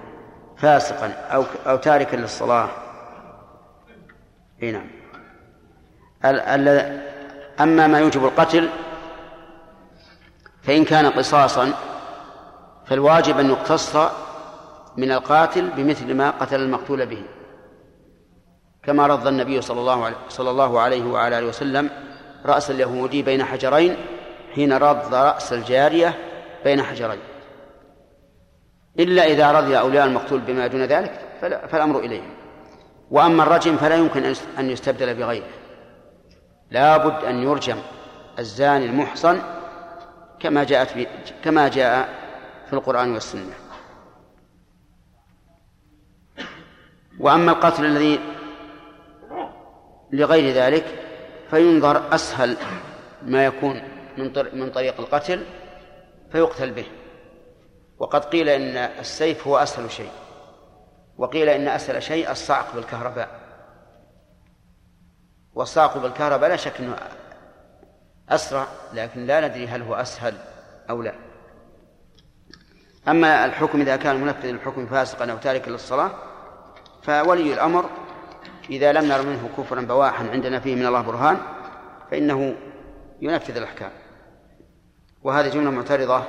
فاسقا 0.57 1.07
أو 1.07 1.43
أو 1.68 1.78
تاركا 1.78 2.16
للصلاة؟ 2.16 2.70
إي 4.64 4.72
نعم. 4.72 4.88
أما 7.62 7.88
ما 7.88 7.99
يوجب 7.99 8.26
القتل 8.26 8.70
فإن 10.62 10.86
كان 10.86 11.05
قصاصا 11.05 11.74
فالواجب 12.86 13.39
أن 13.39 13.49
يقتص 13.49 13.95
من 14.97 15.12
القاتل 15.12 15.70
بمثل 15.70 16.14
ما 16.14 16.30
قتل 16.30 16.62
المقتول 16.62 17.05
به. 17.05 17.24
كما 18.84 19.07
رضى 19.07 19.30
النبي 19.30 19.62
صلى 19.62 19.80
الله 19.80 20.05
عليه 20.05 20.16
صلى 20.30 20.49
الله 20.49 20.80
عليه 20.80 21.05
وعلى 21.05 21.39
آله 21.39 21.47
وسلم 21.47 21.89
رأس 22.45 22.72
اليهودي 22.72 23.22
بين 23.22 23.43
حجرين 23.43 23.95
حين 24.55 24.74
رض 24.74 25.16
رأس 25.16 25.53
الجارية 25.53 26.18
بين 26.64 26.84
حجرين. 26.84 27.20
إلا 28.99 29.26
إذا 29.26 29.51
رضي 29.51 29.80
أولياء 29.80 30.05
المقتول 30.05 30.39
بما 30.39 30.68
دون 30.68 30.84
ذلك 30.84 31.20
فالأمر 31.41 31.99
اليهم 31.99 32.34
وأما 33.12 33.43
الرجم 33.43 33.78
فلا 33.78 33.95
يمكن 33.95 34.34
أن 34.59 34.70
يستبدل 34.70 35.14
بغيره. 35.14 35.47
لا 36.72 36.97
بد 36.97 37.26
أن 37.26 37.43
يرجم 37.43 37.78
الزاني 38.39 38.86
المحصن 38.86 39.41
كما 40.42 40.64
جاءت 40.64 40.89
في 40.89 41.08
كما 41.44 41.68
جاء 41.68 42.10
في 42.68 42.74
القرآن 42.74 43.14
والسنة. 43.14 43.54
وأما 47.20 47.52
القتل 47.52 47.86
الذي 47.86 48.20
لغير 50.12 50.54
ذلك 50.54 50.86
فينظر 51.50 52.16
أسهل 52.16 52.58
ما 53.22 53.46
يكون 53.46 53.82
من 54.18 54.34
من 54.54 54.72
طريق 54.72 55.00
القتل 55.00 55.46
فيقتل 56.32 56.72
به. 56.72 56.86
وقد 58.00 58.26
قيل 58.26 58.50
إن 58.50 58.78
السيف 58.78 59.48
هو 59.48 59.58
أسهل 59.58 59.92
شيء. 59.92 60.12
وقيل 61.18 61.50
إن 61.50 61.68
أسهل 61.68 62.04
شيء 62.04 62.32
الصعق 62.32 62.76
بالكهرباء. 62.76 63.42
والصعق 65.54 65.98
بالكهرباء 65.98 66.50
لا 66.50 66.56
شك 66.56 66.80
أنه 66.80 66.96
أسرع 68.32 68.67
لكن 68.93 69.25
لا 69.25 69.47
ندري 69.47 69.67
هل 69.67 69.82
هو 69.82 69.95
أسهل 69.95 70.38
أو 70.89 71.01
لا. 71.01 71.13
أما 73.07 73.45
الحكم 73.45 73.82
إذا 73.82 73.95
كان 73.95 74.21
منفذ 74.21 74.45
الحكم 74.45 74.86
فاسقا 74.86 75.32
أو 75.32 75.38
تاركا 75.38 75.69
للصلاة 75.69 76.11
فولي 77.03 77.53
الأمر 77.53 77.89
إذا 78.69 78.91
لم 78.91 79.05
نر 79.05 79.21
منه 79.21 79.49
كفرا 79.57 79.82
بواحا 79.82 80.29
عندنا 80.29 80.59
فيه 80.59 80.75
من 80.75 80.86
الله 80.86 81.01
برهان 81.01 81.38
فإنه 82.11 82.55
ينفذ 83.21 83.57
الأحكام. 83.57 83.91
وهذه 85.23 85.49
جملة 85.49 85.71
معترضة. 85.71 86.23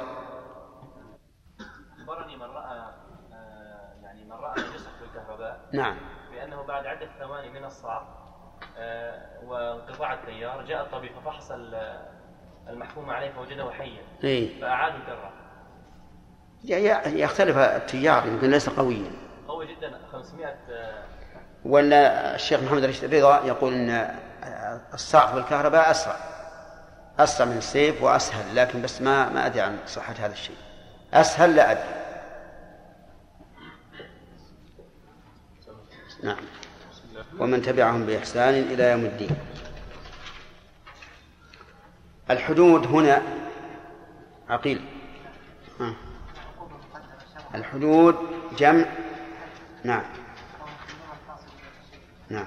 أخبرني 1.98 2.36
من 2.36 2.42
رأى 2.42 2.78
آه، 3.32 3.92
يعني 4.02 4.24
من 4.24 4.32
رأى 4.32 4.60
يسق 4.74 4.90
بالكهرباء 5.00 5.68
نعم. 5.72 5.96
بأنه 6.32 6.62
بعد 6.62 6.86
عدة 6.86 7.08
ثواني 7.18 7.50
من 7.50 7.64
الصعق 7.64 8.22
آه، 8.78 9.31
وانقطاع 9.52 10.12
التيار 10.14 10.62
جاء 10.66 10.82
الطبيب 10.82 11.10
ففحص 11.20 11.50
ال- 11.50 12.02
المحكوم 12.68 13.10
عليه 13.10 13.30
فوجده 13.32 13.70
حيا. 13.70 14.02
إيه. 14.24 14.60
فأعاد 14.60 14.92
ي- 16.64 17.20
يختلف 17.20 17.56
التيار 17.56 18.26
يمكن 18.26 18.50
ليس 18.50 18.68
قويا. 18.68 19.10
قوي 19.48 19.74
جدا 19.74 19.98
500 20.12 20.46
آه، 20.70 21.02
ولا 21.64 22.34
الشيخ 22.34 22.62
محمد 22.62 22.84
رشيد 22.84 23.14
رضا 23.14 23.44
يقول 23.46 23.72
إن 23.74 24.14
الصعق 24.94 25.34
بالكهرباء 25.34 25.90
أسرع. 25.90 26.16
أسرع 27.18 27.46
من 27.46 27.56
السيف 27.56 28.02
وأسهل 28.02 28.56
لكن 28.56 28.82
بس 28.82 29.02
ما 29.02 29.28
ما 29.28 29.46
أدري 29.46 29.60
عن 29.60 29.78
صحة 29.86 30.12
هذا 30.18 30.32
الشيء. 30.32 30.56
أسهل 31.14 31.56
لا 31.56 31.70
أدري. 31.70 32.02
نعم. 36.22 36.36
ومن 37.38 37.62
تبعهم 37.62 38.06
بإحسان 38.06 38.54
إلى 38.54 38.90
يوم 38.90 39.04
الدين. 39.04 39.36
الحدود 42.30 42.86
هنا 42.86 43.22
عقيل. 44.48 44.84
الحدود 47.54 48.16
جمع. 48.58 48.84
نعم. 49.84 50.04
نعم. 52.30 52.46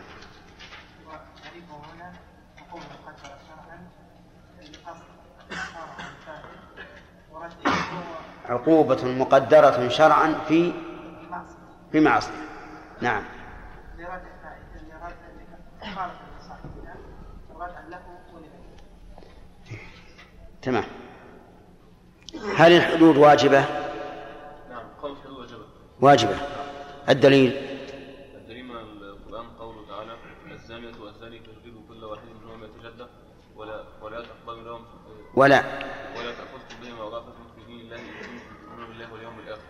عقوبة 8.50 9.06
مقدرة 9.06 9.88
شرعا 9.88 10.36
في 10.48 10.74
في 11.92 12.00
معصية. 12.00 12.32
نعم. 13.02 13.24
تمام. 20.66 20.86
هل 22.56 22.72
الحدود 22.72 23.18
واجبة؟ 23.18 23.60
نعم 24.70 24.88
قول 25.02 25.18
حدود 25.24 25.40
وجبة 25.40 25.66
واجبة. 26.02 26.38
الدليل؟ 27.10 27.52
الدليل 28.36 28.66
من 28.66 28.76
القرآن 28.76 29.48
قوله 29.60 29.88
تعالى 29.88 30.18
الزانية 30.52 30.92
والزاني 31.02 31.40
فاجلدوا 31.40 31.82
كل 31.90 32.04
واحد 32.04 32.24
منهما 32.44 32.66
يتجلى 32.66 33.08
ولا 33.56 33.84
ولا 34.02 34.22
تقبلوا 34.22 34.64
لهم 34.64 34.86
ولا. 35.36 35.64
ولا 36.18 36.32
تأخذكم 36.32 36.76
بهما 36.82 37.04
رأفة 37.04 37.32
في 37.56 37.66
دين 37.68 37.80
الله 37.80 37.96
إن 37.96 38.08
كنتم 38.70 38.88
بالله 38.88 39.14
واليوم 39.14 39.40
الآخر. 39.40 39.62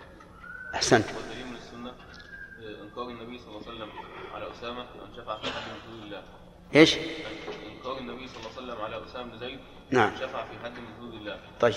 أحسنت. 0.76 1.06
والدليل 1.16 1.48
من 1.48 1.56
السنة 1.56 1.90
آه، 1.90 2.84
إنكار 2.84 3.10
النبي 3.10 3.38
صلى 3.40 3.48
الله 3.48 3.62
عليه 3.68 3.76
وسلم 3.76 3.90
على 4.34 4.52
أسامة 4.52 4.82
أن 4.82 5.16
شفع 5.18 5.38
في 5.38 5.48
من 5.48 5.82
حدود 5.86 6.04
الله. 6.04 6.24
إيش؟ 6.76 6.96
نعم. 9.92 10.12
شفع 10.16 10.44
في 10.44 10.60
حد 10.64 10.72
من 10.72 10.88
حدود 10.98 11.14
الله. 11.14 11.40
طيب. 11.60 11.74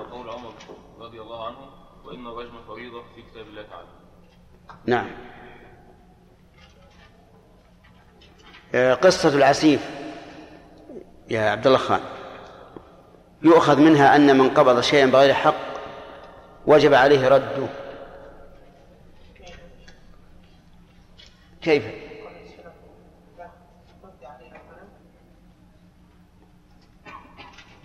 وقول 0.00 0.30
عمر 0.30 0.54
رضي 0.98 1.20
الله 1.20 1.46
عنه 1.46 1.58
وإن 2.04 2.26
الرجم 2.26 2.64
فريضة 2.68 3.02
في 3.14 3.22
كتاب 3.22 3.46
الله 3.46 3.62
تعالى. 3.62 3.88
نعم. 4.86 5.10
آه، 8.74 8.94
قصة 8.94 9.28
العسيف. 9.28 9.90
يا 11.30 11.50
عبد 11.50 11.66
الله 11.66 11.78
خان. 11.78 12.00
يؤخذ 13.42 13.80
منها 13.80 14.16
أن 14.16 14.38
من 14.38 14.50
قبض 14.50 14.80
شيئا 14.80 15.06
بغير 15.06 15.34
حق 15.34 15.54
وجب 16.66 16.94
عليه 16.94 17.28
رده. 17.28 17.66
كيف؟ 21.62 22.03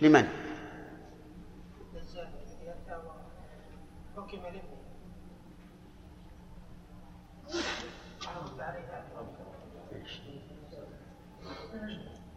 لمن؟ 0.00 0.28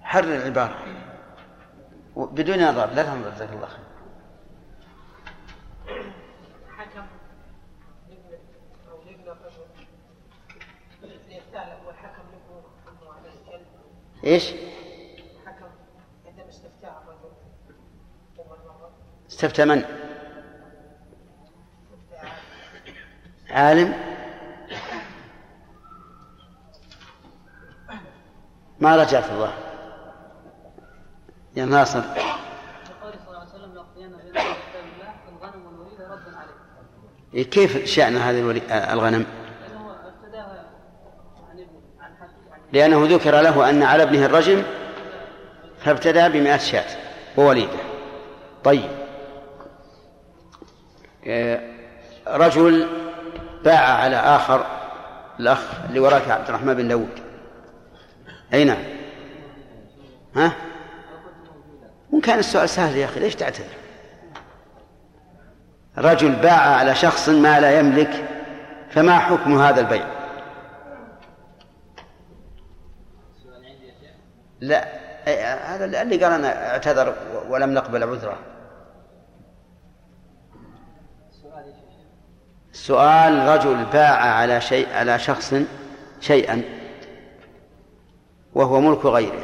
حرر 0.01 0.35
العبارة 0.35 0.75
بدون 2.15 2.63
نظر 2.63 2.93
لا 2.93 3.03
تنظر 3.03 3.29
جزاك 3.29 3.49
الله 3.49 3.67
خير 3.67 3.83
إيش؟ 14.23 14.51
حكم 15.45 15.69
عندما 16.25 16.49
استفتاء 16.49 17.03
الرجل 17.03 17.31
اول 18.39 18.57
مره 18.67 18.91
استفتى 19.43 19.65
من؟ 19.65 19.83
عالم 23.49 23.93
ما 28.79 28.95
رجعت 28.95 29.29
الله 29.29 29.53
يا 31.55 31.65
ناصر 31.65 32.01
إيه، 37.33 37.49
كيف 37.49 37.85
شأن. 37.85 38.15
آه، 38.17 38.93
الغنم؟ 38.93 39.25
لأنه 42.73 43.05
ذكر 43.15 43.41
له 43.41 43.69
أن 43.69 43.83
على 43.83 44.03
ابنه 44.03 44.25
الرجم 44.25 44.63
فابتدى 45.79 46.29
بمئة 46.29 46.57
شاة 46.57 46.97
ووليدة 47.37 47.79
طيب 48.63 49.02
رجل 52.27 52.87
باع 53.63 53.79
على 53.79 54.15
آخر 54.15 54.65
الأخ 55.39 55.59
اللي 55.89 55.99
وراك 55.99 56.29
عبد 56.29 56.49
الرحمن 56.49 56.73
بن 56.73 56.87
داود. 56.87 57.09
أي 58.53 58.63
نعم. 58.63 58.83
ها؟ 60.35 60.51
وإن 62.11 62.21
كان 62.21 62.39
السؤال 62.39 62.69
سهل 62.69 62.97
يا 62.97 63.05
أخي 63.05 63.19
ليش 63.19 63.35
تعتذر؟ 63.35 63.65
رجل 65.97 66.31
باع 66.31 66.59
على 66.75 66.95
شخص 66.95 67.29
ما 67.29 67.59
لا 67.59 67.79
يملك 67.79 68.25
فما 68.91 69.19
حكم 69.19 69.61
هذا 69.61 69.81
البيع؟ 69.81 70.05
لا 74.59 74.85
أي- 75.25 75.65
هذا 75.65 75.85
اللي 76.01 76.23
قال 76.23 76.33
أنا 76.33 76.71
اعتذر 76.71 77.15
ولم 77.49 77.73
نقبل 77.73 78.03
عذره. 78.03 78.37
السؤال 82.73 83.47
رجل 83.47 83.85
باع 83.85 84.17
على 84.17 84.61
شيء 84.61 84.93
على 84.93 85.19
شخص 85.19 85.55
شيئا 86.21 86.61
وهو 88.53 88.81
ملك 88.81 89.05
غيره. 89.05 89.43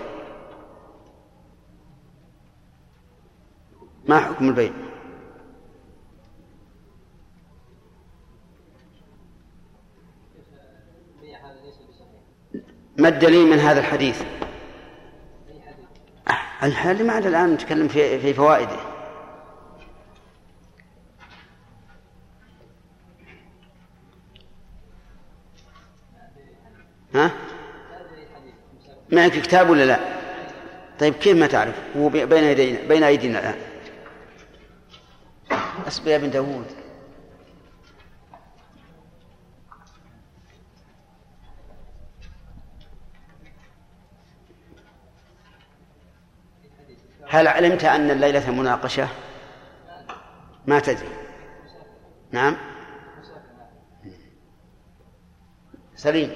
ما 4.07 4.19
حكم 4.19 4.49
البيع؟ 4.49 4.71
ما 12.97 13.07
الدليل 13.07 13.47
من 13.47 13.59
هذا 13.59 13.79
الحديث؟ 13.79 14.23
الحال 16.63 17.07
ما 17.07 17.17
الآن 17.17 17.53
نتكلم 17.53 17.87
في 17.87 18.33
فوائده. 18.33 18.88
ها؟ 27.15 27.31
معك 29.11 29.31
كتاب 29.31 29.69
ولا 29.69 29.85
لا؟ 29.85 29.99
طيب 30.99 31.13
كيف 31.13 31.37
ما 31.37 31.47
تعرف؟ 31.47 31.75
هو 31.97 32.09
بي- 32.09 32.25
بين 32.25 32.43
يدينا 32.43 32.87
بين 32.87 33.03
أيدينا 33.03 33.39
الآن 33.39 33.55
أصبر 35.87 36.07
يا 36.11 36.15
ابن 36.15 36.29
داوود 36.29 36.65
هل 47.27 47.47
علمت 47.47 47.83
أن 47.83 48.11
الليلة 48.11 48.51
مناقشة 48.51 49.07
ما 50.67 50.79
تدري 50.79 51.09
نعم 52.31 52.57
سليم 55.95 56.29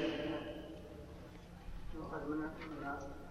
يؤخذ 1.95 2.29
من 2.29 2.37
من 2.37 2.83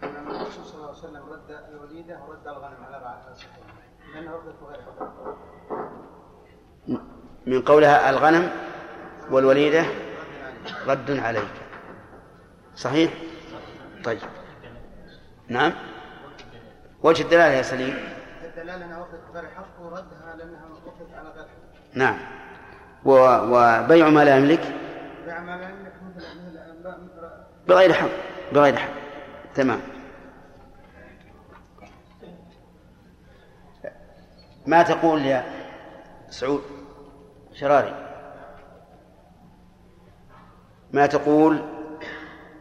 ان 0.03 0.27
الرسول 0.31 0.65
صلى 0.65 0.75
الله 0.77 0.89
عليه 0.89 0.99
وسلم 0.99 1.23
رد 1.33 1.51
الوليده 1.51 2.21
ورد 2.29 2.47
الغنم 2.49 2.85
على 2.85 3.01
بعض 3.01 3.37
لأنه 4.15 4.33
ردت 4.37 4.63
غير 4.63 4.81
من 7.47 7.63
قولها 7.63 8.11
الغنم 8.11 8.51
والوليدة 9.31 9.85
رد 10.87 11.11
عليك. 11.11 11.53
صحيح؟ 12.77 13.13
طيب. 14.05 14.19
نعم. 15.49 15.73
وجه 17.03 17.23
الدلالة 17.23 17.53
يا 17.53 17.63
سليم. 17.63 17.99
الدلالة 18.45 18.85
أنها 18.85 18.99
وقفت 18.99 19.35
غير 19.35 19.45
حق 19.51 19.81
وردها 19.81 20.37
لأنها 20.39 20.67
وقفت 20.67 21.15
على 21.15 21.29
غير 21.29 21.45
حق. 21.45 21.95
نعم. 21.95 22.19
و... 23.05 23.13
وبيع 23.43 24.09
ما 24.09 24.25
لا 24.25 24.37
يملك؟ 24.37 24.75
بيع 25.25 25.41
ما 25.41 25.57
لا 25.57 25.69
يملك 25.69 25.93
بغير 27.69 27.93
حق. 27.93 28.09
بغير 28.53 28.77
حق. 28.77 28.93
تمام. 29.55 29.81
ما 34.67 34.83
تقول 34.83 35.27
يا 35.27 35.45
سعود؟ 36.31 36.82
شراري. 37.63 37.95
ما 40.93 41.07
تقول 41.07 41.63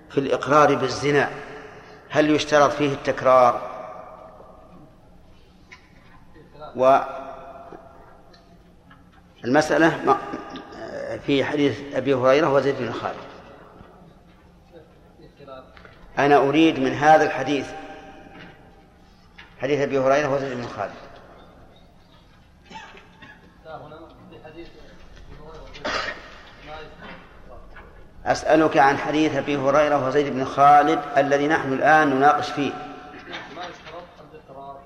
في 0.10 0.18
الإقرار 0.18 0.76
بالزنا 0.76 1.30
هل 2.10 2.30
يشترط 2.30 2.72
فيه 2.72 2.93
التكرار؟ 2.93 3.72
والمسألة 9.43 10.18
في 11.26 11.43
حديث 11.43 11.95
أبي 11.95 12.14
هريرة 12.14 12.54
وزيد 12.54 12.76
بن 12.80 12.91
خالد. 12.91 13.16
أنا 16.18 16.38
أريد 16.38 16.80
من 16.80 16.91
هذا 16.91 17.24
الحديث 17.24 17.72
حديث 19.60 19.80
أبي 19.80 19.99
هريرة 19.99 20.36
وزيد 20.36 20.58
بن 20.58 20.68
خالد. 20.68 21.12
أسألك 28.26 28.78
عن 28.78 28.98
حديث 28.98 29.36
أبي 29.36 29.58
هريرة 29.58 30.08
وزيد 30.08 30.34
بن 30.34 30.46
خالد 30.46 31.00
الذي 31.18 31.48
نحن 31.48 31.74
الآن 31.74 32.10
نناقش 32.10 32.52
فيه. 32.52 32.72
ما 33.56 33.62
يشترط 33.62 34.04
التكرار 34.34 34.80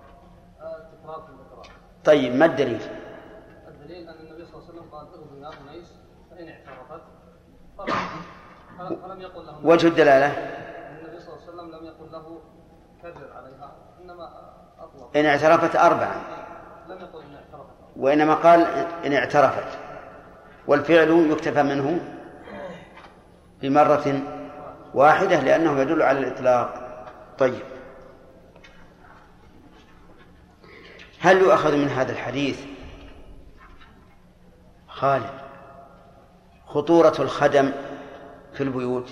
التكرار 0.62 1.22
في 1.22 1.30
الإقرار 1.30 1.68
طيب 2.06 2.36
ما 2.36 2.46
الدليل؟ 2.46 2.82
الدليل 3.68 4.10
أن 4.10 4.16
النبي 4.20 4.46
صلى 4.46 4.56
الله 4.56 4.70
عليه 4.70 4.80
وسلم 4.80 4.89
قال 4.91 5.08
اغزوا 5.08 5.39
نار 5.41 5.54
أنيس 5.70 5.88
فإن 6.32 6.48
اعترفت 6.50 7.04
فلم- 9.08 9.22
يقل 9.22 9.46
لهم 9.46 9.66
وجه 9.66 9.88
الدلالة؟ 9.88 10.26
النبي 10.28 11.20
صلى 11.20 11.34
الله 11.34 11.41
عليه 11.41 11.54
وسلم 11.54 11.72
لم 11.80 11.86
يقل 11.86 12.12
له 12.12 12.41
كبر 13.04 13.34
عليها 13.34 13.76
إنما 14.04 14.30
أطلق. 14.80 15.18
إن 15.18 15.26
اعترفت 15.26 15.76
أربعا. 15.76 16.16
لم 16.89 17.00
يقل 17.02 17.22
إن 17.24 17.36
اعترفت. 17.36 17.74
وإنما 17.98 18.34
قال 18.34 18.62
إن 19.06 19.14
اعترفت. 19.14 19.78
والفعل 20.68 21.09
يكتفى 21.32 21.63
منه 21.63 21.99
بمرة 23.61 24.22
واحدة 24.93 25.39
لأنه 25.39 25.80
يدل 25.80 26.01
على 26.01 26.20
الإطلاق. 26.20 26.86
طيب. 27.38 27.63
هل 31.20 31.38
يؤخذ 31.38 31.78
من 31.78 31.88
هذا 31.88 32.11
الحديث 32.11 32.66
خالد 34.88 35.30
خطورة 36.66 37.16
الخدم 37.20 37.72
في 38.53 38.63
البيوت؟ 38.63 39.09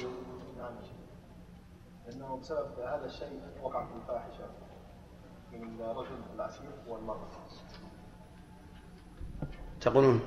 لأنه 2.07 2.37
بسبب 2.37 2.79
هذا 2.79 3.05
الشيء 3.05 3.41
وقعت 3.63 3.87
الفاحشة 4.01 4.45
من 5.53 5.81
الرجل 5.81 6.17
العسير 6.35 6.69
والمرأة. 6.87 7.27
تقولون؟ 9.81 10.21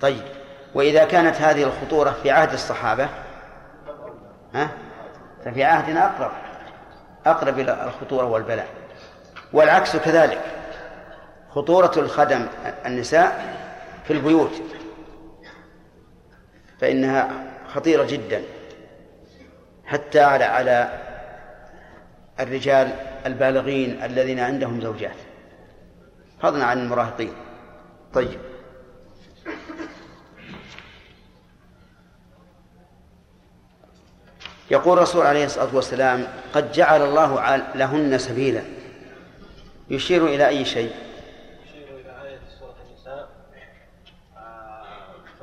طيب. 0.00 0.22
وإذا 0.74 1.04
كانت 1.04 1.36
هذه 1.36 1.62
الخطورة 1.62 2.10
في 2.22 2.30
عهد 2.30 2.52
الصحابة 2.52 3.08
ها؟ 4.54 4.70
ففي 5.44 5.64
عهدنا 5.64 6.06
أقرب 6.06 6.30
أقرب 7.26 7.58
إلى 7.58 7.84
الخطورة 7.84 8.24
والبلاء. 8.24 8.68
والعكس 9.52 9.96
كذلك. 9.96 10.40
خطورة 11.50 11.92
الخدم 11.96 12.46
النساء 12.86 13.56
في 14.04 14.12
البيوت 14.12 14.62
فإنها 16.80 17.30
خطيرة 17.68 18.04
جدا. 18.04 18.42
حتى 19.84 20.20
على 20.20 20.44
على 20.44 21.00
الرجال 22.40 22.92
البالغين 23.26 24.02
الذين 24.02 24.40
عندهم 24.40 24.80
زوجات. 24.80 25.16
فضلا 26.42 26.64
عن 26.64 26.78
المراهقين. 26.78 27.32
طيب. 28.14 28.49
يقول 34.70 34.98
الرسول 34.98 35.26
عليه 35.26 35.44
الصلاة 35.44 35.76
والسلام 35.76 36.26
قد 36.54 36.72
جعل 36.72 37.02
الله 37.02 37.56
لهن 37.74 38.18
سبيلا. 38.18 38.62
يشير 39.90 40.26
إلى 40.26 40.48
أي 40.48 40.64
شيء؟ 40.64 40.92
يشير 41.64 41.88
إلى 42.00 42.22
آية 42.22 42.38
سورة 42.58 42.74
النساء. 42.90 43.28
آه، 44.36 45.12
ف- 45.38 45.42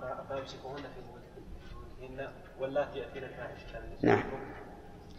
ف- 0.00 0.28
فامسكوهن 0.28 0.76
في 0.82 1.00
بيوتهن 2.00 2.28
واللاتي 2.60 2.98
يأتين 2.98 3.24
الفاحشة 3.24 3.80
نعم. 4.02 4.22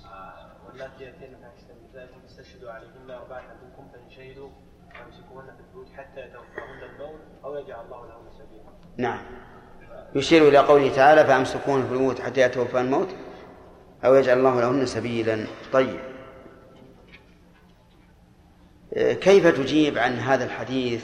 آه، 0.05 0.51
واللاتي 0.67 1.03
يأتين 1.03 1.33
الفاحشة 1.35 1.67
من 1.73 1.89
نسائكم 1.89 2.21
فاستشهدوا 2.21 2.71
عليهن 2.71 3.11
أربعة 3.11 3.43
منكم 3.63 3.87
فإن 3.93 4.09
شهدوا 4.09 4.49
فامسكوهن 4.93 5.45
في 5.55 5.59
البيوت 5.67 5.87
حتى 5.97 6.19
يتوفاهن 6.21 6.83
الموت 6.95 7.21
أو 7.43 7.55
يجعل 7.55 7.85
الله 7.85 8.05
لهن 8.07 8.31
سبيلا. 8.37 8.69
نعم. 8.97 9.21
يشير 10.15 10.47
إلى 10.47 10.57
قوله 10.57 10.95
تعالى 10.95 11.25
فأمسكون 11.25 11.87
في 11.87 11.93
البيوت 11.93 12.21
حتى 12.21 12.41
يتوفى 12.41 12.79
الموت 12.81 13.07
أو 14.05 14.15
يجعل 14.15 14.37
الله 14.37 14.61
لهن 14.61 14.85
سبيلا 14.85 15.45
طيب. 15.73 15.99
كيف 18.95 19.47
تجيب 19.47 19.97
عن 19.97 20.13
هذا 20.19 20.45
الحديث 20.45 21.03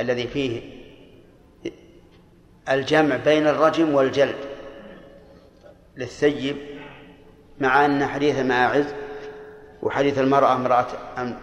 الذي 0.00 0.26
فيه 0.26 0.60
الجمع 2.70 3.16
بين 3.16 3.46
الرجم 3.46 3.94
والجلد 3.94 4.36
للثيب 5.96 6.56
مع 7.60 7.84
أن 7.84 8.06
حديث 8.06 8.38
ماعز 8.38 8.94
وحديث 9.82 10.18
المرأة 10.18 10.52
امرأة 10.54 10.86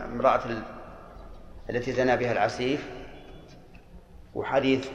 امرأة 0.06 0.46
ال- 0.46 0.64
التي 1.70 1.92
زنى 1.92 2.18
بها 2.18 2.32
العسيف 2.32 2.90
وحديث 4.36 4.88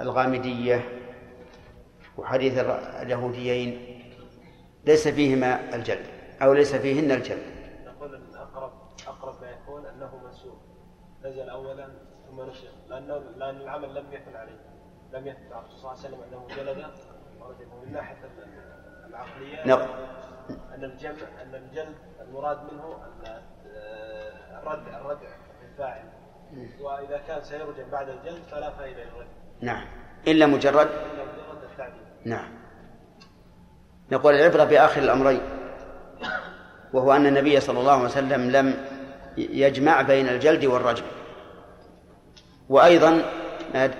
الغامدية 0.00 0.88
وحديث 2.18 2.58
اليهوديين 3.02 4.02
ليس 4.84 5.08
فيهما 5.08 5.74
الجلد 5.74 6.06
أو 6.42 6.52
ليس 6.52 6.74
فيهن 6.74 7.10
الجلد 7.12 7.42
نقول 7.86 8.14
أن 8.14 8.34
أقرب 9.06 9.40
ما 9.42 9.50
يكون 9.50 9.86
أنه 9.86 10.16
منسوخ. 10.24 10.56
نزل 11.24 11.48
أولا 11.48 11.88
ثم 12.26 12.40
نسخ 12.40 12.68
لأنه 12.88 13.18
لأن 13.18 13.56
العمل 13.56 13.94
لم 13.94 14.12
يكن 14.12 14.36
عليه. 14.36 14.60
لم 15.12 15.26
يثبت 15.26 15.52
عن 15.52 15.58
الرسول 15.64 15.78
صلى 15.78 16.06
الله 16.06 16.24
عليه 16.24 16.36
وسلم 16.36 16.38
أنه 16.38 16.56
جلد. 16.56 16.86
من 17.86 17.92
ناحية 17.92 18.24
ال- 18.24 19.06
العقلية. 19.08 19.66
نعم. 19.66 19.88
أن 20.74 20.84
الجمع 20.84 21.42
أن 21.42 21.54
الجلد 21.54 21.94
المراد 22.20 22.72
منه 22.72 22.94
أن 23.04 23.42
آه، 23.66 24.60
الردع 24.62 24.98
الردع 25.00 25.28
للفاعل 25.62 26.08
وإذا 26.80 27.18
كان 27.18 27.42
سيرجم 27.42 27.90
بعد 27.92 28.08
الجلد 28.08 28.42
فلا 28.42 28.70
فائدة 28.70 29.04
للرجم 29.04 29.28
نعم. 29.60 29.84
إلا 30.28 30.46
مجرد؟ 30.46 30.88
نعم. 32.24 32.48
نقول 34.12 34.34
العبرة 34.34 34.64
بآخر 34.64 35.02
الأمرين 35.02 35.40
وهو 36.92 37.12
أن 37.12 37.26
النبي 37.26 37.60
صلى 37.60 37.80
الله 37.80 37.92
عليه 37.92 38.04
وسلم 38.04 38.50
لم 38.50 38.74
يجمع 39.36 40.02
بين 40.02 40.28
الجلد 40.28 40.64
والرجم. 40.64 41.04
وأيضا 42.68 43.22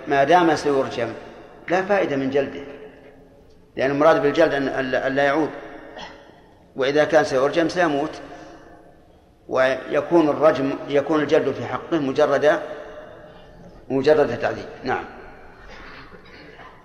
ما- 0.09 0.25
دام 0.25 0.57
سيرجم 0.57 1.13
لا 1.69 1.83
فائدة 1.83 2.17
من 2.17 2.31
جلده 2.31 2.61
لأن 3.77 3.91
المراد 3.91 4.23
بالجلد 4.23 4.55
أن 4.55 5.15
لا 5.15 5.25
يعود. 5.25 5.51
وإذا 6.77 7.05
كان 7.05 7.25
سيرجم 7.25 7.69
سيموت 7.69 8.11
ويكون 9.49 10.29
الرجم 10.29 10.73
يكون 10.89 11.21
الجلد 11.23 11.53
في 11.55 11.65
حقه 11.67 11.99
مجرد 11.99 12.61
مجرد 13.89 14.39
تعذيب. 14.39 14.65
نعم. 14.85 15.05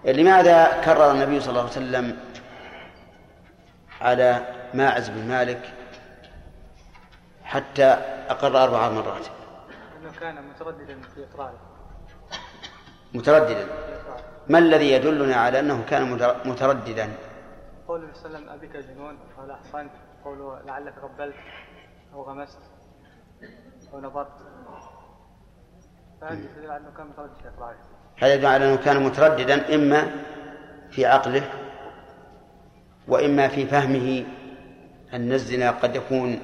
لماذا 0.06 0.82
كرر 0.86 1.12
النبي 1.12 1.40
صلى 1.40 1.50
الله 1.50 1.62
عليه 1.62 1.72
وسلم 1.72 2.18
على 4.02 4.46
ماعز 4.74 5.10
بن 5.10 5.28
مالك 5.28 5.74
حتى 7.44 7.86
أقر 8.30 8.64
أربع 8.64 8.90
مرات؟ 8.90 9.26
إنه 10.02 10.12
كان 10.20 10.48
مترددا 10.50 11.02
في 11.02 11.26
إقراره. 11.34 11.60
مترددا. 13.14 13.68
ما 14.50 14.58
الذي 14.58 14.92
يدلنا 14.92 15.36
على 15.36 15.60
أنه 15.60 15.84
كان 15.90 16.12
متر- 16.12 16.48
مترددا؟ 16.48 17.10
قول 17.88 18.00
النبي 18.04 18.14
صلى 18.18 18.26
الله 18.26 18.38
عليه 18.38 18.60
وسلم 18.62 18.70
ابك 18.70 18.86
جنون 18.88 19.18
قال 19.38 19.52
احسنت 19.52 19.92
قوله 20.24 20.62
لعلك 20.66 20.94
قبلت 21.00 21.36
أو 22.14 22.22
غمست 22.24 22.60
أو 23.94 24.00
نظرت. 24.02 24.32
فهذه 26.22 26.46
تدل 26.56 26.72
على 26.72 26.78
أنه 26.82 26.92
كان 26.98 27.08
متردد 27.08 27.34
في 27.36 27.48
إقراره. 27.48 27.78
هذا 28.18 28.34
يدل 28.34 28.46
على 28.46 28.66
أنه 28.66 28.76
كان 28.76 29.04
مترددا 29.04 29.76
إما 29.76 30.12
في 30.92 31.06
عقله 31.06 31.44
وإما 33.08 33.48
في 33.48 33.66
فهمه 33.66 34.24
أن 35.14 35.32
الزنا 35.34 35.72
قد 35.72 35.96
يكون 35.96 36.40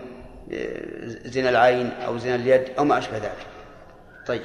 آه، 0.53 1.05
زنا 1.05 1.49
العين 1.49 1.91
أو 2.05 2.17
زنا 2.17 2.35
اليد 2.35 2.69
أو 2.79 2.83
ما 2.83 2.97
أشبه 2.97 3.17
ذلك. 3.17 3.47
طيب 4.27 4.41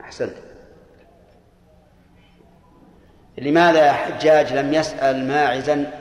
أحسنت. 0.00 0.34
لماذا 3.38 3.92
حجاج 3.92 4.52
لم 4.52 4.74
يسأل 4.74 5.28
ماعزا 5.28 5.92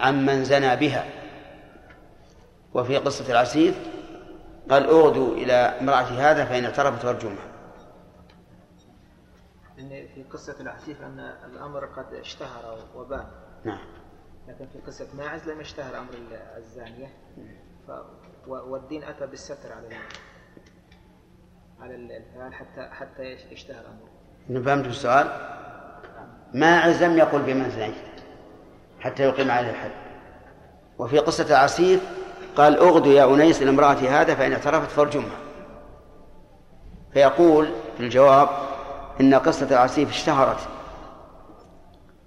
عمن 0.00 0.44
زنى 0.44 0.76
بها؟ 0.76 1.04
وفي 2.74 2.96
قصة 2.96 3.32
العسير 3.32 3.74
قال 4.70 4.86
اغدوا 4.86 5.34
إلى 5.36 5.52
امرأة 5.52 6.02
هذا 6.02 6.44
فإن 6.44 6.64
اعترفت 6.64 7.04
وارجمها 7.04 7.34
إن 7.34 7.53
في 10.14 10.22
قصة 10.22 10.56
العفيف 10.60 11.02
أن 11.02 11.18
الأمر 11.44 11.84
قد 11.84 12.14
اشتهر 12.14 12.78
وبان. 12.96 13.26
نعم. 13.64 13.78
لكن 14.48 14.66
في 14.66 14.78
قصة 14.78 15.06
ماعز 15.14 15.48
لم 15.48 15.60
يشتهر 15.60 15.98
أمر 15.98 16.10
الزانية. 16.56 17.06
ف... 17.88 17.90
والدين 18.46 19.04
أتى 19.04 19.26
بالستر 19.26 19.72
على 19.72 19.86
ال... 19.86 19.92
على 21.80 21.94
الفعل 21.94 22.54
حتى 22.54 22.88
حتى 22.92 23.22
يش- 23.22 23.44
يشتهر 23.50 23.84
أمره. 23.86 24.62
فهمت 24.62 24.86
السؤال؟ 24.86 25.26
ما 26.54 26.80
عزم 26.80 27.18
يقول 27.18 27.42
بمن 27.42 27.70
زنيت 27.70 27.94
حتى 29.00 29.22
يقيم 29.22 29.50
عليه 29.50 29.70
الحد. 29.70 29.90
وفي 30.98 31.18
قصة 31.18 31.46
العسير 31.50 31.98
قال 32.56 32.78
اغدوا 32.78 33.12
يا 33.12 33.34
أنيس 33.34 33.62
إلى 33.62 33.70
امرأة 33.70 33.92
هذا 33.92 34.34
فإن 34.34 34.52
اعترفت 34.52 34.90
فارجمها. 34.90 35.38
فيقول 37.12 37.68
في 37.96 38.02
الجواب 38.02 38.48
إن 39.20 39.34
قصة 39.34 39.66
العسيف 39.66 40.08
اشتهرت 40.08 40.68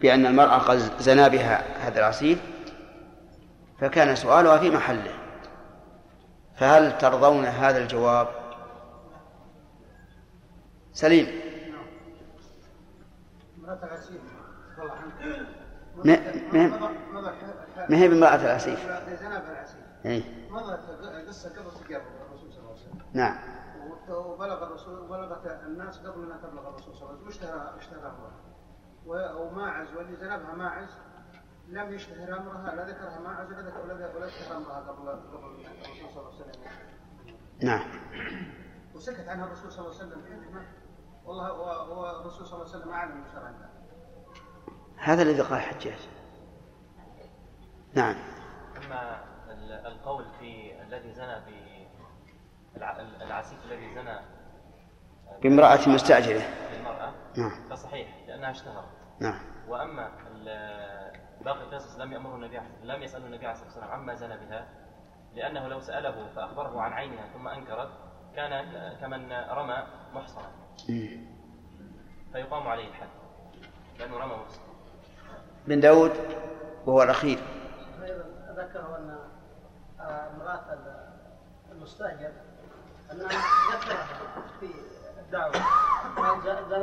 بأن 0.01 0.25
المرأة 0.25 0.57
قد 0.57 0.77
زنا 0.99 1.27
بها 1.27 1.87
هذا 1.87 1.99
العسيف 1.99 2.39
فكان 3.79 4.15
سؤالها 4.15 4.57
في 4.57 4.69
محله 4.69 5.13
فهل 6.55 6.97
ترضون 6.97 7.45
هذا 7.45 7.77
الجواب؟ 7.77 8.27
سليم. 10.93 11.27
ما 16.05 16.17
ما 17.89 17.97
هي 17.97 18.07
بامرأة 18.07 18.35
العسيف. 18.35 18.87
مضت 20.51 20.79
قصة 21.27 21.49
قبل 21.49 21.59
الرسول 21.59 22.51
صلى 22.51 22.59
الله 22.59 22.71
عليه 22.71 22.81
وسلم. 22.81 23.01
نعم. 23.13 23.35
وبلغ 24.09 24.63
الرسول 24.63 24.99
وبلغت 24.99 25.45
الناس 25.47 25.99
قبل 26.07 26.19
ما 26.19 26.37
تبلغ 26.37 26.69
الرسول 26.69 26.95
صلى 26.95 27.09
الله 27.09 27.19
عليه 27.21 27.27
وسلم. 27.27 27.27
واشتهر 27.27 27.77
اشتهر 27.77 27.99
امرها 28.07 28.31
و- 29.05 29.41
وماعز 29.47 29.93
واللي 29.93 30.15
زنبها 30.15 30.53
ماعز 30.55 30.89
لم 31.67 31.93
يشتهر 31.93 32.37
أمرها 32.37 32.75
لاذكرها 32.75 33.19
ماعز 33.19 33.51
ولا 33.51 33.61
ذكر 33.93 34.17
ولا 34.17 34.25
اشتهر 34.27 34.57
أمرها 34.57 34.79
قبل 34.79 35.09
قبل 35.09 35.65
الرسول 35.65 36.09
صلى 36.13 36.21
الله 36.21 36.33
عليه 36.33 36.49
وسلم. 36.49 36.63
نعم. 37.63 37.83
وسكت 38.95 39.27
عنها 39.27 39.45
الرسول 39.45 39.71
صلى 39.71 39.85
الله 39.85 39.99
عليه 39.99 40.07
وسلم. 40.11 40.43
حكمه 40.43 40.65
والله 41.25 41.53
و- 41.53 41.99
والرسول 42.01 42.45
صلى 42.45 42.55
الله 42.61 42.69
عليه 42.73 42.77
وسلم 42.79 42.91
أعلم 42.93 43.23
بشرع 43.23 43.49
الله 43.49 43.69
هذا 44.97 45.21
الذي 45.21 45.41
قال 45.41 45.61
حجاج 45.61 46.09
نعم. 47.93 48.15
أما 48.85 49.23
ال- 49.53 49.85
القول 49.85 50.25
في 50.39 50.81
الذي 50.81 51.13
زنى 51.13 51.45
العسيف 53.21 53.59
الذي 53.65 53.95
زنى 53.95 54.19
بامرأة 55.41 55.89
مستأجرة. 55.89 56.43
بالمرأة؟ 56.71 57.13
نعم. 57.37 57.69
فصحيح 57.69 58.07
لأنها 58.27 58.51
اشتهرت. 58.51 58.87
نعم. 59.19 59.39
وأما 59.67 60.11
باقي 61.41 61.63
القصص 61.63 61.99
لم 61.99 62.13
يأمره 62.13 62.35
النبي 62.35 62.59
لم 62.83 63.03
يسأله 63.03 63.25
النبي 63.25 63.45
عليه 63.45 63.51
الصلاة 63.51 63.67
والسلام 63.67 63.91
عما 63.91 64.13
زنى 64.13 64.37
بها 64.37 64.67
لأنه 65.35 65.67
لو 65.67 65.79
سأله 65.79 66.27
فأخبره 66.35 66.81
عن 66.81 66.93
عينها 66.93 67.27
ثم 67.33 67.47
أنكرت 67.47 67.89
كان 68.35 68.65
كمن 69.01 69.33
رمى 69.33 69.83
محصنا. 70.13 70.51
فيقام 72.33 72.67
عليه 72.67 72.87
الحد 72.87 73.07
لأنه 73.99 74.17
رمى 74.17 74.33
محصنا. 74.35 74.63
بن 75.67 75.79
داود 75.79 76.11
وهو 76.85 77.03
الأخير. 77.03 77.39
أيضا 78.03 78.23
ذكروا 78.57 78.97
أن 78.97 79.17
آه، 79.99 80.29
امرأة 80.35 80.77
ذكرها 83.11 84.05
في 84.59 84.69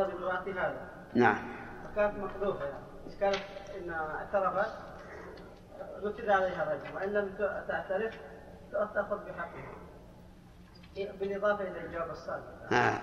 بامراتي 0.07 0.53
هذا 0.53 0.89
نعم. 1.15 1.39
فكانت 1.85 2.19
محذوفه 2.19 2.65
يعني 2.65 3.15
كانت؟ 3.21 3.37
إن 3.79 3.91
اعترفت 3.91 4.73
نكد 6.03 6.29
عليها 6.29 6.63
الرجم 6.63 6.97
وإن 6.97 7.13
لم 7.13 7.35
تعترف 7.69 8.15
تأخذ 8.73 9.17
بحقها. 9.17 9.75
بالإضافة 11.21 11.65
إلى 11.65 11.87
الجواب 11.87 12.11
السابق 12.11 12.73
آه. 12.73 12.99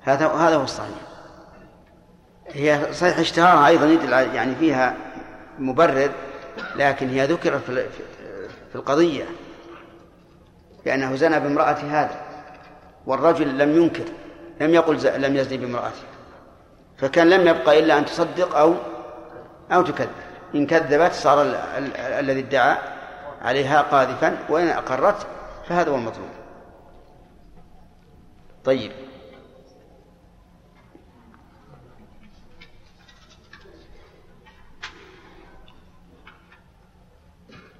هذا 0.00 0.26
هذا 0.26 0.56
هو 0.56 0.62
الصحيح. 0.62 0.98
هي 2.48 2.92
صحيح 2.92 3.18
اشتهارها 3.18 3.66
أيضا 3.66 3.86
يدل 3.86 4.12
يعني 4.12 4.54
فيها 4.54 4.96
مبرر 5.58 6.10
لكن 6.76 7.08
هي 7.08 7.26
ذكرت 7.26 7.62
في 8.70 8.74
القضية 8.74 9.24
بأنه 10.84 11.16
زنى 11.16 11.40
بامرأة 11.40 11.72
هذا. 11.72 12.31
والرجل 13.06 13.58
لم 13.58 13.82
ينكر 13.82 14.04
لم 14.60 14.74
يقل 14.74 15.22
لم 15.22 15.36
يزني 15.36 15.56
بامرأته. 15.58 16.02
فكان 16.96 17.30
لم 17.30 17.48
يبقى 17.48 17.78
إلا 17.78 17.98
أن 17.98 18.04
تصدق 18.04 18.56
أو 18.56 18.74
أو 19.72 19.82
تكذب. 19.82 20.10
إن 20.54 20.66
كذبت 20.66 21.12
صار 21.12 21.42
ال- 21.42 21.54
ال- 21.54 21.96
الذي 21.96 22.40
ادعى 22.40 22.78
عليها 23.42 23.82
قاذفا 23.82 24.38
وإن 24.48 24.68
أقرت 24.68 25.26
فهذا 25.68 25.90
هو 25.90 25.94
المطلوب. 25.94 26.28
طيب. 28.64 28.92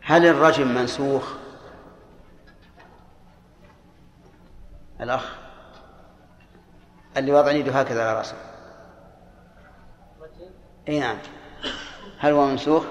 هل 0.04 0.26
الرجم 0.26 0.74
منسوخ؟ 0.74 1.41
الأخ. 5.02 5.36
اللي 7.16 7.32
وضع 7.32 7.50
يده 7.50 7.72
هكذا 7.72 8.08
على 8.08 8.18
رأسه. 8.18 8.36
إي 10.88 11.00
نعم. 11.00 11.18
هل 12.18 12.32
هو 12.32 12.46
منسوخ؟ 12.46 12.84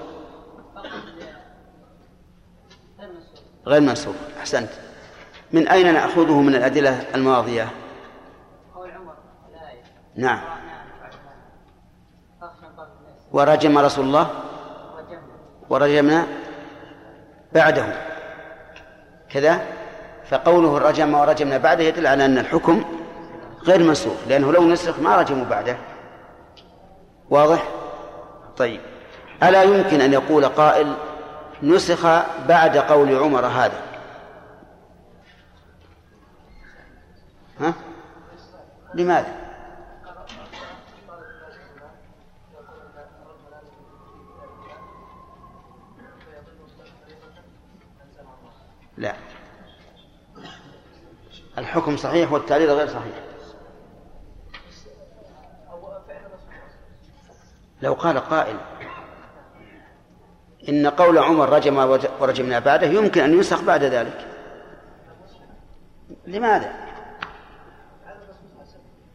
غير 3.66 3.80
منسوخ. 3.80 4.14
أحسنت. 4.38 4.70
من 5.52 5.68
أين 5.68 5.94
نأخذه 5.94 6.40
من 6.40 6.54
عمر 8.94 9.14
الايه 9.48 9.82
نعم. 10.16 10.40
ورجم 13.32 13.78
رسول 13.78 14.04
الله؟ 14.04 14.30
رجمنا 14.96 15.22
ورجمنا 15.70 16.26
بعده. 17.52 17.86
كذا؟ 19.30 19.71
فقوله 20.32 20.78
رجم 20.78 21.14
ورجمنا 21.14 21.58
بعده 21.58 21.82
يدل 21.84 22.06
على 22.06 22.24
أن 22.24 22.38
الحكم 22.38 22.84
غير 23.62 23.82
منسوخ 23.82 24.16
لأنه 24.28 24.52
لو 24.52 24.68
نسخ 24.68 24.98
ما 24.98 25.16
رجموا 25.16 25.44
بعده. 25.44 25.76
واضح؟ 27.30 27.68
طيب. 28.56 28.80
ألا 29.42 29.62
يمكن 29.62 30.00
أن 30.00 30.12
يقول 30.12 30.44
قائل 30.44 30.94
نسخ 31.62 32.06
بعد 32.48 32.76
قول 32.76 33.14
عمر 33.14 33.46
هذا؟ 33.46 33.82
ها؟ 37.60 37.74
لماذا 38.94 39.42
لا 48.96 49.14
الحكم 51.58 51.96
صحيح 51.96 52.32
والتعليل 52.32 52.70
غير 52.70 52.88
صحيح 52.88 53.14
لو 57.82 57.94
قال 57.94 58.18
قائل 58.18 58.56
إن 60.68 60.86
قول 60.86 61.18
عمر 61.18 61.48
رجم 61.48 61.76
ورجمنا 62.20 62.58
بعده 62.58 62.86
يمكن 62.86 63.20
أن 63.22 63.32
ينسخ 63.32 63.62
بعد 63.62 63.84
ذلك 63.84 64.28
لماذا؟ 66.26 66.72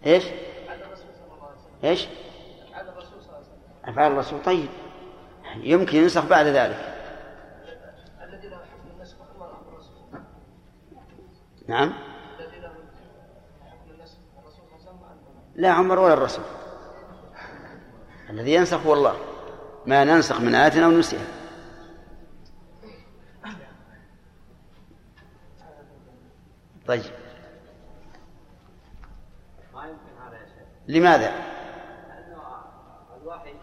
إيش؟ 0.06 0.24
إيش؟ 1.84 2.08
أفعال 3.86 4.12
الرسول 4.12 4.44
طيب 4.44 4.70
يمكن 5.56 5.98
ينسخ 5.98 6.26
بعد 6.26 6.46
ذلك 6.46 6.94
نعم 11.68 11.94
لا 15.58 15.72
عمر 15.72 16.00
ولا 16.00 16.14
الرسول. 16.14 16.44
الذي 18.30 18.54
ينسخ 18.54 18.86
هو 18.86 18.94
الله 18.94 19.18
ما 19.86 20.04
ننسخ 20.04 20.42
من 20.42 20.56
آية 20.56 20.86
أو 20.86 20.92
نسيها. 20.92 21.28
طيب. 26.88 27.04
ما 29.74 29.86
يمكن 29.88 30.22
هذا 30.26 30.38
يا 30.38 30.46
شيخ 30.46 30.68
لماذا؟ 30.88 31.32
لأنه 31.32 32.42
الوحي 33.22 33.56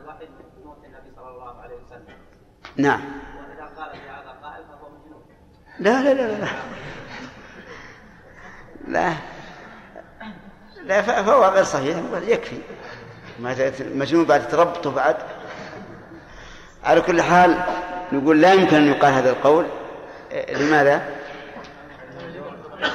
الوحي 0.00 0.26
من 0.26 0.84
النبي 0.84 1.16
صلى 1.16 1.28
الله 1.28 1.60
عليه 1.60 1.76
وسلم 1.76 2.16
نعم. 2.76 3.00
وإذا 3.00 3.64
قال 3.64 3.90
في 3.90 4.08
هذا 4.08 4.38
قائل 4.42 4.64
فهو 4.64 4.88
مجنون 4.88 5.22
لا 5.78 6.02
لا 6.02 6.14
لا 6.14 6.38
لا. 6.38 6.48
لا. 8.88 9.31
لا 10.86 11.02
فهو 11.02 11.44
غير 11.44 11.64
صحيح. 11.64 11.96
يكفي. 12.26 12.58
المجنون 13.80 14.24
بعد 14.24 14.48
تربطه 14.48 14.90
بعد. 14.90 15.16
على 16.84 17.00
كل 17.00 17.22
حال 17.22 17.64
نقول 18.12 18.40
لا 18.40 18.52
يمكن 18.52 18.76
أن 18.76 18.88
يقال 18.88 19.12
هذا 19.12 19.30
القول. 19.30 19.66
إيه، 20.30 20.56
لماذا؟ 20.56 21.02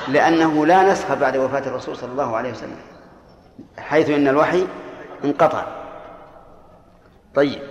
لأنه 0.08 0.66
لا 0.66 0.92
نسخ 0.92 1.14
بعد 1.14 1.38
وفاة 1.38 1.60
الرسول 1.60 1.98
صلى 1.98 2.12
الله 2.12 2.38
عليه 2.38 2.52
وسلم 2.52 2.80
حيث 3.78 4.10
أن 4.10 4.28
الوحي 4.28 4.68
انقطع. 5.24 5.66
طيب 7.36 7.62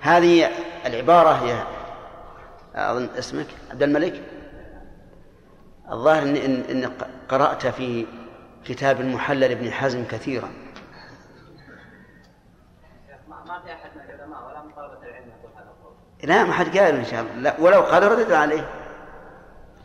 هذه 0.00 0.50
العبارة 0.86 1.30
هي 1.30 1.62
أظن 2.74 3.08
اسمك 3.18 3.46
عبد 3.70 3.82
الملك؟ 3.82 4.22
الظاهر 5.92 6.22
إن, 6.22 6.36
إن 6.70 6.92
قرأت 7.28 7.66
في 7.66 8.06
كتاب 8.64 9.00
المحلل 9.00 9.44
ابن 9.44 9.70
حزم 9.70 10.04
كثيرا. 10.04 10.48
لا 16.22 16.44
ما 16.44 16.52
حد 16.52 16.78
قال 16.78 16.94
إن 16.94 17.04
شاء 17.04 17.20
الله. 17.20 17.34
لا 17.34 17.60
ولو 17.60 17.80
قال 17.80 18.02
ردد 18.02 18.32
عليه. 18.32 18.68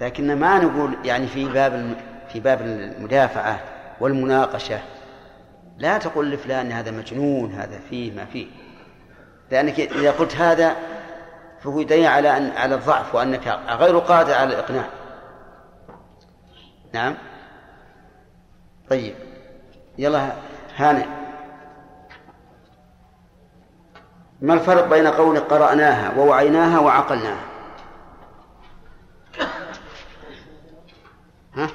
لكن 0.01 0.39
ما 0.39 0.59
نقول 0.59 0.97
يعني 1.03 1.27
في 1.27 1.45
باب 1.45 1.97
في 2.29 2.39
باب 2.39 2.61
المدافعة 2.61 3.59
والمناقشة. 3.99 4.79
لا 5.77 5.97
تقول 5.97 6.31
لفلان 6.31 6.71
هذا 6.71 6.91
مجنون 6.91 7.51
هذا 7.51 7.79
فيه 7.89 8.11
ما 8.11 8.25
فيه. 8.25 8.47
لأنك 9.51 9.79
إذا 9.79 10.11
قلت 10.11 10.35
هذا 10.35 10.75
فهو 11.63 11.79
يدعي 11.79 12.07
على 12.07 12.37
أن 12.37 12.51
على 12.51 12.75
الضعف 12.75 13.15
وأنك 13.15 13.47
غير 13.69 13.97
قادر 13.97 14.33
على 14.33 14.53
الإقناع. 14.53 14.85
نعم؟ 16.93 17.15
طيب. 18.89 19.15
يلا 19.97 20.31
هانئ. 20.75 21.05
ما 24.41 24.53
الفرق 24.53 24.89
بين 24.89 25.07
قول 25.07 25.39
قرأناها 25.39 26.19
ووعيناها 26.19 26.79
وعقلناها؟ 26.79 27.43
ها؟ 31.55 31.67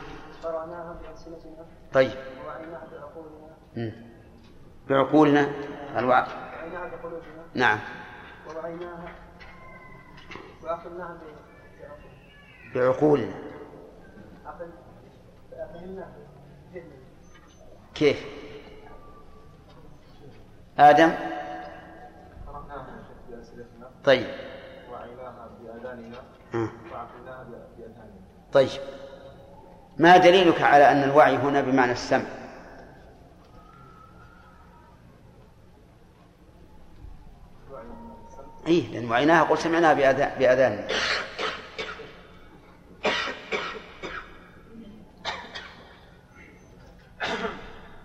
قرأناها 0.42 0.96
بألسنتنا 1.02 1.66
طيب. 1.92 2.12
ووعيناها 2.44 2.86
بعقولنا. 2.92 3.92
بعقولنا 4.88 5.48
الوع... 5.98 6.26
وعيناها 6.26 6.88
بقلوبنا 6.88 7.44
نعم. 7.54 7.78
ووعيناها 8.48 9.14
وعقلناها 10.64 11.18
بعقولنا. 12.74 13.34
بعقولنا 13.34 13.34
فهمناها 15.50 16.21
كيف؟ 17.94 18.26
آدم؟ 20.78 21.12
طيب. 24.04 24.26
طيب. 28.52 28.68
ما 29.98 30.16
دليلك 30.16 30.62
على 30.62 30.90
أن 30.90 31.02
الوعي 31.02 31.36
هنا 31.36 31.60
بمعنى 31.60 31.92
السمع؟ 31.92 32.24
إيه 38.66 38.88
لأن 38.92 39.10
وعيناها 39.10 39.42
قل 39.42 39.58
سمعناها 39.58 39.94
بأذان 39.94 40.38
بأذاننا. 40.38 40.88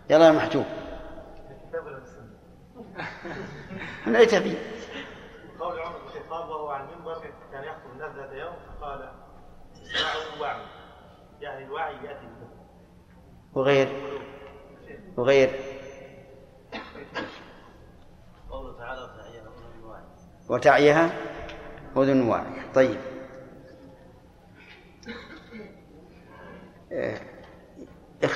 يلا 0.10 0.28
يا 0.28 0.32
محجوب. 0.32 0.66
من 4.08 4.16
أي 4.16 4.26
تبي 4.26 4.58
قول 5.60 5.80
عمر 5.80 5.98
بن 5.98 6.06
الخطاب 6.06 6.50
وهو 6.50 6.68
على 6.70 6.84
المنبر 6.90 7.32
كان 7.52 7.64
يخطب 7.64 7.92
الناس 7.94 8.16
ذات 8.16 8.32
يوم 8.32 8.54
فقال 8.80 9.10
اسمعوا 9.74 10.42
وأعوا. 10.42 10.66
يعني 11.42 11.66
الوعي 11.66 11.94
يأتي 11.94 12.26
بالذهن 12.26 12.58
وغير. 13.54 13.88
وغير. 15.18 15.50
قوله 18.50 18.78
تعالى 18.78 19.02
وتعيها 19.02 19.42
أذن 19.42 19.84
واعي 19.84 20.04
وتعيها 20.50 21.10
أذن 21.98 22.22
واعية 22.22 22.72
طيب 22.76 23.00
آه، 26.92 27.20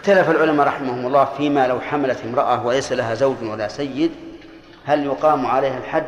اختلف 0.01 0.29
العلماء 0.29 0.67
رحمهم 0.67 1.05
الله 1.05 1.25
فيما 1.25 1.67
لو 1.67 1.79
حملت 1.79 2.25
امرأة 2.25 2.65
وليس 2.65 2.91
لها 2.91 3.13
زوج 3.13 3.43
ولا 3.43 3.67
سيد 3.67 4.11
هل 4.85 5.05
يقام 5.05 5.45
عليها 5.45 5.77
الحد 5.77 6.07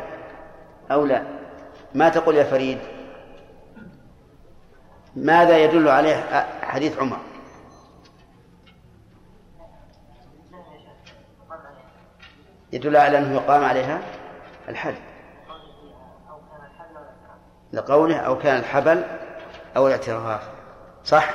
أو 0.90 1.06
لا؟ 1.06 1.22
ما 1.94 2.08
تقول 2.08 2.36
يا 2.36 2.44
فريد؟ 2.44 2.78
ماذا 5.16 5.58
يدل 5.58 5.88
عليه 5.88 6.46
حديث 6.62 6.98
عمر؟ 6.98 7.18
يدل 12.72 12.96
على 12.96 13.18
أنه 13.18 13.34
يقام 13.34 13.64
عليها 13.64 14.00
الحد. 14.68 14.94
لقوله 17.72 18.16
أو 18.16 18.38
كان 18.38 18.56
الحبل 18.56 19.04
أو 19.76 19.86
الاعتراف. 19.86 20.48
صح؟ 21.04 21.30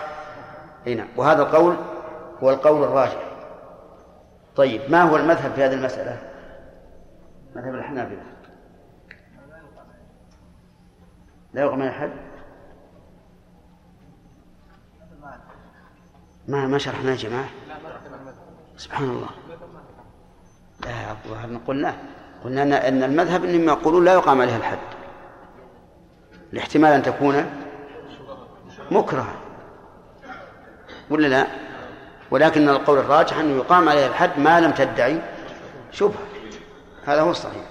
هنا 0.88 1.08
وهذا 1.16 1.42
القول 1.42 1.76
هو 2.44 2.50
القول 2.50 2.84
الراجح. 2.84 3.24
طيب 4.56 4.92
ما 4.92 5.02
هو 5.02 5.16
المذهب 5.16 5.52
في 5.52 5.64
هذه 5.64 5.74
المسألة؟ 5.74 6.18
مذهب 7.56 7.76
الحنابلة. 7.76 8.24
لا 11.54 11.70
على 11.70 11.88
الحد 11.88 12.12
ما 16.48 16.68
ما 16.68 16.78
شرحنا 16.78 17.12
يا 17.12 17.16
جماعة؟ 17.16 17.50
سبحان 18.78 19.10
الله. 19.10 19.30
لا 20.86 21.12
الظاهر 21.12 21.60
قلنا 21.68 21.94
قلنا 22.44 22.88
أن 22.88 23.04
المذهب 23.04 23.44
إنهم 23.44 23.68
يقولون 23.68 24.06
لا 24.06 24.14
يقام 24.14 24.42
عليها 24.42 24.58
الحد. 24.58 24.80
لاحتمال 26.52 26.92
أن 26.92 27.04
تكون 27.04 27.46
مكرهة. 28.92 29.34
ولا 31.10 31.28
لا؟ 31.28 31.69
ولكن 32.32 32.70
القول 32.70 32.98
الراجح 33.00 33.38
أنه 33.38 33.58
يقام 33.58 33.90
عليها 33.90 34.08
الحد 34.08 34.40
ما 34.40 34.60
لم 34.60 34.72
تدعي 34.72 35.22
شبهة. 35.92 36.24
هذا 37.06 37.22
هو 37.22 37.32
الصحيح. 37.32 37.64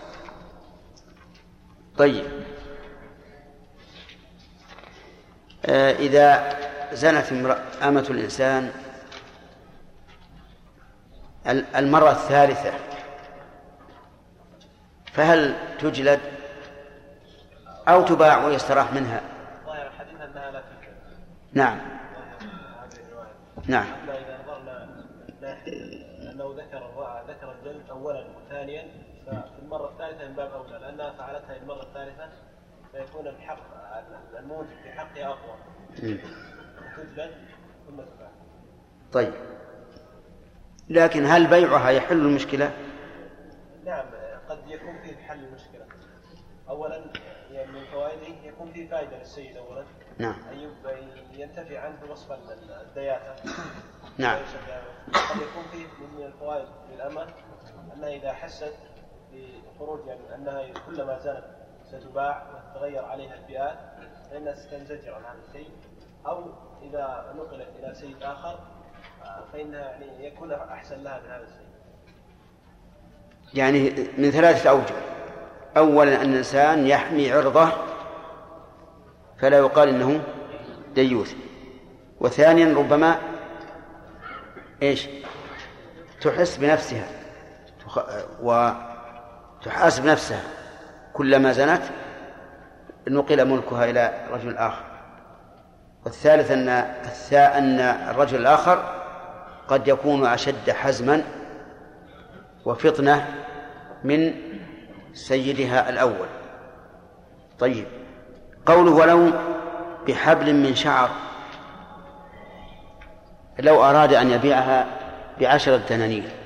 طيب. 1.99 2.25
آه 5.67 5.93
إذا 5.93 6.57
زنت 6.93 7.33
أمة 7.83 8.07
الإنسان 8.11 8.71
ال- 11.47 11.77
المرة 11.77 12.11
الثالثة 12.11 12.73
فهل 15.13 15.55
تجلد 15.81 16.21
أو 17.89 18.03
تباع 18.05 18.45
ويستراح 18.47 18.93
منها؟ 18.93 19.21
نعم. 21.53 21.79
نعم. 23.67 23.87
اولا 27.99 28.25
وثانيا 28.37 28.89
ففي 29.27 29.59
المرة 29.63 29.91
الثالثة 29.91 30.29
من 30.29 30.35
باب 30.35 30.51
أولى 30.53 30.79
لأنها 30.79 31.11
فعلتها 31.11 31.57
المرة 31.57 31.83
الثالثة 31.83 32.29
فيكون 32.93 33.27
الحق 33.27 33.59
الموت 34.39 34.67
في 34.83 34.93
حقها 34.93 35.27
أقوى 35.27 35.57
مم. 36.03 36.19
تجلد 36.97 37.49
ثم 37.87 37.97
تباع 37.97 38.31
طيب 39.13 39.33
لكن 40.89 41.25
هل 41.25 41.47
بيعها 41.47 41.91
يحل 41.91 42.21
المشكلة؟ 42.21 42.73
نعم 43.85 44.07
قد 44.49 44.59
يكون 44.67 44.99
فيه 45.03 45.17
حل 45.17 45.45
المشكلة 45.45 45.87
أولا 46.69 47.05
يعني 47.51 47.73
من 47.73 47.85
فوائده 47.85 48.27
يكون 48.45 48.73
فيه 48.73 48.89
فائدة 48.89 49.19
للسيد 49.19 49.57
أولا 49.57 49.85
نعم. 50.19 50.35
أن 50.53 50.73
ينتفي 51.33 51.79
عنه 51.79 51.99
وصف 52.11 52.33
الدياثة 52.33 53.35
نعم. 54.19 54.39
قد 55.13 55.37
يكون 55.37 55.65
فيه 55.73 55.87
من 56.17 56.27
الفوائد 56.27 56.69
للأمة 56.93 57.27
أنها 57.97 58.09
إذا 58.09 58.33
حست 58.33 58.75
بخروج 59.33 60.07
يعني 60.07 60.35
أنها 60.35 60.63
كلما 60.87 61.19
زنت 61.19 61.45
ستباع 61.85 62.47
وتتغير 62.55 63.05
عليها 63.05 63.35
الفئات 63.35 63.79
فإنها 64.31 64.55
ستنزجر 64.55 65.15
عن 65.15 65.23
هذا 65.25 65.39
الشيء. 65.49 65.71
أو 66.27 66.53
إذا 66.83 67.35
نقلت 67.37 67.69
إلى 67.79 67.95
سيد 67.95 68.23
آخر 68.23 68.59
فإنها 69.53 69.81
يعني 69.81 70.27
يكون 70.27 70.53
أحسن 70.53 71.03
لها 71.03 71.21
من 71.21 71.31
هذا 71.31 71.45
الشيء. 71.45 71.69
يعني 73.55 73.91
من 74.19 74.31
ثلاثة 74.31 74.71
أوجه. 74.71 74.95
أولا 75.77 76.23
أن 76.23 76.31
الإنسان 76.31 76.87
يحمي 76.87 77.33
عرضه 77.33 77.69
فلا 79.39 79.59
يقال 79.59 79.89
إنه 79.89 80.21
ديوث. 80.95 81.35
وثانيا 82.21 82.75
ربما 82.75 83.19
إيش؟ 84.83 85.09
تحس 86.21 86.57
بنفسها. 86.57 87.18
وتحاسب 88.43 90.07
نفسها 90.07 90.43
كلما 91.13 91.53
زنت 91.53 91.83
نقل 93.09 93.49
ملكها 93.49 93.85
إلى 93.85 94.27
رجل 94.33 94.57
آخر. 94.57 94.85
والثالث 96.05 96.51
أن 96.51 96.69
أن 97.33 97.81
الرجل 97.81 98.41
الآخر 98.41 99.03
قد 99.69 99.89
يكون 99.89 100.27
أشد 100.27 100.71
حزما 100.71 101.23
وفطنة 102.65 103.27
من 104.05 104.35
سيدها 105.13 105.89
الأول. 105.89 106.29
طيب 107.59 107.87
قوله 108.67 108.91
ولو 108.91 109.31
بحبل 110.07 110.55
من 110.55 110.75
شعر 110.75 111.11
لو 113.59 113.85
أراد 113.85 114.13
أن 114.13 114.31
يبيعها 114.31 114.87
بعشرة 115.41 115.77
دنانير. 115.77 116.38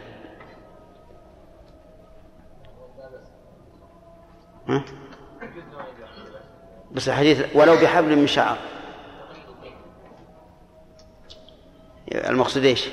ها؟ 4.68 4.84
بس 6.92 7.08
الحديث 7.08 7.56
ولو 7.56 7.74
بحبل 7.74 8.16
من 8.16 8.26
شعر. 8.26 8.56
المقصود 12.14 12.64
إيش؟ 12.64 12.88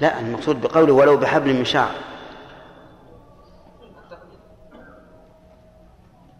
لا 0.00 0.20
المقصود 0.20 0.60
بقوله 0.60 0.92
ولو 0.92 1.16
بحبل 1.16 1.54
من 1.54 1.64
شعر. 1.64 1.94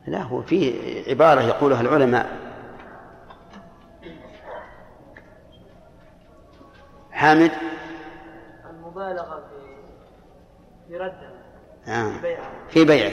لا 0.07 0.23
هو 0.23 0.43
في 0.43 0.75
عبارة 1.11 1.41
يقولها 1.41 1.81
العلماء. 1.81 2.39
حامد؟ 7.11 7.53
المبالغة 8.71 9.49
في 9.49 9.77
في 10.89 10.97
رده. 10.97 11.32
آه. 11.89 12.13
في 12.71 12.85
بيعه. 12.85 13.11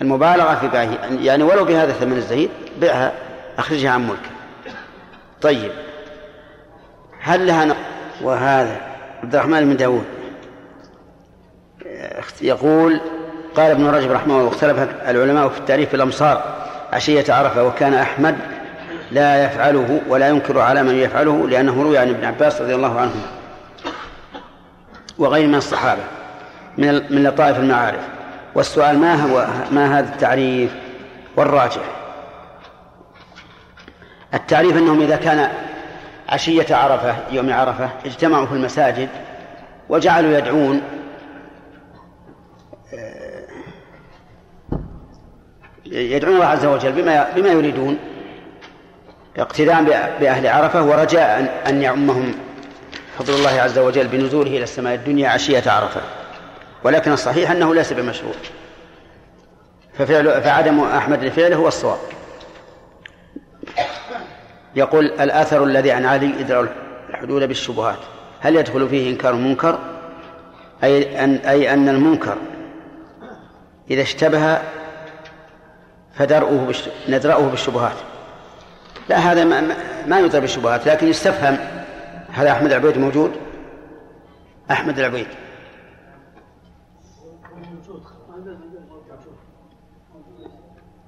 المبالغة 0.00 0.54
في 0.54 0.68
بيعه. 0.68 0.98
يعني 1.20 1.42
ولو 1.42 1.64
بهذا 1.64 1.90
الثمن 1.90 2.16
الزهيد 2.16 2.50
بيعها 2.80 3.12
أخرجها 3.58 3.90
عن 3.90 4.06
ملكه. 4.06 4.30
طيب. 5.42 5.72
هل 7.20 7.46
لها 7.46 7.64
نق... 7.64 7.76
وهذا 8.22 8.80
عبد 9.22 9.34
الرحمن 9.34 9.64
بن 9.64 9.76
داود 9.76 10.04
يقول 12.42 13.00
قال 13.54 13.70
ابن 13.70 13.86
رجب 13.86 14.10
رحمه 14.10 14.34
الله 14.34 14.44
واختلف 14.44 14.78
العلماء 15.08 15.48
في 15.48 15.58
التعريف 15.58 15.88
في 15.88 15.96
الأمصار 15.96 16.42
عشية 16.92 17.32
عرفة 17.32 17.64
وكان 17.64 17.94
أحمد 17.94 18.36
لا 19.10 19.44
يفعله 19.44 20.00
ولا 20.08 20.28
ينكر 20.28 20.60
على 20.60 20.82
من 20.82 20.94
يفعله 20.94 21.48
لأنه 21.48 21.82
روي 21.82 21.98
عن 21.98 22.08
ابن 22.08 22.24
عباس 22.24 22.60
رضي 22.60 22.74
الله 22.74 23.00
عنهما. 23.00 23.26
وغير 25.18 25.46
من 25.46 25.54
الصحابة. 25.54 26.02
من 26.78 27.14
من 27.14 27.22
لطائف 27.24 27.58
المعارف. 27.58 28.08
والسؤال 28.54 28.98
ما 28.98 29.14
هو 29.14 29.46
ما 29.70 29.98
هذا 29.98 30.14
التعريف؟ 30.14 30.70
والراجح. 31.36 31.82
التعريف 34.34 34.76
أنهم 34.76 35.00
إذا 35.00 35.16
كان 35.16 35.48
عشية 36.28 36.74
عرفة 36.76 37.16
يوم 37.30 37.52
عرفة 37.52 37.90
اجتمعوا 38.04 38.46
في 38.46 38.52
المساجد 38.52 39.08
وجعلوا 39.88 40.38
يدعون 40.38 40.82
آه، 42.94 43.42
يدعون 45.86 46.34
الله 46.34 46.46
عز 46.46 46.66
وجل 46.66 46.92
بما 46.92 47.26
بما 47.36 47.48
يريدون 47.48 47.98
اقتداء 49.36 49.82
بأهل 50.20 50.46
عرفة 50.46 50.82
ورجاء 50.82 51.62
أن 51.66 51.82
يعمهم 51.82 52.34
فضل 53.18 53.34
الله 53.34 53.60
عز 53.60 53.78
وجل 53.78 54.08
بنزوله 54.08 54.50
إلى 54.50 54.62
السماء 54.62 54.94
الدنيا 54.94 55.28
عشية 55.28 55.70
عرفة. 55.70 56.00
ولكن 56.84 57.12
الصحيح 57.12 57.50
أنه 57.50 57.74
ليس 57.74 57.92
بمشروع. 57.92 58.34
ففعل 59.98 60.42
فعدم 60.42 60.80
أحمد 60.80 61.24
لفعله 61.24 61.56
هو 61.56 61.68
الصواب. 61.68 61.98
يقول 64.76 65.04
الأثر 65.06 65.64
الذي 65.64 65.90
عن 65.90 66.04
علي 66.04 66.40
إدراء 66.40 66.72
الحدود 67.10 67.42
بالشبهات. 67.48 67.98
هل 68.40 68.56
يدخل 68.56 68.88
فيه 68.88 69.10
إنكار 69.10 69.34
المنكر 69.34 69.78
أي 70.84 71.24
أن 71.24 71.34
أي 71.34 71.72
أن 71.72 71.88
المنكر 71.88 72.36
إذا 73.90 74.02
اشتبه 74.02 74.58
فدرؤه 76.14 76.64
بالش... 76.66 76.88
ندرأه 77.08 77.42
بالشبهات. 77.46 77.96
لا 79.08 79.16
هذا 79.18 79.44
ما, 79.44 79.60
ما- 79.60 79.76
ما 80.06 80.20
يدرى 80.20 80.40
بالشبهات 80.40 80.86
لكن 80.86 81.08
يستفهم 81.08 81.58
هذا 82.32 82.50
أحمد 82.52 82.72
العبيد 82.72 82.98
موجود؟ 82.98 83.32
أحمد 84.70 84.98
العبيد. 84.98 85.26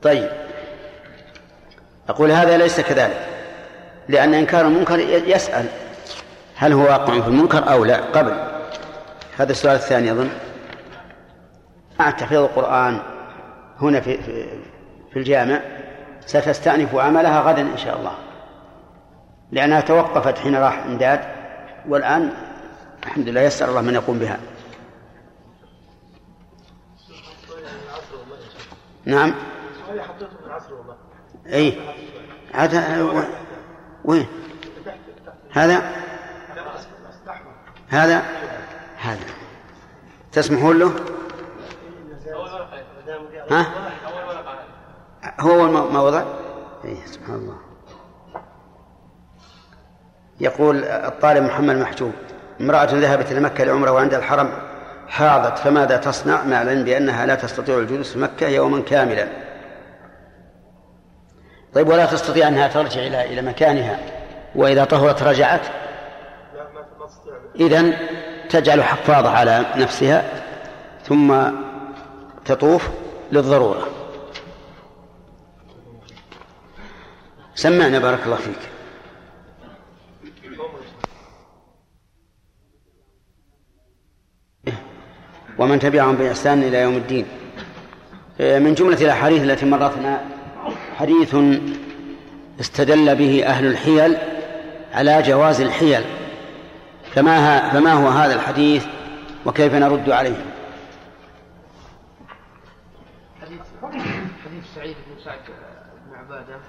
طيب. 0.05 0.31
أقول 2.09 2.31
هذا 2.31 2.57
ليس 2.57 2.81
كذلك 2.81 3.27
لأن 4.09 4.35
إنكار 4.35 4.67
المنكر 4.67 4.99
يسأل 5.29 5.67
هل 6.57 6.73
هو 6.73 6.83
واقع 6.83 7.21
في 7.21 7.29
المنكر 7.29 7.73
أو 7.73 7.85
لا. 7.85 7.97
قبل. 7.97 8.33
هذا 9.39 9.53
السؤال 9.53 9.75
الثاني 9.77 10.13
أظن. 10.13 10.29
مع 12.01 12.11
تحفيظ 12.11 12.39
القرآن 12.39 13.01
هنا 13.81 14.01
في 14.01 14.23
في, 14.23 14.47
في 15.13 15.19
الجامع 15.19 15.61
ستستأنف 16.27 16.95
عملها 16.95 17.41
غدا 17.41 17.63
إن 17.63 17.77
شاء 17.77 17.99
الله. 17.99 18.13
لأنها 19.53 19.81
توقفت 19.81 20.39
حين 20.39 20.57
راح 20.57 20.85
إمداد 20.85 21.21
والآن 21.89 22.31
الحمد 23.07 23.29
لله 23.29 23.41
يسر 23.41 23.69
الله 23.69 23.81
من 23.81 23.95
يقوم 23.95 24.19
بها. 24.19 24.39
نعم. 29.05 29.35
هذه 29.95 30.03
حطيته 30.03 30.37
في 30.41 30.47
العصر 30.47 30.75
والله 30.75 30.97
اي 31.47 31.79
عاد 32.55 32.75
وين؟ 34.05 34.27
هذا؟ 35.53 35.83
هذا؟ 37.89 38.23
هذا. 38.97 39.25
تسمحون 40.33 40.79
له؟ 40.79 40.93
ها؟ 43.51 43.67
هو 45.41 45.69
ما 45.69 46.01
وضع؟ 46.01 46.25
اي 46.85 46.97
سبحان 47.07 47.35
الله. 47.35 47.57
يقول 50.41 50.85
الطالب 50.85 51.45
محمد 51.45 51.77
محجوب 51.77 52.13
امرأة 52.61 52.85
ذهبت 52.85 53.33
إلى 53.33 53.41
مكة 53.41 53.65
لعمرة 53.65 53.91
وعند 53.91 54.15
الحرم 54.15 54.53
حاضت 55.09 55.59
فماذا 55.59 55.97
تصنع؟ 55.97 56.45
مع 56.45 56.63
العلم 56.63 56.85
بأنها 56.85 57.27
لا 57.27 57.35
تستطيع 57.35 57.79
الجلوس 57.79 58.13
في 58.13 58.19
مكة 58.19 58.49
يوما 58.49 58.81
كاملا. 58.83 59.44
طيب 61.75 61.89
ولا 61.89 62.07
تستطيع 62.07 62.49
أنها 62.49 62.69
ترجع 62.69 63.01
إلى 63.01 63.33
إلى 63.33 63.43
مكانها 63.43 63.99
وإذا 64.55 64.85
طهرت 64.85 65.23
رجعت. 65.23 65.61
إذن 67.61 67.97
تجعل 68.51 68.83
حفاظة 68.83 69.31
على 69.31 69.67
نفسها 69.77 70.43
ثم 71.05 71.51
تطوف 72.45 72.89
للضرورة. 73.33 73.89
سمعنا 77.55 77.99
بارك 77.99 78.21
الله 78.25 78.37
فيك. 78.37 78.59
ومن 85.59 85.79
تبعهم 85.79 86.17
بإحسان 86.17 86.63
إلى 86.63 86.81
يوم 86.81 86.97
الدين. 86.97 87.27
من 88.41 88.75
جملة 88.75 89.01
الأحاديث 89.01 89.43
التي 89.43 89.67
مرتنا 89.67 90.25
حديث 90.95 91.37
استدل 92.61 93.17
به 93.17 93.47
أهل 93.47 93.67
الحيل 93.67 94.17
على 94.93 95.23
جواز 95.23 95.61
الحيل 95.61 96.05
فما, 97.15 97.39
ها 97.39 97.73
فما 97.73 97.93
هو 97.93 98.09
هذا 98.09 98.35
الحديث 98.35 98.87
وكيف 99.47 99.75
نرد 99.75 100.11
عليه؟ 100.11 100.45
حديث 103.43 103.61
حديث 104.45 104.65
سعيد 104.75 104.97
بن 105.07 105.25
سعد 105.25 105.39
بن 106.07 106.17
عبادة 106.17 106.61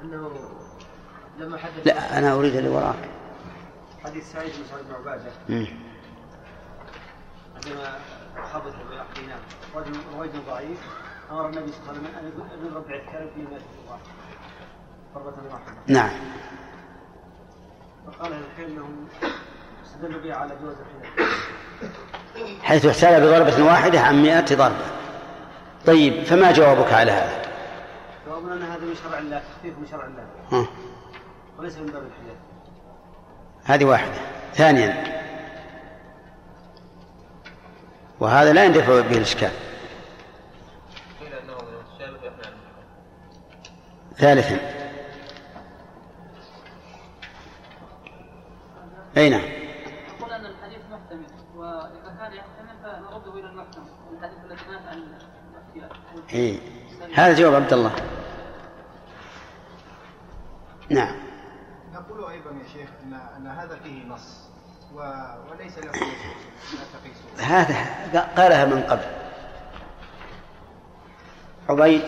أنه 0.00 0.30
لما 1.38 1.58
حدث 1.58 1.86
لا 1.86 2.18
أنا 2.18 2.34
أريد 2.34 2.56
اللي 2.56 2.68
وراك. 2.68 3.08
حديث 4.04 4.32
سعيد 4.32 4.50
بن 4.50 4.64
سعد 4.70 4.84
بن 4.84 4.94
عبادة. 4.94 5.30
عندما 7.54 7.98
خبط 8.52 8.74
بأخينا 8.90 9.36
رجل 9.74 9.92
رجل 10.18 10.40
ضعيف. 10.46 10.78
أمر 11.30 11.48
النبي 11.48 11.72
صلى 11.72 11.80
الله 11.80 12.08
عليه 12.16 12.28
وسلم 12.28 12.42
أن 12.52 12.66
يضرب 12.66 12.88
بعد 12.88 13.00
كلب 13.00 13.30
في 13.34 13.46
واحد 13.88 14.00
ضربة 15.14 15.52
واحدة. 15.52 15.76
نعم. 15.86 16.10
فقال 18.06 18.32
أهل 18.32 18.42
العلم 18.58 18.72
انهم 18.72 19.08
استدلوا 19.86 20.22
بها 20.22 20.34
على 20.34 20.56
جواز 20.62 20.76
الحيل 20.80 21.28
حيث 22.62 22.86
احتال 22.86 23.20
بضربة 23.20 23.64
واحدة 23.64 24.00
عن 24.00 24.22
مئة 24.22 24.56
ضربة. 24.56 24.86
طيب 25.86 26.24
فما 26.24 26.52
جوابك 26.52 26.92
على 26.92 27.12
هذا؟ 27.12 27.42
جوابنا 28.26 28.54
أن 28.54 28.62
هذا 28.62 28.84
من 28.84 28.94
شرع 28.94 29.18
الله 29.18 29.38
تخفيف 29.38 29.78
من 29.78 29.86
شرع 29.90 30.04
الله. 30.06 30.26
ها. 30.52 30.66
وليس 31.58 31.78
من 31.78 31.86
باب 31.86 32.02
الحيل 32.02 32.36
هذه 33.64 33.84
واحدة. 33.84 34.18
ثانيا. 34.54 35.18
وهذا 38.20 38.52
لا 38.52 38.64
يندفع 38.64 39.00
به 39.00 39.16
الإشكال 39.16 39.50
قيل 41.20 41.32
انه 41.32 41.56
الشارب 41.94 42.24
يحمل 42.24 42.44
على 42.44 42.54
المحرم 42.54 42.84
ثالثا. 44.18 44.58
أي 49.16 49.30
نعم 49.30 49.40
يقول 49.40 50.32
أن 50.32 50.46
الحديث 50.46 50.78
محتمل 50.90 51.26
وإذا 51.56 52.16
كان 52.18 52.32
يحتمل 52.32 52.76
فنرده 52.82 53.32
إلى 53.32 53.50
المحكم 53.50 53.86
الحديث 54.12 54.38
الذي 54.44 54.60
نهى 54.68 54.88
عن 54.88 55.18
إيه. 56.32 56.58
هذا 57.14 57.34
جواب 57.34 57.54
عبد 57.54 57.72
الله. 57.72 57.92
نعم. 60.90 61.16
نقول 61.92 62.30
أيضا 62.30 62.50
يا 62.50 62.68
شيخ 62.72 62.88
ان 63.04 63.14
أن 63.14 63.46
هذا 63.46 63.76
فيه 63.82 64.04
نص 64.04 64.48
و... 64.94 64.98
وليس 65.50 65.78
له 65.78 65.92
لا 65.92 66.84
تقيسه. 66.92 67.42
هذا 67.44 68.20
قالها 68.36 68.64
من 68.64 68.82
قبل. 68.82 69.04
عبيد 71.68 72.02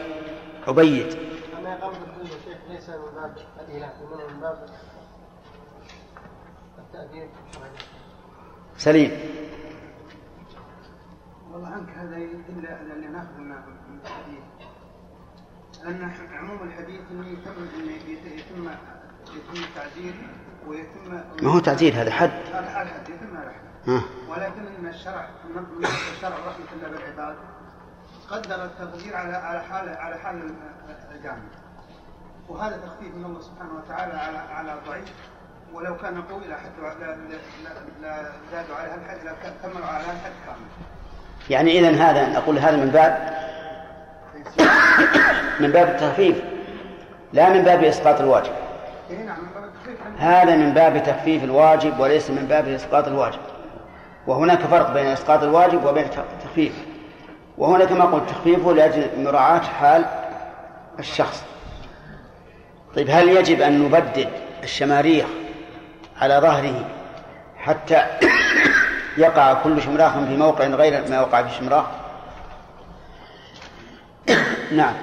عبيد 0.69 1.19
أما 1.59 1.74
إقامة 1.74 1.97
الدين 1.97 2.27
يا 2.27 2.39
شيخ 2.45 2.59
ليس 2.71 2.89
من 2.89 3.15
باب 3.15 3.37
الإله 3.61 3.93
من 4.35 4.41
باب 4.41 4.69
التأديب 6.79 7.31
سليم. 8.77 9.11
والله 11.53 11.69
عنك 11.69 11.89
هذا 11.89 12.17
يدل 12.19 12.67
على 12.67 12.93
أن 12.93 13.13
نأخذ 13.13 13.39
من 13.39 13.49
من 13.49 14.01
الحديث. 14.05 14.43
أن 15.87 16.13
عموم 16.33 16.63
الحديث 16.63 17.01
إنه 17.11 17.29
يتم 17.29 17.65
يتم 18.27 18.69
يتم 19.37 19.65
التعزير 19.65 20.15
ويتم 20.67 21.15
ما 21.43 21.51
هو 21.51 21.59
تعديل 21.59 21.95
هذا 21.95 22.11
حد. 22.11 22.31
هذا 22.53 22.71
حد 22.71 23.09
يتم 23.09 23.37
حد. 23.37 23.89
ها. 23.89 24.03
ولكن 24.29 24.67
إن 24.67 24.87
الشرع 24.87 25.31
الشرع 26.13 26.37
رحمة 26.47 26.73
الله 26.73 26.89
بالعباد 26.89 27.37
قدر 28.31 28.65
التقدير 28.65 29.17
على 29.17 29.37
على 29.37 29.63
حال 29.63 29.89
على 29.89 30.19
حال 30.19 30.55
الجامع. 31.11 31.43
وهذا 32.51 32.77
تخفيف 32.77 33.14
من 33.14 33.24
الله 33.24 33.40
سبحانه 33.40 33.70
وتعالى 33.85 34.12
على 34.12 34.39
على 34.39 34.72
الضعيف. 34.74 35.12
ولو 35.74 35.97
كان 35.97 36.22
قوي 36.22 36.40
لا 36.40 36.56
لا 36.82 37.16
لا- 37.64 37.74
لا 38.02 38.32
زادوا 38.52 38.77
على 38.77 38.94
الحد 38.94 39.24
لا 39.24 39.32
كملوا 39.62 39.86
على 39.86 40.01
الحد 40.05 40.32
كامل. 40.47 40.66
يعني 41.51 41.78
إذا 41.78 41.90
هذا 41.90 42.28
نقول 42.28 42.59
هذا 42.59 42.77
من 42.77 42.90
باب 42.90 43.40
من 45.60 45.70
باب 45.72 45.89
التخفيف 45.89 46.43
لا 47.32 47.48
من 47.51 47.62
باب 47.62 47.85
إسقاط 47.85 48.20
الواجب. 48.20 48.52
إيه 49.10 49.22
نعم 49.22 49.39
من 49.40 49.48
باب 49.55 49.64
التخفيف. 49.64 50.20
هذا 50.22 50.56
من 50.56 50.72
باب 50.74 51.02
تخفيف 51.02 51.44
الواجب 51.44 52.01
وليس 52.01 52.31
من 52.31 52.47
باب 52.47 52.68
إسقاط 52.68 53.06
الواجب. 53.09 53.40
وهناك 54.27 54.59
فرق 54.59 54.93
بين 54.93 55.06
إسقاط 55.06 55.43
الواجب 55.43 55.85
وبين 55.85 56.05
التخفيف. 56.05 56.85
وهنا 57.59 57.85
كما 57.85 58.05
قلت 58.05 58.31
تخفيفه 58.31 58.72
لأجل 58.72 59.24
مراعاة 59.24 59.60
حال 59.60 60.05
الشخص. 60.98 61.44
طيب 62.97 63.11
هل 63.11 63.29
يجب 63.29 63.61
أن 63.61 63.85
نبدد 63.85 64.29
الشماريخ 64.62 65.27
على 66.17 66.39
ظهره 66.39 66.89
حتى 67.57 68.07
يقع 69.25 69.62
كل 69.62 69.83
شمراخ 69.83 70.12
في 70.12 70.37
موقع 70.37 70.67
غير 70.67 71.11
ما 71.11 71.21
وقع 71.21 71.43
في 71.43 71.49
الشمراخ؟ 71.49 71.85
نعم. 74.73 74.95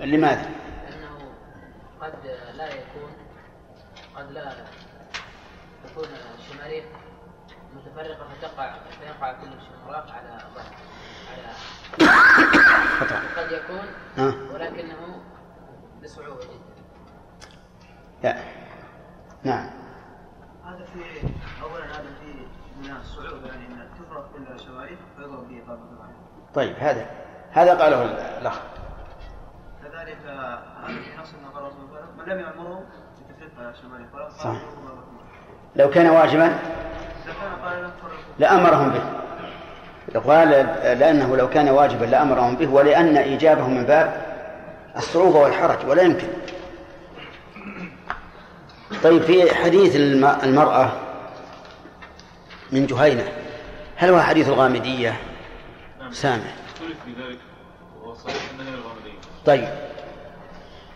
لماذا؟ 0.00 0.50
لأنه 0.88 1.18
قد 2.00 2.14
لا 2.56 2.66
يكون 2.66 3.10
قد 4.16 4.32
لا 4.32 4.52
تكون 5.86 6.08
الشماريخ 6.38 6.84
متفرقة 7.76 8.26
فتقع 8.40 8.74
فيقع 9.00 9.32
كل 9.32 9.48
شمراق 9.68 10.06
على 10.10 10.38
ظهر 10.54 10.74
على 11.32 11.52
خطأ. 13.00 13.16
قد 13.36 13.52
يكون 13.52 13.86
ها. 14.16 14.34
ولكنه 14.54 15.22
بصعوبة 16.04 16.40
جدا. 16.40 16.76
لا. 18.22 18.36
نعم. 19.44 19.70
هذا 20.64 20.84
في 20.94 21.00
اولا 21.62 21.84
هذا 21.84 22.14
في 22.20 22.46
من 22.82 22.96
الصعوبة 22.96 23.46
يعني 23.46 23.66
إن 23.66 23.88
تفرق 23.98 24.30
كل 24.36 24.52
الشوارع 24.54 24.96
فيضرب 25.16 25.48
به 25.48 25.62
واحد 25.68 26.12
طيب 26.54 26.76
هذا 26.76 27.06
هذا 27.52 27.74
قاله 27.82 28.02
الأخ. 28.38 28.58
كذلك 29.82 30.18
هذا 30.26 30.62
في 30.86 31.20
نص 31.20 31.28
الله 31.56 31.70
من 32.18 32.24
لم 32.32 32.40
يأمره 32.40 32.82
بتفريق 33.28 33.72
فلا 34.12 34.28
صح. 34.28 34.56
لو 35.76 35.90
كان 35.90 36.10
واجبا؟ 36.10 36.58
لأمرهم 38.38 38.90
به. 38.90 39.25
قال 40.14 40.48
لأنه 40.98 41.36
لو 41.36 41.48
كان 41.50 41.68
واجبا 41.68 42.04
لأمرهم 42.04 42.56
به 42.56 42.68
ولأن 42.68 43.16
إيجابه 43.16 43.66
من 43.68 43.84
باب 43.84 44.26
الصعوبة 44.96 45.38
والحرج 45.38 45.78
ولا 45.88 46.02
يمكن. 46.02 46.26
طيب 49.02 49.22
في 49.22 49.54
حديث 49.54 49.96
الم- 49.96 50.36
المرأة 50.42 50.92
من 52.72 52.86
جهينة 52.86 53.24
هل 53.96 54.10
هو 54.10 54.20
حديث 54.20 54.48
الغامدية؟ 54.48 55.16
سامع 56.12 56.42
طيب 59.46 59.68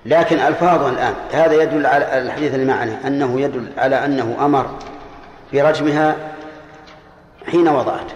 لكن 0.07 0.39
ألفاظها 0.39 0.91
الآن 0.91 1.15
هذا 1.33 1.63
يدل 1.63 1.87
على 1.87 2.19
الحديث 2.23 2.55
اللي 2.55 2.67
معنا 2.67 3.07
أنه 3.07 3.41
يدل 3.41 3.73
على 3.79 4.05
أنه 4.05 4.37
أمر 4.41 4.71
برجمها 5.53 6.17
حين 7.51 7.69
وضعت. 7.69 8.07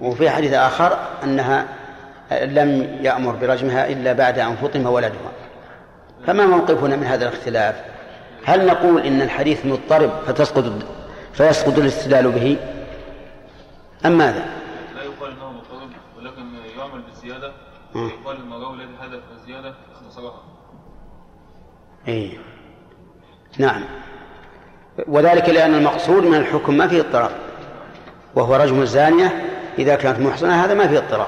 وفي 0.00 0.30
حديث 0.30 0.52
آخر 0.52 0.98
أنها 1.24 1.66
لم 2.32 2.98
يأمر 3.02 3.32
برجمها 3.32 3.88
إلا 3.88 4.12
بعد 4.12 4.38
أن 4.38 4.56
فطم 4.56 4.86
ولدها. 4.86 5.32
فما 6.26 6.46
موقفنا 6.46 6.96
من 6.96 7.04
هذا 7.04 7.28
الاختلاف؟ 7.28 7.74
هل 8.44 8.66
نقول 8.66 9.02
إن 9.02 9.22
الحديث 9.22 9.66
مضطرب 9.66 10.10
فتسقط 10.26 10.64
فيسقط 11.32 11.78
الاستدلال 11.78 12.30
به؟ 12.30 12.56
أم 14.06 14.18
ماذا؟ 14.18 14.44
لا 14.94 15.02
يقال 15.02 15.32
إنه 15.32 15.50
مضطرب 15.50 15.90
ولكن 16.18 16.42
يعمل 16.78 17.02
بالزياده 17.02 17.52
مم. 17.94 18.08
يقال 18.08 18.36
المراوي 18.36 18.74
الذي 18.74 18.96
حدث 19.02 19.20
الزيادة؟ 19.40 19.74
اختصرها 19.94 20.42
إيه. 22.08 22.38
نعم. 23.58 23.84
وذلك 25.08 25.48
لأن 25.48 25.74
المقصود 25.74 26.24
من 26.24 26.34
الحكم 26.34 26.74
ما 26.74 26.88
فيه 26.88 27.00
اضطراب 27.00 27.30
وهو 28.34 28.56
رجم 28.56 28.82
الزانية 28.82 29.49
إذا 29.78 29.94
كانت 29.94 30.20
محصنة 30.20 30.64
هذا 30.64 30.74
ما 30.74 30.88
فيه 30.88 30.98
اضطراب. 30.98 31.26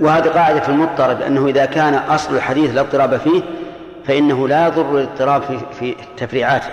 وهذه 0.00 0.28
قاعدة 0.28 0.60
في 0.60 0.68
المضطرب 0.68 1.22
أنه 1.22 1.46
إذا 1.46 1.64
كان 1.64 1.94
أصل 1.94 2.36
الحديث 2.36 2.74
لا 2.74 2.80
اضطراب 2.80 3.16
فيه 3.16 3.42
فإنه 4.04 4.48
لا 4.48 4.66
يضر 4.66 4.98
الاضطراب 4.98 5.42
في, 5.42 5.58
في 5.78 5.96
تفريعاته. 6.16 6.70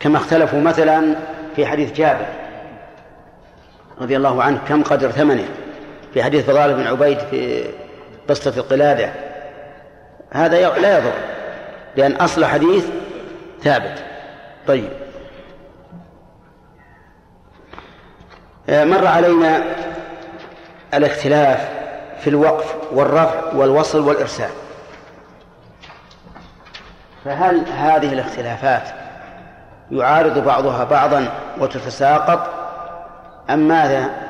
كما 0.00 0.16
اختلفوا 0.16 0.60
مثلا 0.60 1.16
في 1.56 1.66
حديث 1.66 1.92
جابر 1.92 2.26
رضي 4.00 4.16
الله 4.16 4.42
عنه 4.42 4.58
كم 4.68 4.82
قدر 4.82 5.10
ثمنه؟ 5.10 5.44
في 6.14 6.22
حديث 6.22 6.44
فضال 6.44 6.74
بن 6.74 6.86
عبيد 6.86 7.18
في 7.18 7.64
قصة 8.28 8.52
القلادة. 8.56 9.10
هذا 10.30 10.78
لا 10.78 10.98
يضر 10.98 11.12
لأن 11.96 12.12
أصل 12.12 12.44
حديث 12.44 12.86
ثابت. 13.62 14.04
طيب. 14.66 14.88
مر 18.68 19.06
علينا 19.06 19.62
الاختلاف 20.94 21.68
في 22.20 22.30
الوقف 22.30 22.74
والرفع 22.92 23.54
والوصل 23.54 24.00
والإرسال 24.00 24.50
فهل 27.24 27.68
هذه 27.68 28.12
الاختلافات 28.12 28.82
يعارض 29.90 30.44
بعضها 30.44 30.84
بعضا 30.84 31.28
وتتساقط 31.58 32.50
أم 33.50 33.58
ماذا؟ 33.58 34.27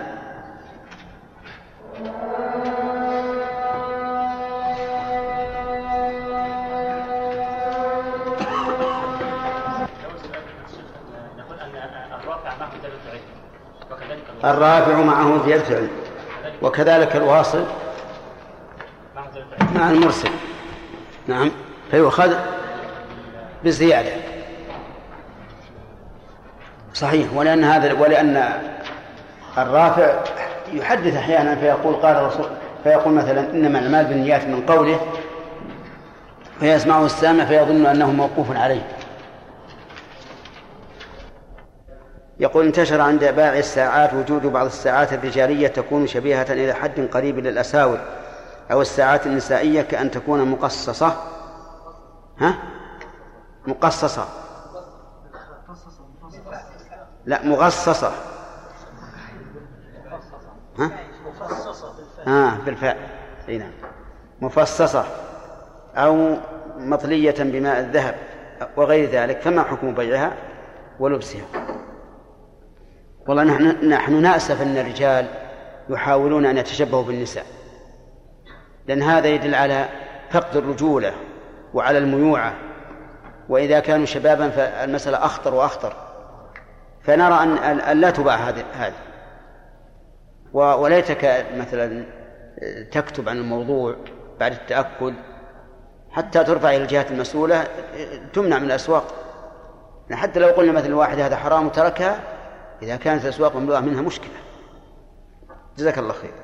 الرافع 14.44 14.96
معه 14.96 15.46
زيادة 15.46 15.76
علم 15.76 15.90
وكذلك 16.62 17.16
الواصل 17.16 17.64
مع 19.74 19.90
المرسل. 19.90 20.30
نعم. 21.26 21.50
فيؤخذ 21.90 22.34
بالزيادة. 23.64 24.10
صحيح. 26.94 27.26
ولأن 27.34 27.64
هذا 27.64 27.92
ولأن 27.92 28.52
الرافع 29.58 30.14
يحدث 30.72 31.16
أحيانا 31.16 31.54
فيقول 31.54 31.94
قال 31.94 32.16
الرسول 32.16 32.46
فيقول 32.84 33.12
مثلا 33.12 33.40
إنما 33.50 33.78
الأعمال 33.78 34.04
بالنيات 34.04 34.44
من 34.44 34.66
قوله 34.68 35.00
فيسمعه 36.60 37.06
السامع 37.06 37.44
فيظن 37.44 37.86
أنه 37.86 38.10
موقوف 38.12 38.56
عليه. 38.56 38.82
يقول 42.40 42.66
انتشر 42.66 43.00
عند 43.00 43.24
بائع 43.24 43.58
الساعات 43.58 44.14
وجود 44.14 44.46
بعض 44.46 44.66
الساعات 44.66 45.12
الرجالية 45.12 45.68
تكون 45.68 46.06
شبيهة 46.06 46.46
إلى 46.52 46.72
حد 46.72 47.00
قريب 47.00 47.38
للأساور 47.38 47.98
أو 48.72 48.82
الساعات 48.82 49.26
النسائية 49.26 49.82
كأن 49.82 50.10
تكون 50.10 50.44
مقصصة. 50.50 51.16
ها؟ 52.38 52.54
مقصصة. 53.66 54.28
لا 57.26 57.44
مغصصة. 57.44 58.12
ها؟ 60.78 60.90
آه 62.26 62.56
بالفعل 62.66 62.96
إي 63.48 63.58
نعم. 63.58 63.70
مفصصة 64.40 65.04
أو 65.96 66.36
مطلية 66.78 67.34
بماء 67.38 67.80
الذهب 67.80 68.14
وغير 68.76 69.10
ذلك 69.10 69.40
فما 69.40 69.62
حكم 69.62 69.94
بيعها 69.94 70.32
ولبسها؟ 71.00 71.42
والله 73.28 73.44
نحن 73.44 73.88
نحن 73.88 74.22
نأسف 74.22 74.62
أن 74.62 74.76
الرجال 74.76 75.26
يحاولون 75.88 76.46
أن 76.46 76.58
يتشبهوا 76.58 77.02
بالنساء. 77.02 77.44
لأن 78.86 79.02
هذا 79.02 79.28
يدل 79.28 79.54
على 79.54 79.88
فقد 80.30 80.56
الرجولة 80.56 81.12
وعلى 81.74 81.98
الميوعة. 81.98 82.54
وإذا 83.48 83.80
كانوا 83.80 84.06
شبابا 84.06 84.50
فالمسألة 84.50 85.24
أخطر 85.24 85.54
وأخطر. 85.54 85.92
فنرى 87.02 87.34
أن 87.92 88.00
لا 88.00 88.10
تباع 88.10 88.34
هذه 88.34 88.64
هذه. 88.72 88.94
وليتك 90.52 91.46
مثلا 91.56 92.04
تكتب 92.92 93.28
عن 93.28 93.36
الموضوع 93.36 93.96
بعد 94.40 94.52
التأكد 94.52 95.14
حتى 96.10 96.44
ترفع 96.44 96.70
إلى 96.70 96.82
الجهات 96.82 97.10
المسؤولة 97.10 97.64
تمنع 98.32 98.58
من 98.58 98.64
الأسواق. 98.64 99.04
حتى 100.12 100.40
لو 100.40 100.48
قلنا 100.48 100.72
مثلا 100.72 100.96
واحد 100.96 101.20
هذا 101.20 101.36
حرام 101.36 101.66
وتركها 101.66 102.20
إذا 102.82 102.96
كانت 102.96 103.24
الأسواق 103.24 103.56
مملوءة 103.56 103.80
منها 103.80 104.02
مشكلة. 104.02 104.38
جزاك 105.78 105.98
الله 105.98 106.12
خير. 106.12 106.34